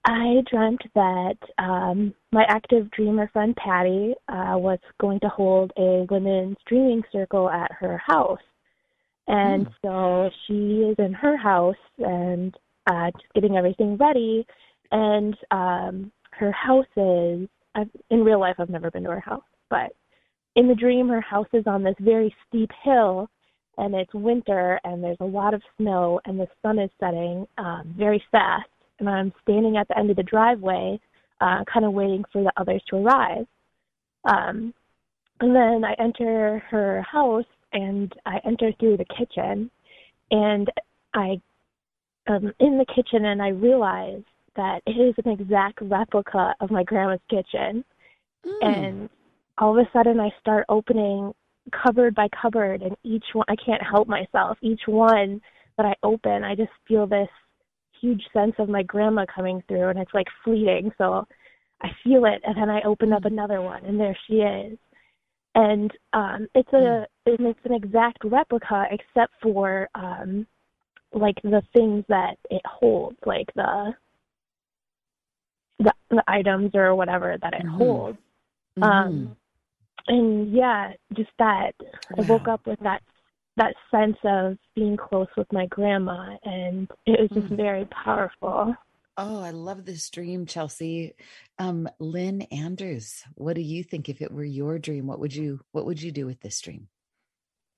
I 0.05 0.43
dreamt 0.51 0.83
that 0.95 1.37
um, 1.59 2.15
my 2.33 2.45
active 2.49 2.91
dreamer 2.91 3.29
friend 3.33 3.55
Patty 3.57 4.15
uh, 4.29 4.55
was 4.57 4.79
going 5.01 5.21
to 5.21 5.29
hold 5.29 5.73
a 5.77 6.07
women's 6.11 6.57
dreaming 6.67 7.03
circle 7.13 7.49
at 7.49 7.71
her 7.73 7.99
house. 8.05 8.41
And 9.29 9.69
so 9.85 10.29
she 10.47 10.83
is 10.83 10.97
in 10.99 11.13
her 11.13 11.37
house 11.37 11.77
and 11.99 12.55
uh, 12.89 13.13
just 13.13 13.33
getting 13.35 13.57
everything 13.57 13.97
ready. 13.97 14.45
And 14.91 15.37
um, 15.53 16.13
her 16.33 16.51
house 16.51 16.87
is, 16.97 17.49
I've, 17.77 17.89
in 18.11 18.25
real 18.25 18.41
life, 18.41 18.57
I've 18.59 18.71
never 18.71 18.91
been 18.91 19.05
to 19.05 19.11
her 19.11 19.21
house, 19.21 19.45
but 19.71 19.95
in 20.57 20.67
the 20.67 20.75
dream, 20.75 21.09
her 21.09 21.21
house 21.21 21.47
is 21.53 21.67
on 21.67 21.83
this 21.83 21.95
very 22.01 22.35
steep 22.49 22.71
hill 22.83 23.31
and 23.79 23.95
it's 23.95 24.13
winter 24.15 24.81
and 24.85 25.03
there's 25.03 25.19
a 25.21 25.25
lot 25.25 25.55
of 25.55 25.63
snow 25.79 26.21
and 26.25 26.39
the 26.39 26.47
sun 26.63 26.79
is 26.79 26.91
setting 27.01 27.47
um, 27.59 27.95
very 27.97 28.23
fast. 28.31 28.69
And 28.99 29.09
i'm 29.09 29.33
standing 29.43 29.77
at 29.77 29.89
the 29.89 29.99
end 29.99 30.11
of 30.11 30.17
the 30.17 30.23
driveway 30.23 31.01
uh, 31.41 31.65
kind 31.73 31.85
of 31.85 31.93
waiting 31.93 32.25
for 32.33 32.43
the 32.43 32.53
others 32.57 32.83
to 32.89 32.97
arrive. 32.97 33.47
Um, 34.25 34.73
and 35.41 35.55
then 35.57 35.85
i 35.85 35.95
enter 35.99 36.63
her 36.71 37.03
house 37.03 37.45
and 37.73 38.13
i 38.27 38.39
enter 38.45 38.71
through 38.79 38.99
the 38.99 39.07
kitchen 39.17 39.71
and 40.31 40.69
i 41.15 41.41
am 42.29 42.53
in 42.61 42.79
the 42.79 42.87
kitchen 42.95 43.25
and 43.25 43.43
i 43.43 43.49
realize 43.49 44.23
that 44.55 44.83
it 44.87 44.93
is 44.93 45.15
an 45.25 45.33
exact 45.33 45.81
replica 45.81 46.55
of 46.61 46.71
my 46.71 46.85
grandma's 46.85 47.21
kitchen. 47.29 47.85
Mm. 48.45 48.59
and 48.63 49.11
all 49.59 49.79
of 49.79 49.87
a 49.87 49.89
sudden 49.93 50.19
I 50.19 50.31
start 50.41 50.67
opening 50.69 51.33
cupboard 51.71 52.15
by 52.15 52.29
cupboard 52.41 52.83
and 52.83 52.97
each 53.05 53.25
one 53.33 53.47
I 53.49 53.57
can't 53.57 53.83
help 53.83 54.09
myself. 54.09 54.59
Each 54.63 54.83
one 54.87 55.41
that 55.77 55.87
I 55.87 55.95
open, 56.03 56.45
I 56.45 56.55
just 56.55 56.73
feel 56.87 57.07
this 57.07 57.29
huge 58.01 58.23
sense 58.33 58.55
of 58.59 58.69
my 58.69 58.83
grandma 58.83 59.25
coming 59.33 59.63
through 59.69 59.89
and 59.89 59.99
it's 59.99 60.15
like 60.15 60.27
fleeting. 60.45 60.91
So 60.99 61.27
I 61.83 61.89
feel 62.03 62.25
it 62.25 62.43
and 62.45 62.57
then 62.57 62.69
I 62.69 62.83
open 62.83 63.13
up 63.13 63.25
another 63.25 63.61
one 63.61 63.85
and 63.85 63.99
there 63.99 64.17
she 64.27 64.35
is. 64.37 64.79
And 65.55 65.91
um 66.13 66.49
it's 66.55 66.73
a 66.73 67.07
and 67.27 67.47
it's 67.47 67.61
an 67.65 67.75
exact 67.75 68.25
replica 68.25 68.87
except 68.91 69.35
for 69.43 69.89
um 69.95 70.47
like 71.13 71.37
the 71.43 71.63
things 71.75 72.05
that 72.09 72.37
it 72.51 72.63
holds, 72.65 73.19
like 73.27 73.49
the 73.55 73.95
the, 75.79 75.93
the 76.11 76.25
items 76.29 76.71
or 76.75 76.95
whatever 76.95 77.37
that 77.43 77.55
it 77.55 77.63
Mhm. 77.63 77.69
holds. 77.69 78.19
Um, 78.81 79.37
and 80.09 80.53
yeah, 80.53 80.93
just 81.15 81.31
that 81.39 81.73
I 82.19 82.23
woke 82.23 82.49
up 82.49 82.67
with 82.67 82.79
that 82.81 83.03
that 83.57 83.75
sense 83.91 84.17
of 84.25 84.57
being 84.75 84.97
close 84.97 85.29
with 85.37 85.53
my 85.53 85.67
grandma, 85.67 86.37
and 86.45 86.91
it 87.07 87.21
was 87.21 87.31
just 87.31 87.53
Mm. 87.53 87.57
very 87.57 87.85
powerful. 87.87 88.75
Oh, 89.19 89.43
I 89.43 89.51
love 89.51 89.85
this 89.85 90.09
dream, 90.09 90.47
Chelsea. 90.47 91.13
Um, 91.59 91.87
Lynn 91.99 92.43
Andrews, 92.51 93.23
what 93.35 93.57
do 93.57 93.61
you 93.61 93.85
think 93.85 94.09
if 94.09 94.23
it 94.23 94.33
were 94.33 94.43
your 94.43 94.79
dream? 94.79 95.07
What 95.07 95.21
would 95.21 95.35
you 95.35 95.61
what 95.73 95.85
would 95.85 96.01
you 96.01 96.11
do 96.13 96.25
with 96.25 96.41
this 96.41 96.61
dream? 96.61 96.89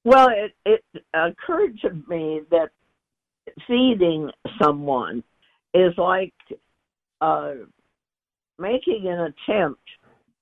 Well, 0.05 0.29
it, 0.29 0.53
it 0.65 0.85
occurred 1.13 1.79
to 1.81 1.91
me 2.09 2.43
that 2.51 2.71
feeding 3.67 4.31
someone 4.63 5.25
is 5.73 5.93
like 5.99 6.35
uh, 7.21 7.55
making 8.59 9.09
an 9.09 9.35
attempt 9.49 9.83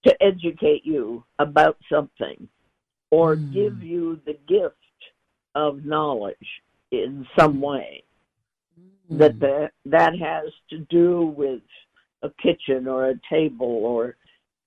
to 0.05 0.23
educate 0.23 0.85
you 0.85 1.25
about 1.39 1.77
something 1.89 2.49
or 3.11 3.37
Mm. 3.37 3.53
give 3.53 3.83
you 3.83 4.17
the 4.25 4.35
gift 4.47 4.77
of 5.55 5.85
knowledge 5.85 6.63
in 6.91 7.27
some 7.39 7.61
way 7.61 8.03
that 9.11 9.35
Mm. 9.35 9.41
the, 9.41 9.71
that 9.85 10.19
has 10.19 10.53
to 10.71 10.79
do 10.91 11.27
with 11.27 11.63
a 12.23 12.31
kitchen 12.43 12.87
or 12.87 13.11
a 13.11 13.21
table 13.29 13.67
or 13.67 14.17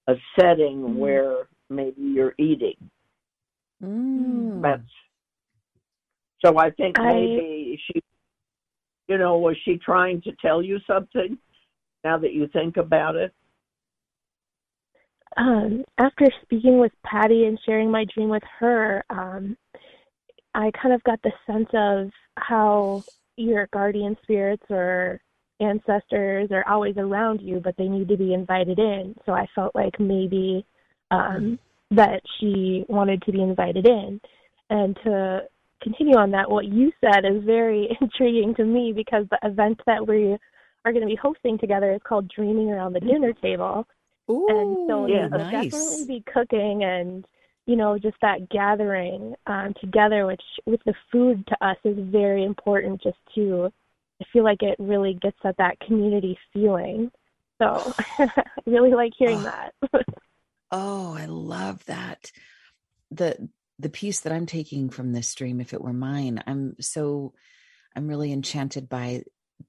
a 0.08 0.16
setting 0.40 0.82
Mhm. 0.82 0.96
where 0.98 1.48
maybe 1.70 2.02
you're 2.02 2.36
eating. 2.38 2.78
Mm. 3.82 4.62
That's 4.62 4.92
so. 6.44 6.58
I 6.58 6.70
think 6.72 7.00
I- 7.00 7.14
maybe 7.14 7.78
she, 7.86 8.02
you 9.08 9.18
know, 9.18 9.40
was 9.40 9.58
she 9.60 9.78
trying 9.78 10.22
to 10.22 10.32
tell 10.34 10.62
you 10.62 10.80
something? 10.82 11.38
Now 12.04 12.18
that 12.20 12.34
you 12.34 12.48
think 12.48 12.78
about 12.78 13.16
it, 13.16 13.34
Um, 15.38 15.84
after 15.98 16.26
speaking 16.44 16.80
with 16.80 16.94
Patty 17.04 17.46
and 17.46 17.60
sharing 17.66 17.92
my 17.92 18.06
dream 18.14 18.30
with 18.30 18.44
her, 18.60 19.04
um, 19.10 19.58
I 20.54 20.72
kind 20.82 20.94
of 20.94 21.04
got 21.04 21.22
the 21.22 21.32
sense 21.46 21.70
of 21.74 22.12
how 22.38 23.04
your 23.36 23.68
guardian 23.74 24.16
spirits 24.24 24.64
or 24.70 25.20
ancestors 25.60 26.50
are 26.52 26.68
always 26.68 26.96
around 26.98 27.42
you, 27.42 27.60
but 27.60 27.76
they 27.78 27.88
need 27.88 28.08
to 28.08 28.18
be 28.18 28.34
invited 28.34 28.80
in. 28.80 29.16
So 29.26 29.34
I 29.34 29.48
felt 29.54 29.76
like 29.76 30.00
maybe 30.00 30.66
um, 31.12 31.60
that 31.92 32.22
she 32.40 32.86
wanted 32.88 33.22
to 33.24 33.32
be 33.32 33.42
invited 33.42 33.86
in. 33.86 34.20
And 34.70 34.98
to 35.04 35.42
continue 35.82 36.18
on 36.18 36.32
that, 36.32 36.50
what 36.50 36.66
you 36.66 36.92
said 37.02 37.26
is 37.26 37.44
very 37.44 37.90
intriguing 38.02 38.56
to 38.56 38.64
me 38.64 38.94
because 38.96 39.26
the 39.30 39.40
event 39.48 39.82
that 39.86 40.08
we 40.08 40.38
are 40.86 40.92
going 40.92 41.02
to 41.02 41.08
be 41.08 41.20
hosting 41.22 41.58
together 41.58 41.94
is 41.94 42.02
called 42.08 42.32
Dreaming 42.34 42.72
Around 42.72 42.94
the 42.94 43.00
Dinner 43.02 43.34
Table 43.34 43.86
and 44.28 44.78
so 44.88 45.06
Ooh, 45.06 45.10
yeah, 45.10 45.28
nice. 45.28 45.72
definitely 45.72 46.06
be 46.06 46.24
cooking 46.32 46.84
and 46.84 47.26
you 47.66 47.76
know 47.76 47.98
just 47.98 48.18
that 48.22 48.48
gathering 48.50 49.34
um 49.48 49.74
together 49.82 50.26
which 50.26 50.42
with 50.66 50.80
the 50.86 50.94
food 51.12 51.46
to 51.48 51.66
us 51.66 51.78
is 51.84 51.98
very 52.12 52.44
important 52.44 53.02
just 53.02 53.18
to 53.34 53.72
i 54.22 54.26
feel 54.32 54.44
like 54.44 54.62
it 54.62 54.76
really 54.80 55.18
gets 55.22 55.38
at 55.44 55.58
that 55.58 55.80
community 55.80 56.38
feeling 56.54 57.12
so 57.62 57.94
i 57.98 58.28
really 58.68 58.94
like 58.94 59.14
hearing 59.18 59.38
Oh. 59.38 59.44
that 59.44 60.06
Oh, 60.72 61.14
I 61.14 61.26
love 61.26 61.86
that. 61.86 62.32
The 63.12 63.50
the 63.80 63.90
piece 63.90 64.22
that 64.22 64.34
I'm 64.34 64.46
taking 64.46 64.90
from 64.90 65.12
this 65.14 65.30
stream, 65.30 65.62
if 65.62 65.74
it 65.74 65.82
were 65.82 65.94
mine, 65.94 66.44
I'm 66.48 66.76
so 66.82 67.34
I'm 67.96 68.08
really 68.08 68.32
enchanted 68.34 68.90
by 68.90 69.24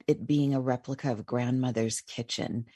it 0.08 0.26
being 0.26 0.54
a 0.54 0.60
replica 0.60 1.12
of 1.12 1.26
grandmother's 1.26 2.00
kitchen 2.00 2.66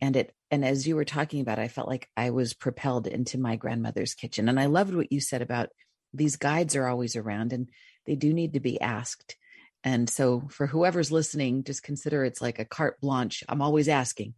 and 0.00 0.16
it 0.16 0.34
and 0.50 0.64
as 0.64 0.86
you 0.86 0.96
were 0.96 1.04
talking 1.04 1.40
about, 1.40 1.58
I 1.58 1.68
felt 1.68 1.88
like 1.88 2.08
I 2.16 2.30
was 2.30 2.54
propelled 2.54 3.06
into 3.06 3.38
my 3.38 3.56
grandmother's 3.56 4.14
kitchen. 4.14 4.48
And 4.48 4.58
I 4.58 4.66
loved 4.66 4.94
what 4.94 5.12
you 5.12 5.20
said 5.20 5.42
about 5.42 5.68
these 6.12 6.36
guides 6.36 6.74
are 6.74 6.88
always 6.88 7.14
around 7.14 7.52
and 7.52 7.68
they 8.04 8.16
do 8.16 8.32
need 8.32 8.54
to 8.54 8.60
be 8.60 8.80
asked. 8.80 9.36
And 9.84 10.10
so 10.10 10.42
for 10.50 10.66
whoever's 10.66 11.12
listening, 11.12 11.64
just 11.64 11.82
consider 11.82 12.24
it's 12.24 12.42
like 12.42 12.58
a 12.58 12.64
carte 12.64 13.00
blanche. 13.00 13.44
I'm 13.48 13.62
always 13.62 13.88
asking. 13.88 14.34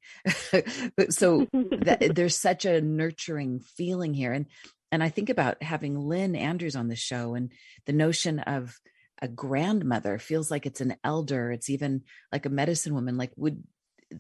but 0.96 1.12
so 1.14 1.48
that, 1.52 2.10
there's 2.14 2.38
such 2.38 2.64
a 2.64 2.80
nurturing 2.80 3.60
feeling 3.60 4.14
here. 4.14 4.32
And 4.32 4.46
and 4.92 5.02
I 5.02 5.08
think 5.08 5.30
about 5.30 5.62
having 5.62 5.98
Lynn 5.98 6.36
Andrews 6.36 6.76
on 6.76 6.88
the 6.88 6.96
show 6.96 7.34
and 7.34 7.50
the 7.86 7.94
notion 7.94 8.40
of 8.40 8.78
a 9.22 9.26
grandmother 9.26 10.18
feels 10.18 10.50
like 10.50 10.66
it's 10.66 10.82
an 10.82 10.96
elder. 11.02 11.50
It's 11.50 11.70
even 11.70 12.02
like 12.30 12.44
a 12.44 12.50
medicine 12.50 12.92
woman. 12.92 13.16
Like 13.16 13.32
would 13.36 13.62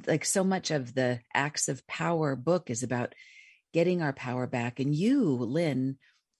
like 0.06 0.24
so 0.24 0.44
much 0.44 0.70
of 0.70 0.94
the 0.94 1.20
acts 1.34 1.68
of 1.68 1.86
power 1.86 2.36
book 2.36 2.70
is 2.70 2.82
about 2.82 3.14
getting 3.72 4.02
our 4.02 4.12
power 4.12 4.46
back 4.46 4.80
and 4.80 4.94
you 4.94 5.22
lynn 5.22 5.96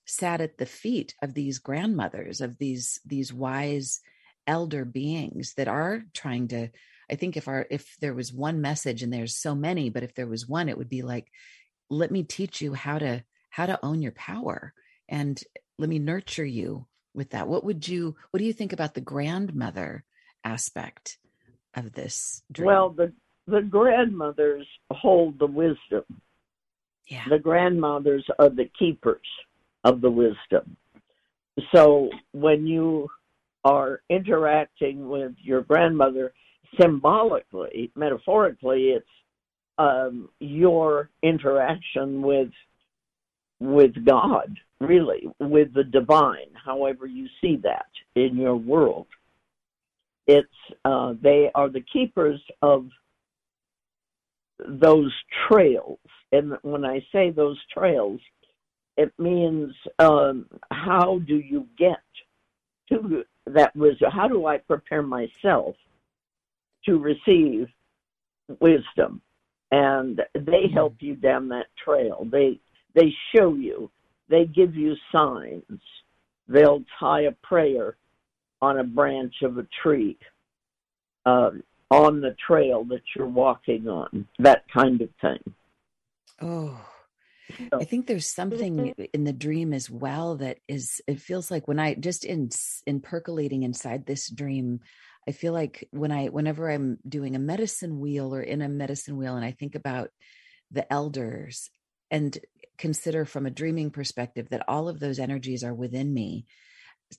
sat 0.07 0.41
at 0.41 0.59
the 0.59 0.67
feet 0.67 1.15
of 1.23 1.35
these 1.35 1.59
grandmothers 1.59 2.41
of 2.41 2.59
these 2.59 3.01
these 3.05 3.33
wise 3.33 4.01
elder 4.47 4.85
beings 4.85 5.55
that 5.57 5.69
are 5.69 6.03
trying 6.13 6.49
to 6.49 6.69
i 7.11 7.15
think 7.15 7.37
if 7.37 7.49
our 7.49 7.67
if 7.71 7.97
there 8.01 8.15
was 8.15 8.33
one 8.33 8.61
message 8.61 9.03
and 9.03 9.13
there's 9.13 9.37
so 9.37 9.55
many 9.55 9.91
but 9.91 10.03
if 10.03 10.15
there 10.15 10.27
was 10.27 10.49
one 10.49 10.69
it 10.69 10.77
would 10.77 10.89
be 10.89 11.03
like 11.03 11.29
let 11.89 12.11
me 12.11 12.23
teach 12.23 12.61
you 12.61 12.75
how 12.75 12.99
to 12.99 13.23
how 13.51 13.67
to 13.67 13.79
own 13.85 14.03
your 14.03 14.13
power 14.13 14.73
and 15.09 15.43
let 15.79 15.89
me 15.89 15.99
nurture 15.99 16.45
you 16.45 16.87
with 17.15 17.31
that 17.31 17.49
what 17.49 17.65
would 17.65 17.87
you 17.87 18.17
what 18.31 18.39
do 18.39 18.45
you 18.45 18.53
think 18.53 18.73
about 18.73 18.95
the 18.95 19.01
grandmother 19.01 20.05
aspect 20.45 21.19
of 21.75 21.93
this 21.93 22.43
dream? 22.51 22.67
well 22.67 22.91
the 22.91 23.13
the 23.47 23.63
grandmothers 23.63 24.67
hold 24.91 25.39
the 25.39 25.47
wisdom. 25.47 26.05
Yeah. 27.09 27.25
The 27.29 27.39
grandmothers 27.39 28.25
are 28.39 28.49
the 28.49 28.71
keepers 28.79 29.27
of 29.85 30.01
the 30.01 30.11
wisdom. 30.11 30.77
So 31.75 32.11
when 32.33 32.67
you 32.67 33.09
are 33.65 34.01
interacting 34.09 35.09
with 35.09 35.33
your 35.43 35.63
grandmother 35.63 36.33
symbolically, 36.81 37.91
metaphorically, 37.95 38.91
it's 38.91 39.07
um, 39.79 40.29
your 40.39 41.11
interaction 41.23 42.23
with 42.23 42.51
with 43.61 44.05
God, 44.05 44.59
really, 44.81 45.29
with 45.39 45.73
the 45.73 45.85
divine, 45.85 46.51
however 46.65 47.07
you 47.07 47.29
see 47.41 47.57
that 47.63 47.87
in 48.17 48.37
your 48.37 48.57
world. 48.57 49.07
It's 50.27 50.49
uh, 50.85 51.15
they 51.21 51.51
are 51.55 51.69
the 51.69 51.85
keepers 51.93 52.41
of 52.61 52.89
those 54.67 55.13
trails. 55.49 55.99
And 56.33 56.55
when 56.63 56.85
I 56.85 57.05
say 57.13 57.31
those 57.31 57.59
trails, 57.73 58.21
it 58.97 59.13
means 59.19 59.73
um, 59.99 60.47
how 60.71 61.21
do 61.27 61.37
you 61.37 61.67
get 61.79 62.03
to 62.91 63.25
that 63.47 63.75
wisdom? 63.75 64.11
How 64.11 64.29
do 64.29 64.47
I 64.47 64.59
prepare 64.59 65.03
myself 65.03 65.75
to 66.87 66.99
receive 66.99 67.69
wisdom? 68.61 69.21
And 69.71 70.21
they 70.35 70.65
help 70.73 70.97
you 71.01 71.17
down 71.17 71.49
that 71.49 71.67
trail. 71.83 72.27
They 72.31 72.61
they 72.95 73.13
show 73.35 73.55
you. 73.55 73.91
They 74.29 74.45
give 74.45 74.75
you 74.75 74.95
signs. 75.11 75.81
They'll 76.47 76.85
tie 77.01 77.23
a 77.23 77.33
prayer 77.43 77.97
on 78.61 78.79
a 78.79 78.85
branch 78.85 79.35
of 79.43 79.57
a 79.57 79.67
tree. 79.83 80.19
Uh, 81.25 81.51
on 81.93 82.21
the 82.21 82.35
trail 82.47 82.85
that 82.85 83.03
you're 83.15 83.27
walking 83.27 83.87
on, 83.87 84.27
that 84.39 84.65
kind 84.73 85.01
of 85.03 85.11
thing. 85.21 85.55
Oh, 86.41 86.81
I 87.73 87.85
think 87.85 88.07
there's 88.07 88.27
something 88.27 88.77
mm-hmm. 88.77 89.03
in 89.13 89.25
the 89.25 89.33
dream 89.33 89.75
as 89.75 89.91
well 89.91 90.37
that 90.37 90.59
is, 90.69 91.03
it 91.07 91.21
feels 91.21 91.51
like 91.51 91.69
when 91.69 91.79
I 91.79 91.95
just 91.95 92.25
in, 92.25 92.49
in 92.87 93.01
percolating 93.01 93.63
inside 93.63 94.07
this 94.07 94.31
dream, 94.31 94.81
I 95.29 95.33
feel 95.33 95.53
like 95.53 95.87
when 95.91 96.11
I, 96.11 96.29
whenever 96.29 96.71
I'm 96.71 96.99
doing 97.07 97.37
a 97.37 97.41
medicine 97.41 98.01
wheel 98.01 98.35
or 98.35 98.41
in 98.41 98.63
a 98.63 98.69
medicine 98.69 99.19
wheel 99.19 99.37
and 99.37 99.45
I 99.45 99.53
think 99.53 99.75
about 99.75 100.09
the 100.71 100.91
elders 100.91 101.69
and 102.11 102.37
consider 102.79 103.25
from 103.27 103.45
a 103.45 103.51
dreaming 103.51 103.91
perspective 103.91 104.49
that 104.49 104.65
all 104.67 104.89
of 104.89 104.99
those 104.99 105.19
energies 105.19 105.63
are 105.63 105.75
within 105.75 106.13
me 106.13 106.47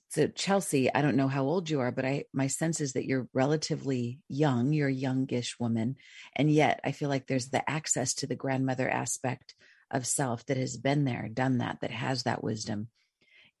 so 0.08 0.28
Chelsea, 0.28 0.92
I 0.92 1.02
don't 1.02 1.16
know 1.16 1.28
how 1.28 1.44
old 1.44 1.70
you 1.70 1.80
are, 1.80 1.92
but 1.92 2.04
I 2.04 2.24
my 2.32 2.46
sense 2.46 2.80
is 2.80 2.94
that 2.94 3.06
you're 3.06 3.28
relatively 3.32 4.20
young. 4.28 4.72
You're 4.72 4.88
a 4.88 4.92
youngish 4.92 5.58
woman, 5.58 5.96
and 6.34 6.50
yet 6.50 6.80
I 6.84 6.92
feel 6.92 7.08
like 7.08 7.26
there's 7.26 7.48
the 7.48 7.68
access 7.68 8.14
to 8.14 8.26
the 8.26 8.36
grandmother 8.36 8.88
aspect 8.88 9.54
of 9.90 10.06
self 10.06 10.44
that 10.46 10.56
has 10.56 10.76
been 10.76 11.04
there, 11.04 11.28
done 11.32 11.58
that, 11.58 11.78
that 11.80 11.90
has 11.90 12.24
that 12.24 12.42
wisdom. 12.42 12.88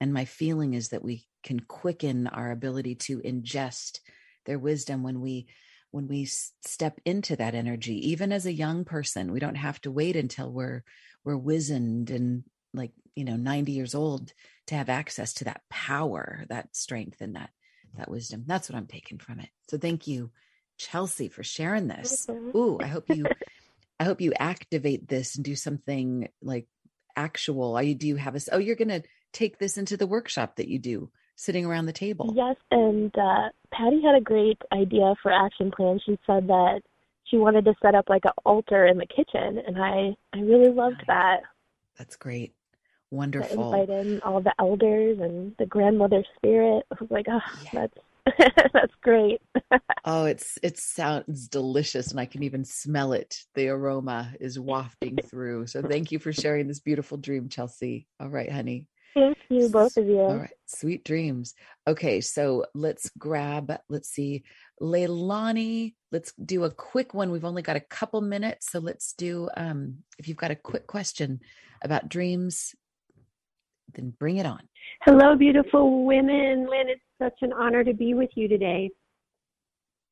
And 0.00 0.12
my 0.12 0.24
feeling 0.24 0.74
is 0.74 0.88
that 0.88 1.04
we 1.04 1.26
can 1.42 1.60
quicken 1.60 2.26
our 2.26 2.50
ability 2.50 2.96
to 2.96 3.20
ingest 3.20 4.00
their 4.46 4.58
wisdom 4.58 5.02
when 5.02 5.20
we 5.20 5.46
when 5.90 6.08
we 6.08 6.24
step 6.24 7.00
into 7.04 7.36
that 7.36 7.54
energy 7.54 8.10
even 8.10 8.32
as 8.32 8.46
a 8.46 8.52
young 8.52 8.84
person 8.84 9.30
we 9.30 9.38
don't 9.38 9.54
have 9.54 9.80
to 9.80 9.92
wait 9.92 10.16
until 10.16 10.50
we're 10.50 10.82
we're 11.24 11.36
wizened 11.36 12.10
and 12.10 12.42
like 12.74 12.92
you 13.14 13.24
know 13.24 13.36
90 13.36 13.72
years 13.72 13.94
old 13.94 14.32
to 14.66 14.74
have 14.74 14.88
access 14.88 15.32
to 15.34 15.44
that 15.44 15.62
power 15.70 16.44
that 16.48 16.74
strength 16.74 17.20
and 17.20 17.36
that 17.36 17.50
that 17.96 18.10
wisdom. 18.10 18.42
That's 18.46 18.68
what 18.68 18.76
i'm 18.76 18.86
taking 18.86 19.18
from 19.18 19.40
it. 19.40 19.48
So 19.68 19.78
thank 19.78 20.06
you 20.06 20.30
chelsea 20.76 21.28
for 21.28 21.42
sharing 21.42 21.88
this. 21.88 22.26
Ooh 22.28 22.78
i 22.82 22.86
hope 22.86 23.08
you 23.08 23.24
i 24.00 24.04
hope 24.04 24.20
you 24.20 24.32
activate 24.38 25.08
this 25.08 25.36
and 25.36 25.44
do 25.44 25.54
something 25.54 26.28
like 26.42 26.66
actual. 27.16 27.76
Are 27.76 27.82
you 27.82 27.94
do 27.94 28.08
you 28.08 28.16
have 28.16 28.34
a 28.34 28.40
oh 28.52 28.58
you're 28.58 28.76
gonna 28.76 29.02
take 29.32 29.58
this 29.58 29.78
into 29.78 29.96
the 29.96 30.06
workshop 30.06 30.56
that 30.56 30.68
you 30.68 30.78
do 30.78 31.10
sitting 31.36 31.64
around 31.66 31.86
the 31.86 31.92
table. 31.92 32.32
Yes 32.34 32.56
and 32.70 33.14
uh, 33.16 33.48
patty 33.72 34.00
had 34.02 34.14
a 34.16 34.20
great 34.20 34.60
idea 34.72 35.14
for 35.22 35.32
action 35.32 35.70
plan. 35.70 36.00
She 36.04 36.18
said 36.26 36.46
that 36.48 36.82
she 37.24 37.36
wanted 37.36 37.64
to 37.64 37.74
set 37.82 37.94
up 37.94 38.08
like 38.08 38.24
an 38.24 38.32
altar 38.44 38.86
in 38.86 38.98
the 38.98 39.06
kitchen 39.06 39.62
and 39.66 39.76
i 39.78 40.14
i 40.32 40.40
really 40.40 40.70
loved 40.70 41.02
that. 41.06 41.40
That's 41.98 42.16
great 42.16 42.54
Wonderful. 43.14 43.72
invite 43.72 43.90
in 43.90 44.20
all 44.22 44.40
the 44.40 44.52
elders 44.58 45.20
and 45.20 45.54
the 45.58 45.66
grandmother 45.66 46.24
spirit. 46.36 46.84
I 46.90 46.96
was 47.00 47.10
like, 47.10 47.26
oh, 47.28 47.40
yeah. 47.62 47.86
that's 47.86 47.98
that's 48.72 48.92
great. 49.02 49.40
oh, 50.04 50.24
it's 50.24 50.58
it 50.64 50.78
sounds 50.78 51.46
delicious, 51.46 52.10
and 52.10 52.18
I 52.18 52.26
can 52.26 52.42
even 52.42 52.64
smell 52.64 53.12
it. 53.12 53.36
The 53.54 53.68
aroma 53.68 54.34
is 54.40 54.58
wafting 54.58 55.18
through. 55.30 55.68
So 55.68 55.80
thank 55.80 56.10
you 56.10 56.18
for 56.18 56.32
sharing 56.32 56.66
this 56.66 56.80
beautiful 56.80 57.16
dream, 57.16 57.48
Chelsea. 57.48 58.08
All 58.18 58.30
right, 58.30 58.50
honey. 58.50 58.88
Thank 59.14 59.38
you, 59.48 59.68
both 59.68 59.96
of 59.96 60.06
you. 60.06 60.18
All 60.18 60.36
right, 60.36 60.50
sweet 60.66 61.04
dreams. 61.04 61.54
Okay, 61.86 62.20
so 62.20 62.64
let's 62.74 63.10
grab. 63.16 63.72
Let's 63.88 64.08
see, 64.08 64.42
Leilani. 64.82 65.94
Let's 66.10 66.32
do 66.32 66.64
a 66.64 66.70
quick 66.70 67.14
one. 67.14 67.30
We've 67.30 67.44
only 67.44 67.62
got 67.62 67.76
a 67.76 67.80
couple 67.80 68.22
minutes, 68.22 68.72
so 68.72 68.80
let's 68.80 69.12
do. 69.12 69.48
Um, 69.56 69.98
if 70.18 70.26
you've 70.26 70.36
got 70.36 70.50
a 70.50 70.56
quick 70.56 70.88
question 70.88 71.40
about 71.82 72.08
dreams, 72.08 72.74
then 73.94 74.14
bring 74.18 74.38
it 74.38 74.46
on. 74.46 74.60
Hello, 75.02 75.36
beautiful 75.36 76.04
women. 76.04 76.68
Lynn, 76.68 76.88
it's 76.88 77.02
such 77.18 77.38
an 77.42 77.52
honor 77.52 77.84
to 77.84 77.92
be 77.92 78.14
with 78.14 78.30
you 78.34 78.48
today. 78.48 78.90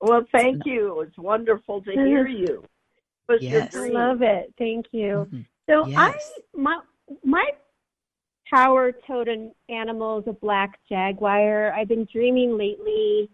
Well, 0.01 0.25
thank 0.33 0.67
you. 0.67 1.01
It's 1.01 1.17
wonderful 1.17 1.83
to 1.83 1.93
hear 1.93 2.27
you. 2.27 2.65
Yes. 3.41 3.75
I 3.75 3.89
love 3.89 4.23
it. 4.23 4.53
Thank 4.59 4.87
you. 4.93 5.27
Mm-hmm. 5.27 5.41
So 5.71 5.87
yes. 5.87 5.97
I 5.99 6.59
my 6.59 6.81
my 7.25 7.45
power 8.53 8.93
totem 9.07 9.53
animal 9.69 10.19
is 10.19 10.27
a 10.27 10.33
black 10.33 10.79
jaguar. 10.89 11.73
I've 11.73 11.89
been 11.89 12.07
dreaming 12.13 12.59
lately. 12.59 13.31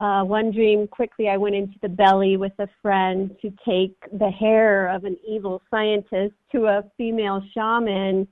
Uh, 0.00 0.24
one 0.24 0.50
dream 0.50 0.88
quickly, 0.88 1.28
I 1.28 1.36
went 1.36 1.54
into 1.54 1.74
the 1.82 1.88
belly 1.88 2.38
with 2.38 2.52
a 2.58 2.68
friend 2.80 3.36
to 3.42 3.52
take 3.68 3.94
the 4.18 4.30
hair 4.30 4.88
of 4.88 5.04
an 5.04 5.18
evil 5.28 5.60
scientist 5.70 6.32
to 6.52 6.66
a 6.66 6.84
female 6.96 7.42
shaman 7.52 8.26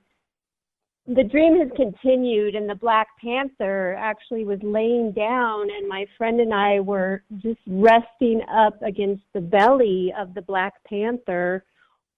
the 1.15 1.23
dream 1.23 1.57
has 1.57 1.69
continued 1.75 2.53
and 2.53 2.69
the 2.69 2.75
black 2.75 3.07
panther 3.19 3.95
actually 3.95 4.45
was 4.45 4.59
laying 4.61 5.11
down 5.11 5.67
and 5.71 5.87
my 5.87 6.05
friend 6.17 6.39
and 6.39 6.53
i 6.53 6.79
were 6.79 7.23
just 7.37 7.59
resting 7.67 8.41
up 8.51 8.79
against 8.83 9.23
the 9.33 9.41
belly 9.41 10.13
of 10.17 10.33
the 10.35 10.41
black 10.41 10.73
panther 10.87 11.65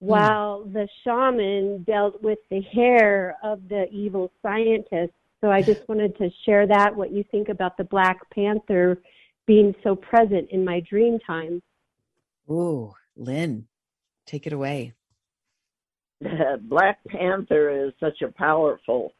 hmm. 0.01 0.07
while 0.07 0.63
mm. 0.63 0.73
the 0.73 0.87
shaman 1.03 1.83
dealt 1.83 2.21
with 2.21 2.39
the 2.49 2.61
hair 2.73 3.37
of 3.43 3.61
the 3.69 3.87
evil 3.91 4.29
scientist 4.41 5.13
so 5.39 5.49
i 5.49 5.61
just 5.61 5.87
wanted 5.87 6.15
to 6.17 6.29
share 6.45 6.67
that 6.67 6.93
what 6.93 7.11
you 7.11 7.23
think 7.31 7.47
about 7.47 7.77
the 7.77 7.85
black 7.85 8.17
panther 8.31 9.01
being 9.47 9.73
so 9.83 9.95
present 9.95 10.49
in 10.51 10.65
my 10.65 10.81
dream 10.81 11.17
time 11.25 11.61
ooh 12.49 12.93
lynn 13.15 13.65
take 14.25 14.45
it 14.45 14.53
away 14.53 14.93
Black 16.61 16.99
Panther 17.07 17.87
is 17.87 17.93
such 17.99 18.21
a 18.21 18.31
powerful, 18.31 19.13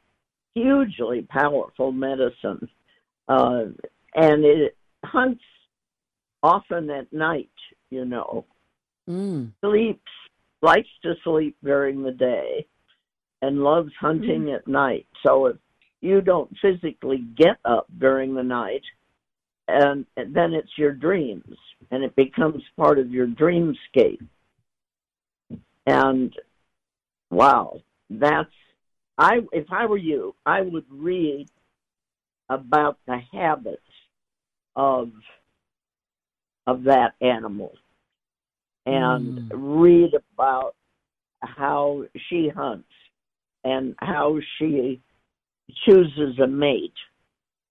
hugely 0.53 1.27
powerful 1.29 1.91
medicine, 1.91 2.69
uh, 3.27 3.65
and 4.15 4.45
it 4.45 4.77
hunts 5.03 5.43
often 6.43 6.89
at 6.89 7.11
night. 7.11 7.49
You 7.89 8.05
know, 8.05 8.45
mm. 9.09 9.51
sleeps 9.61 10.01
likes 10.61 10.89
to 11.03 11.13
sleep 11.23 11.57
during 11.63 12.03
the 12.03 12.11
day 12.11 12.65
and 13.41 13.63
loves 13.63 13.91
hunting 13.99 14.43
mm-hmm. 14.43 14.55
at 14.55 14.67
night. 14.67 15.07
So 15.25 15.47
if 15.47 15.57
you 16.01 16.21
don't 16.21 16.51
physically 16.61 17.25
get 17.35 17.57
up 17.65 17.87
during 17.97 18.35
the 18.35 18.43
night, 18.43 18.83
and, 19.67 20.05
and 20.17 20.35
then 20.35 20.53
it's 20.53 20.77
your 20.77 20.91
dreams, 20.91 21.57
and 21.89 22.03
it 22.03 22.15
becomes 22.15 22.61
part 22.77 22.99
of 22.99 23.09
your 23.09 23.27
dreamscape. 23.27 24.25
And 25.87 26.33
wow, 27.31 27.81
that's 28.09 28.49
I. 29.17 29.39
If 29.51 29.65
I 29.71 29.87
were 29.87 29.97
you, 29.97 30.35
I 30.45 30.61
would 30.61 30.85
read 30.89 31.47
about 32.49 32.99
the 33.07 33.19
habits 33.31 33.81
of 34.75 35.11
of 36.67 36.83
that 36.83 37.13
animal 37.21 37.73
and 38.85 39.39
mm. 39.39 39.49
read 39.53 40.11
about 40.33 40.75
how 41.39 42.03
she 42.29 42.49
hunts 42.49 42.87
and 43.63 43.95
how 43.99 44.37
she 44.57 45.01
chooses 45.85 46.37
a 46.39 46.47
mate 46.47 46.93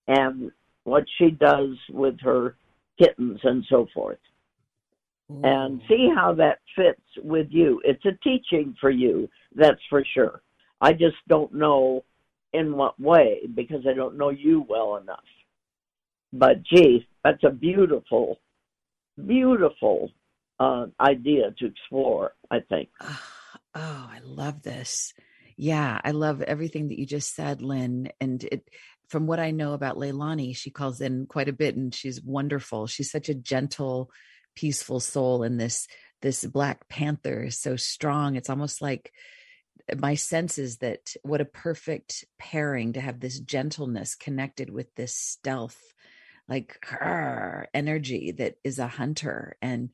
and 0.06 0.50
what 0.84 1.04
she 1.18 1.30
does 1.30 1.76
with 1.90 2.18
her 2.20 2.56
kittens 2.98 3.40
and 3.44 3.64
so 3.68 3.86
forth. 3.94 4.18
And 5.42 5.80
see 5.88 6.10
how 6.14 6.34
that 6.34 6.58
fits 6.76 7.00
with 7.22 7.46
you. 7.50 7.80
It's 7.84 8.04
a 8.04 8.12
teaching 8.22 8.74
for 8.80 8.90
you, 8.90 9.28
that's 9.54 9.80
for 9.88 10.04
sure. 10.14 10.42
I 10.80 10.92
just 10.92 11.16
don't 11.28 11.54
know 11.54 12.04
in 12.52 12.76
what 12.76 12.98
way 13.00 13.40
because 13.54 13.86
I 13.88 13.92
don't 13.92 14.18
know 14.18 14.30
you 14.30 14.66
well 14.68 14.96
enough. 14.96 15.20
But 16.32 16.62
gee, 16.62 17.06
that's 17.24 17.42
a 17.44 17.50
beautiful, 17.50 18.38
beautiful 19.26 20.10
uh, 20.58 20.86
idea 21.00 21.52
to 21.58 21.66
explore, 21.66 22.32
I 22.50 22.60
think. 22.68 22.88
Oh, 23.72 24.08
I 24.12 24.18
love 24.24 24.62
this. 24.62 25.14
Yeah, 25.56 26.00
I 26.02 26.10
love 26.10 26.42
everything 26.42 26.88
that 26.88 26.98
you 26.98 27.06
just 27.06 27.36
said, 27.36 27.62
Lynn. 27.62 28.10
And 28.20 28.42
it, 28.44 28.68
from 29.08 29.26
what 29.26 29.38
I 29.38 29.52
know 29.52 29.74
about 29.74 29.96
Leilani, 29.96 30.56
she 30.56 30.70
calls 30.70 31.00
in 31.00 31.26
quite 31.26 31.48
a 31.48 31.52
bit 31.52 31.76
and 31.76 31.94
she's 31.94 32.20
wonderful. 32.20 32.86
She's 32.86 33.10
such 33.10 33.28
a 33.28 33.34
gentle, 33.34 34.10
peaceful 34.54 35.00
soul. 35.00 35.42
And 35.42 35.60
this, 35.60 35.86
this 36.22 36.44
Black 36.44 36.88
Panther 36.88 37.44
is 37.44 37.58
so 37.58 37.76
strong. 37.76 38.36
It's 38.36 38.50
almost 38.50 38.82
like 38.82 39.12
uh, 39.90 39.96
my 39.96 40.14
sense 40.14 40.58
is 40.58 40.78
that 40.78 41.14
what 41.22 41.40
a 41.40 41.46
perfect 41.46 42.24
pairing 42.38 42.94
to 42.94 43.00
have 43.00 43.20
this 43.20 43.40
gentleness 43.40 44.14
connected 44.14 44.70
with 44.70 44.94
this 44.94 45.14
stealth, 45.14 45.80
like 46.48 46.78
her 46.82 47.68
energy 47.74 48.32
that 48.38 48.54
is 48.64 48.78
a 48.78 48.88
hunter 48.88 49.56
and 49.62 49.90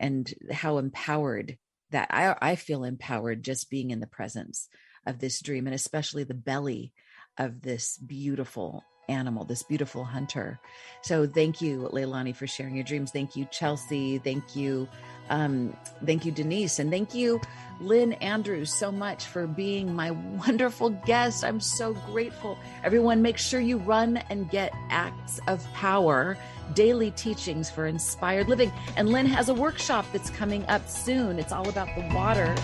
and 0.00 0.32
how 0.52 0.78
empowered 0.78 1.58
that 1.90 2.08
I, 2.10 2.36
I 2.40 2.54
feel 2.54 2.84
empowered 2.84 3.42
just 3.42 3.70
being 3.70 3.90
in 3.90 3.98
the 4.00 4.06
presence 4.06 4.68
of 5.06 5.18
this 5.18 5.40
dream 5.40 5.66
and 5.66 5.74
especially 5.74 6.24
the 6.24 6.34
belly 6.34 6.92
of 7.38 7.62
this 7.62 7.98
beautiful 7.98 8.84
animal, 9.08 9.44
this 9.44 9.62
beautiful 9.62 10.04
hunter. 10.04 10.60
So 11.02 11.26
thank 11.26 11.60
you, 11.60 11.88
Leilani, 11.92 12.34
for 12.34 12.46
sharing 12.46 12.74
your 12.74 12.84
dreams. 12.84 13.10
Thank 13.10 13.36
you, 13.36 13.46
Chelsea. 13.50 14.18
Thank 14.18 14.54
you. 14.54 14.88
Um, 15.30 15.76
thank 16.04 16.24
you, 16.24 16.32
Denise. 16.32 16.78
And 16.78 16.90
thank 16.90 17.14
you, 17.14 17.40
Lynn 17.80 18.14
Andrews, 18.14 18.72
so 18.72 18.90
much 18.90 19.26
for 19.26 19.46
being 19.46 19.94
my 19.94 20.10
wonderful 20.46 20.90
guest. 20.90 21.44
I'm 21.44 21.60
so 21.60 21.94
grateful. 22.10 22.58
Everyone, 22.84 23.22
make 23.22 23.38
sure 23.38 23.60
you 23.60 23.78
run 23.78 24.18
and 24.30 24.50
get 24.50 24.72
Acts 24.90 25.40
of 25.46 25.64
Power 25.74 26.36
daily 26.74 27.10
teachings 27.12 27.70
for 27.70 27.86
inspired 27.86 28.48
living. 28.48 28.72
And 28.96 29.08
Lynn 29.08 29.26
has 29.26 29.48
a 29.48 29.54
workshop 29.54 30.06
that's 30.12 30.30
coming 30.30 30.64
up 30.66 30.88
soon. 30.88 31.38
It's 31.38 31.52
all 31.52 31.68
about 31.68 31.88
the 31.94 32.08
water. 32.14 32.54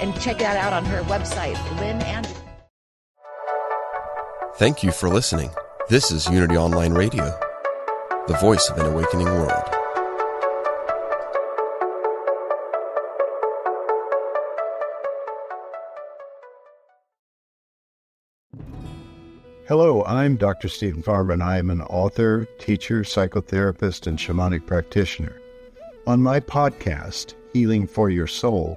And 0.00 0.18
check 0.20 0.38
that 0.38 0.56
out 0.56 0.72
on 0.72 0.84
her 0.84 1.02
website, 1.02 1.58
Lynn 1.80 2.00
Andrews. 2.02 2.47
Thank 4.58 4.82
you 4.82 4.90
for 4.90 5.08
listening. 5.08 5.50
This 5.88 6.10
is 6.10 6.26
Unity 6.26 6.56
Online 6.56 6.92
Radio, 6.92 7.26
the 8.26 8.36
voice 8.40 8.68
of 8.68 8.76
an 8.78 8.86
awakening 8.86 9.26
world. 9.26 9.62
Hello, 19.68 20.02
I'm 20.02 20.34
Dr. 20.34 20.66
Steven 20.66 21.02
Farmer, 21.02 21.34
and 21.34 21.42
I 21.44 21.58
am 21.58 21.70
an 21.70 21.82
author, 21.82 22.44
teacher, 22.58 23.02
psychotherapist, 23.02 24.08
and 24.08 24.18
shamanic 24.18 24.66
practitioner. 24.66 25.40
On 26.08 26.20
my 26.20 26.40
podcast, 26.40 27.34
Healing 27.52 27.86
for 27.86 28.10
Your 28.10 28.26
Soul, 28.26 28.76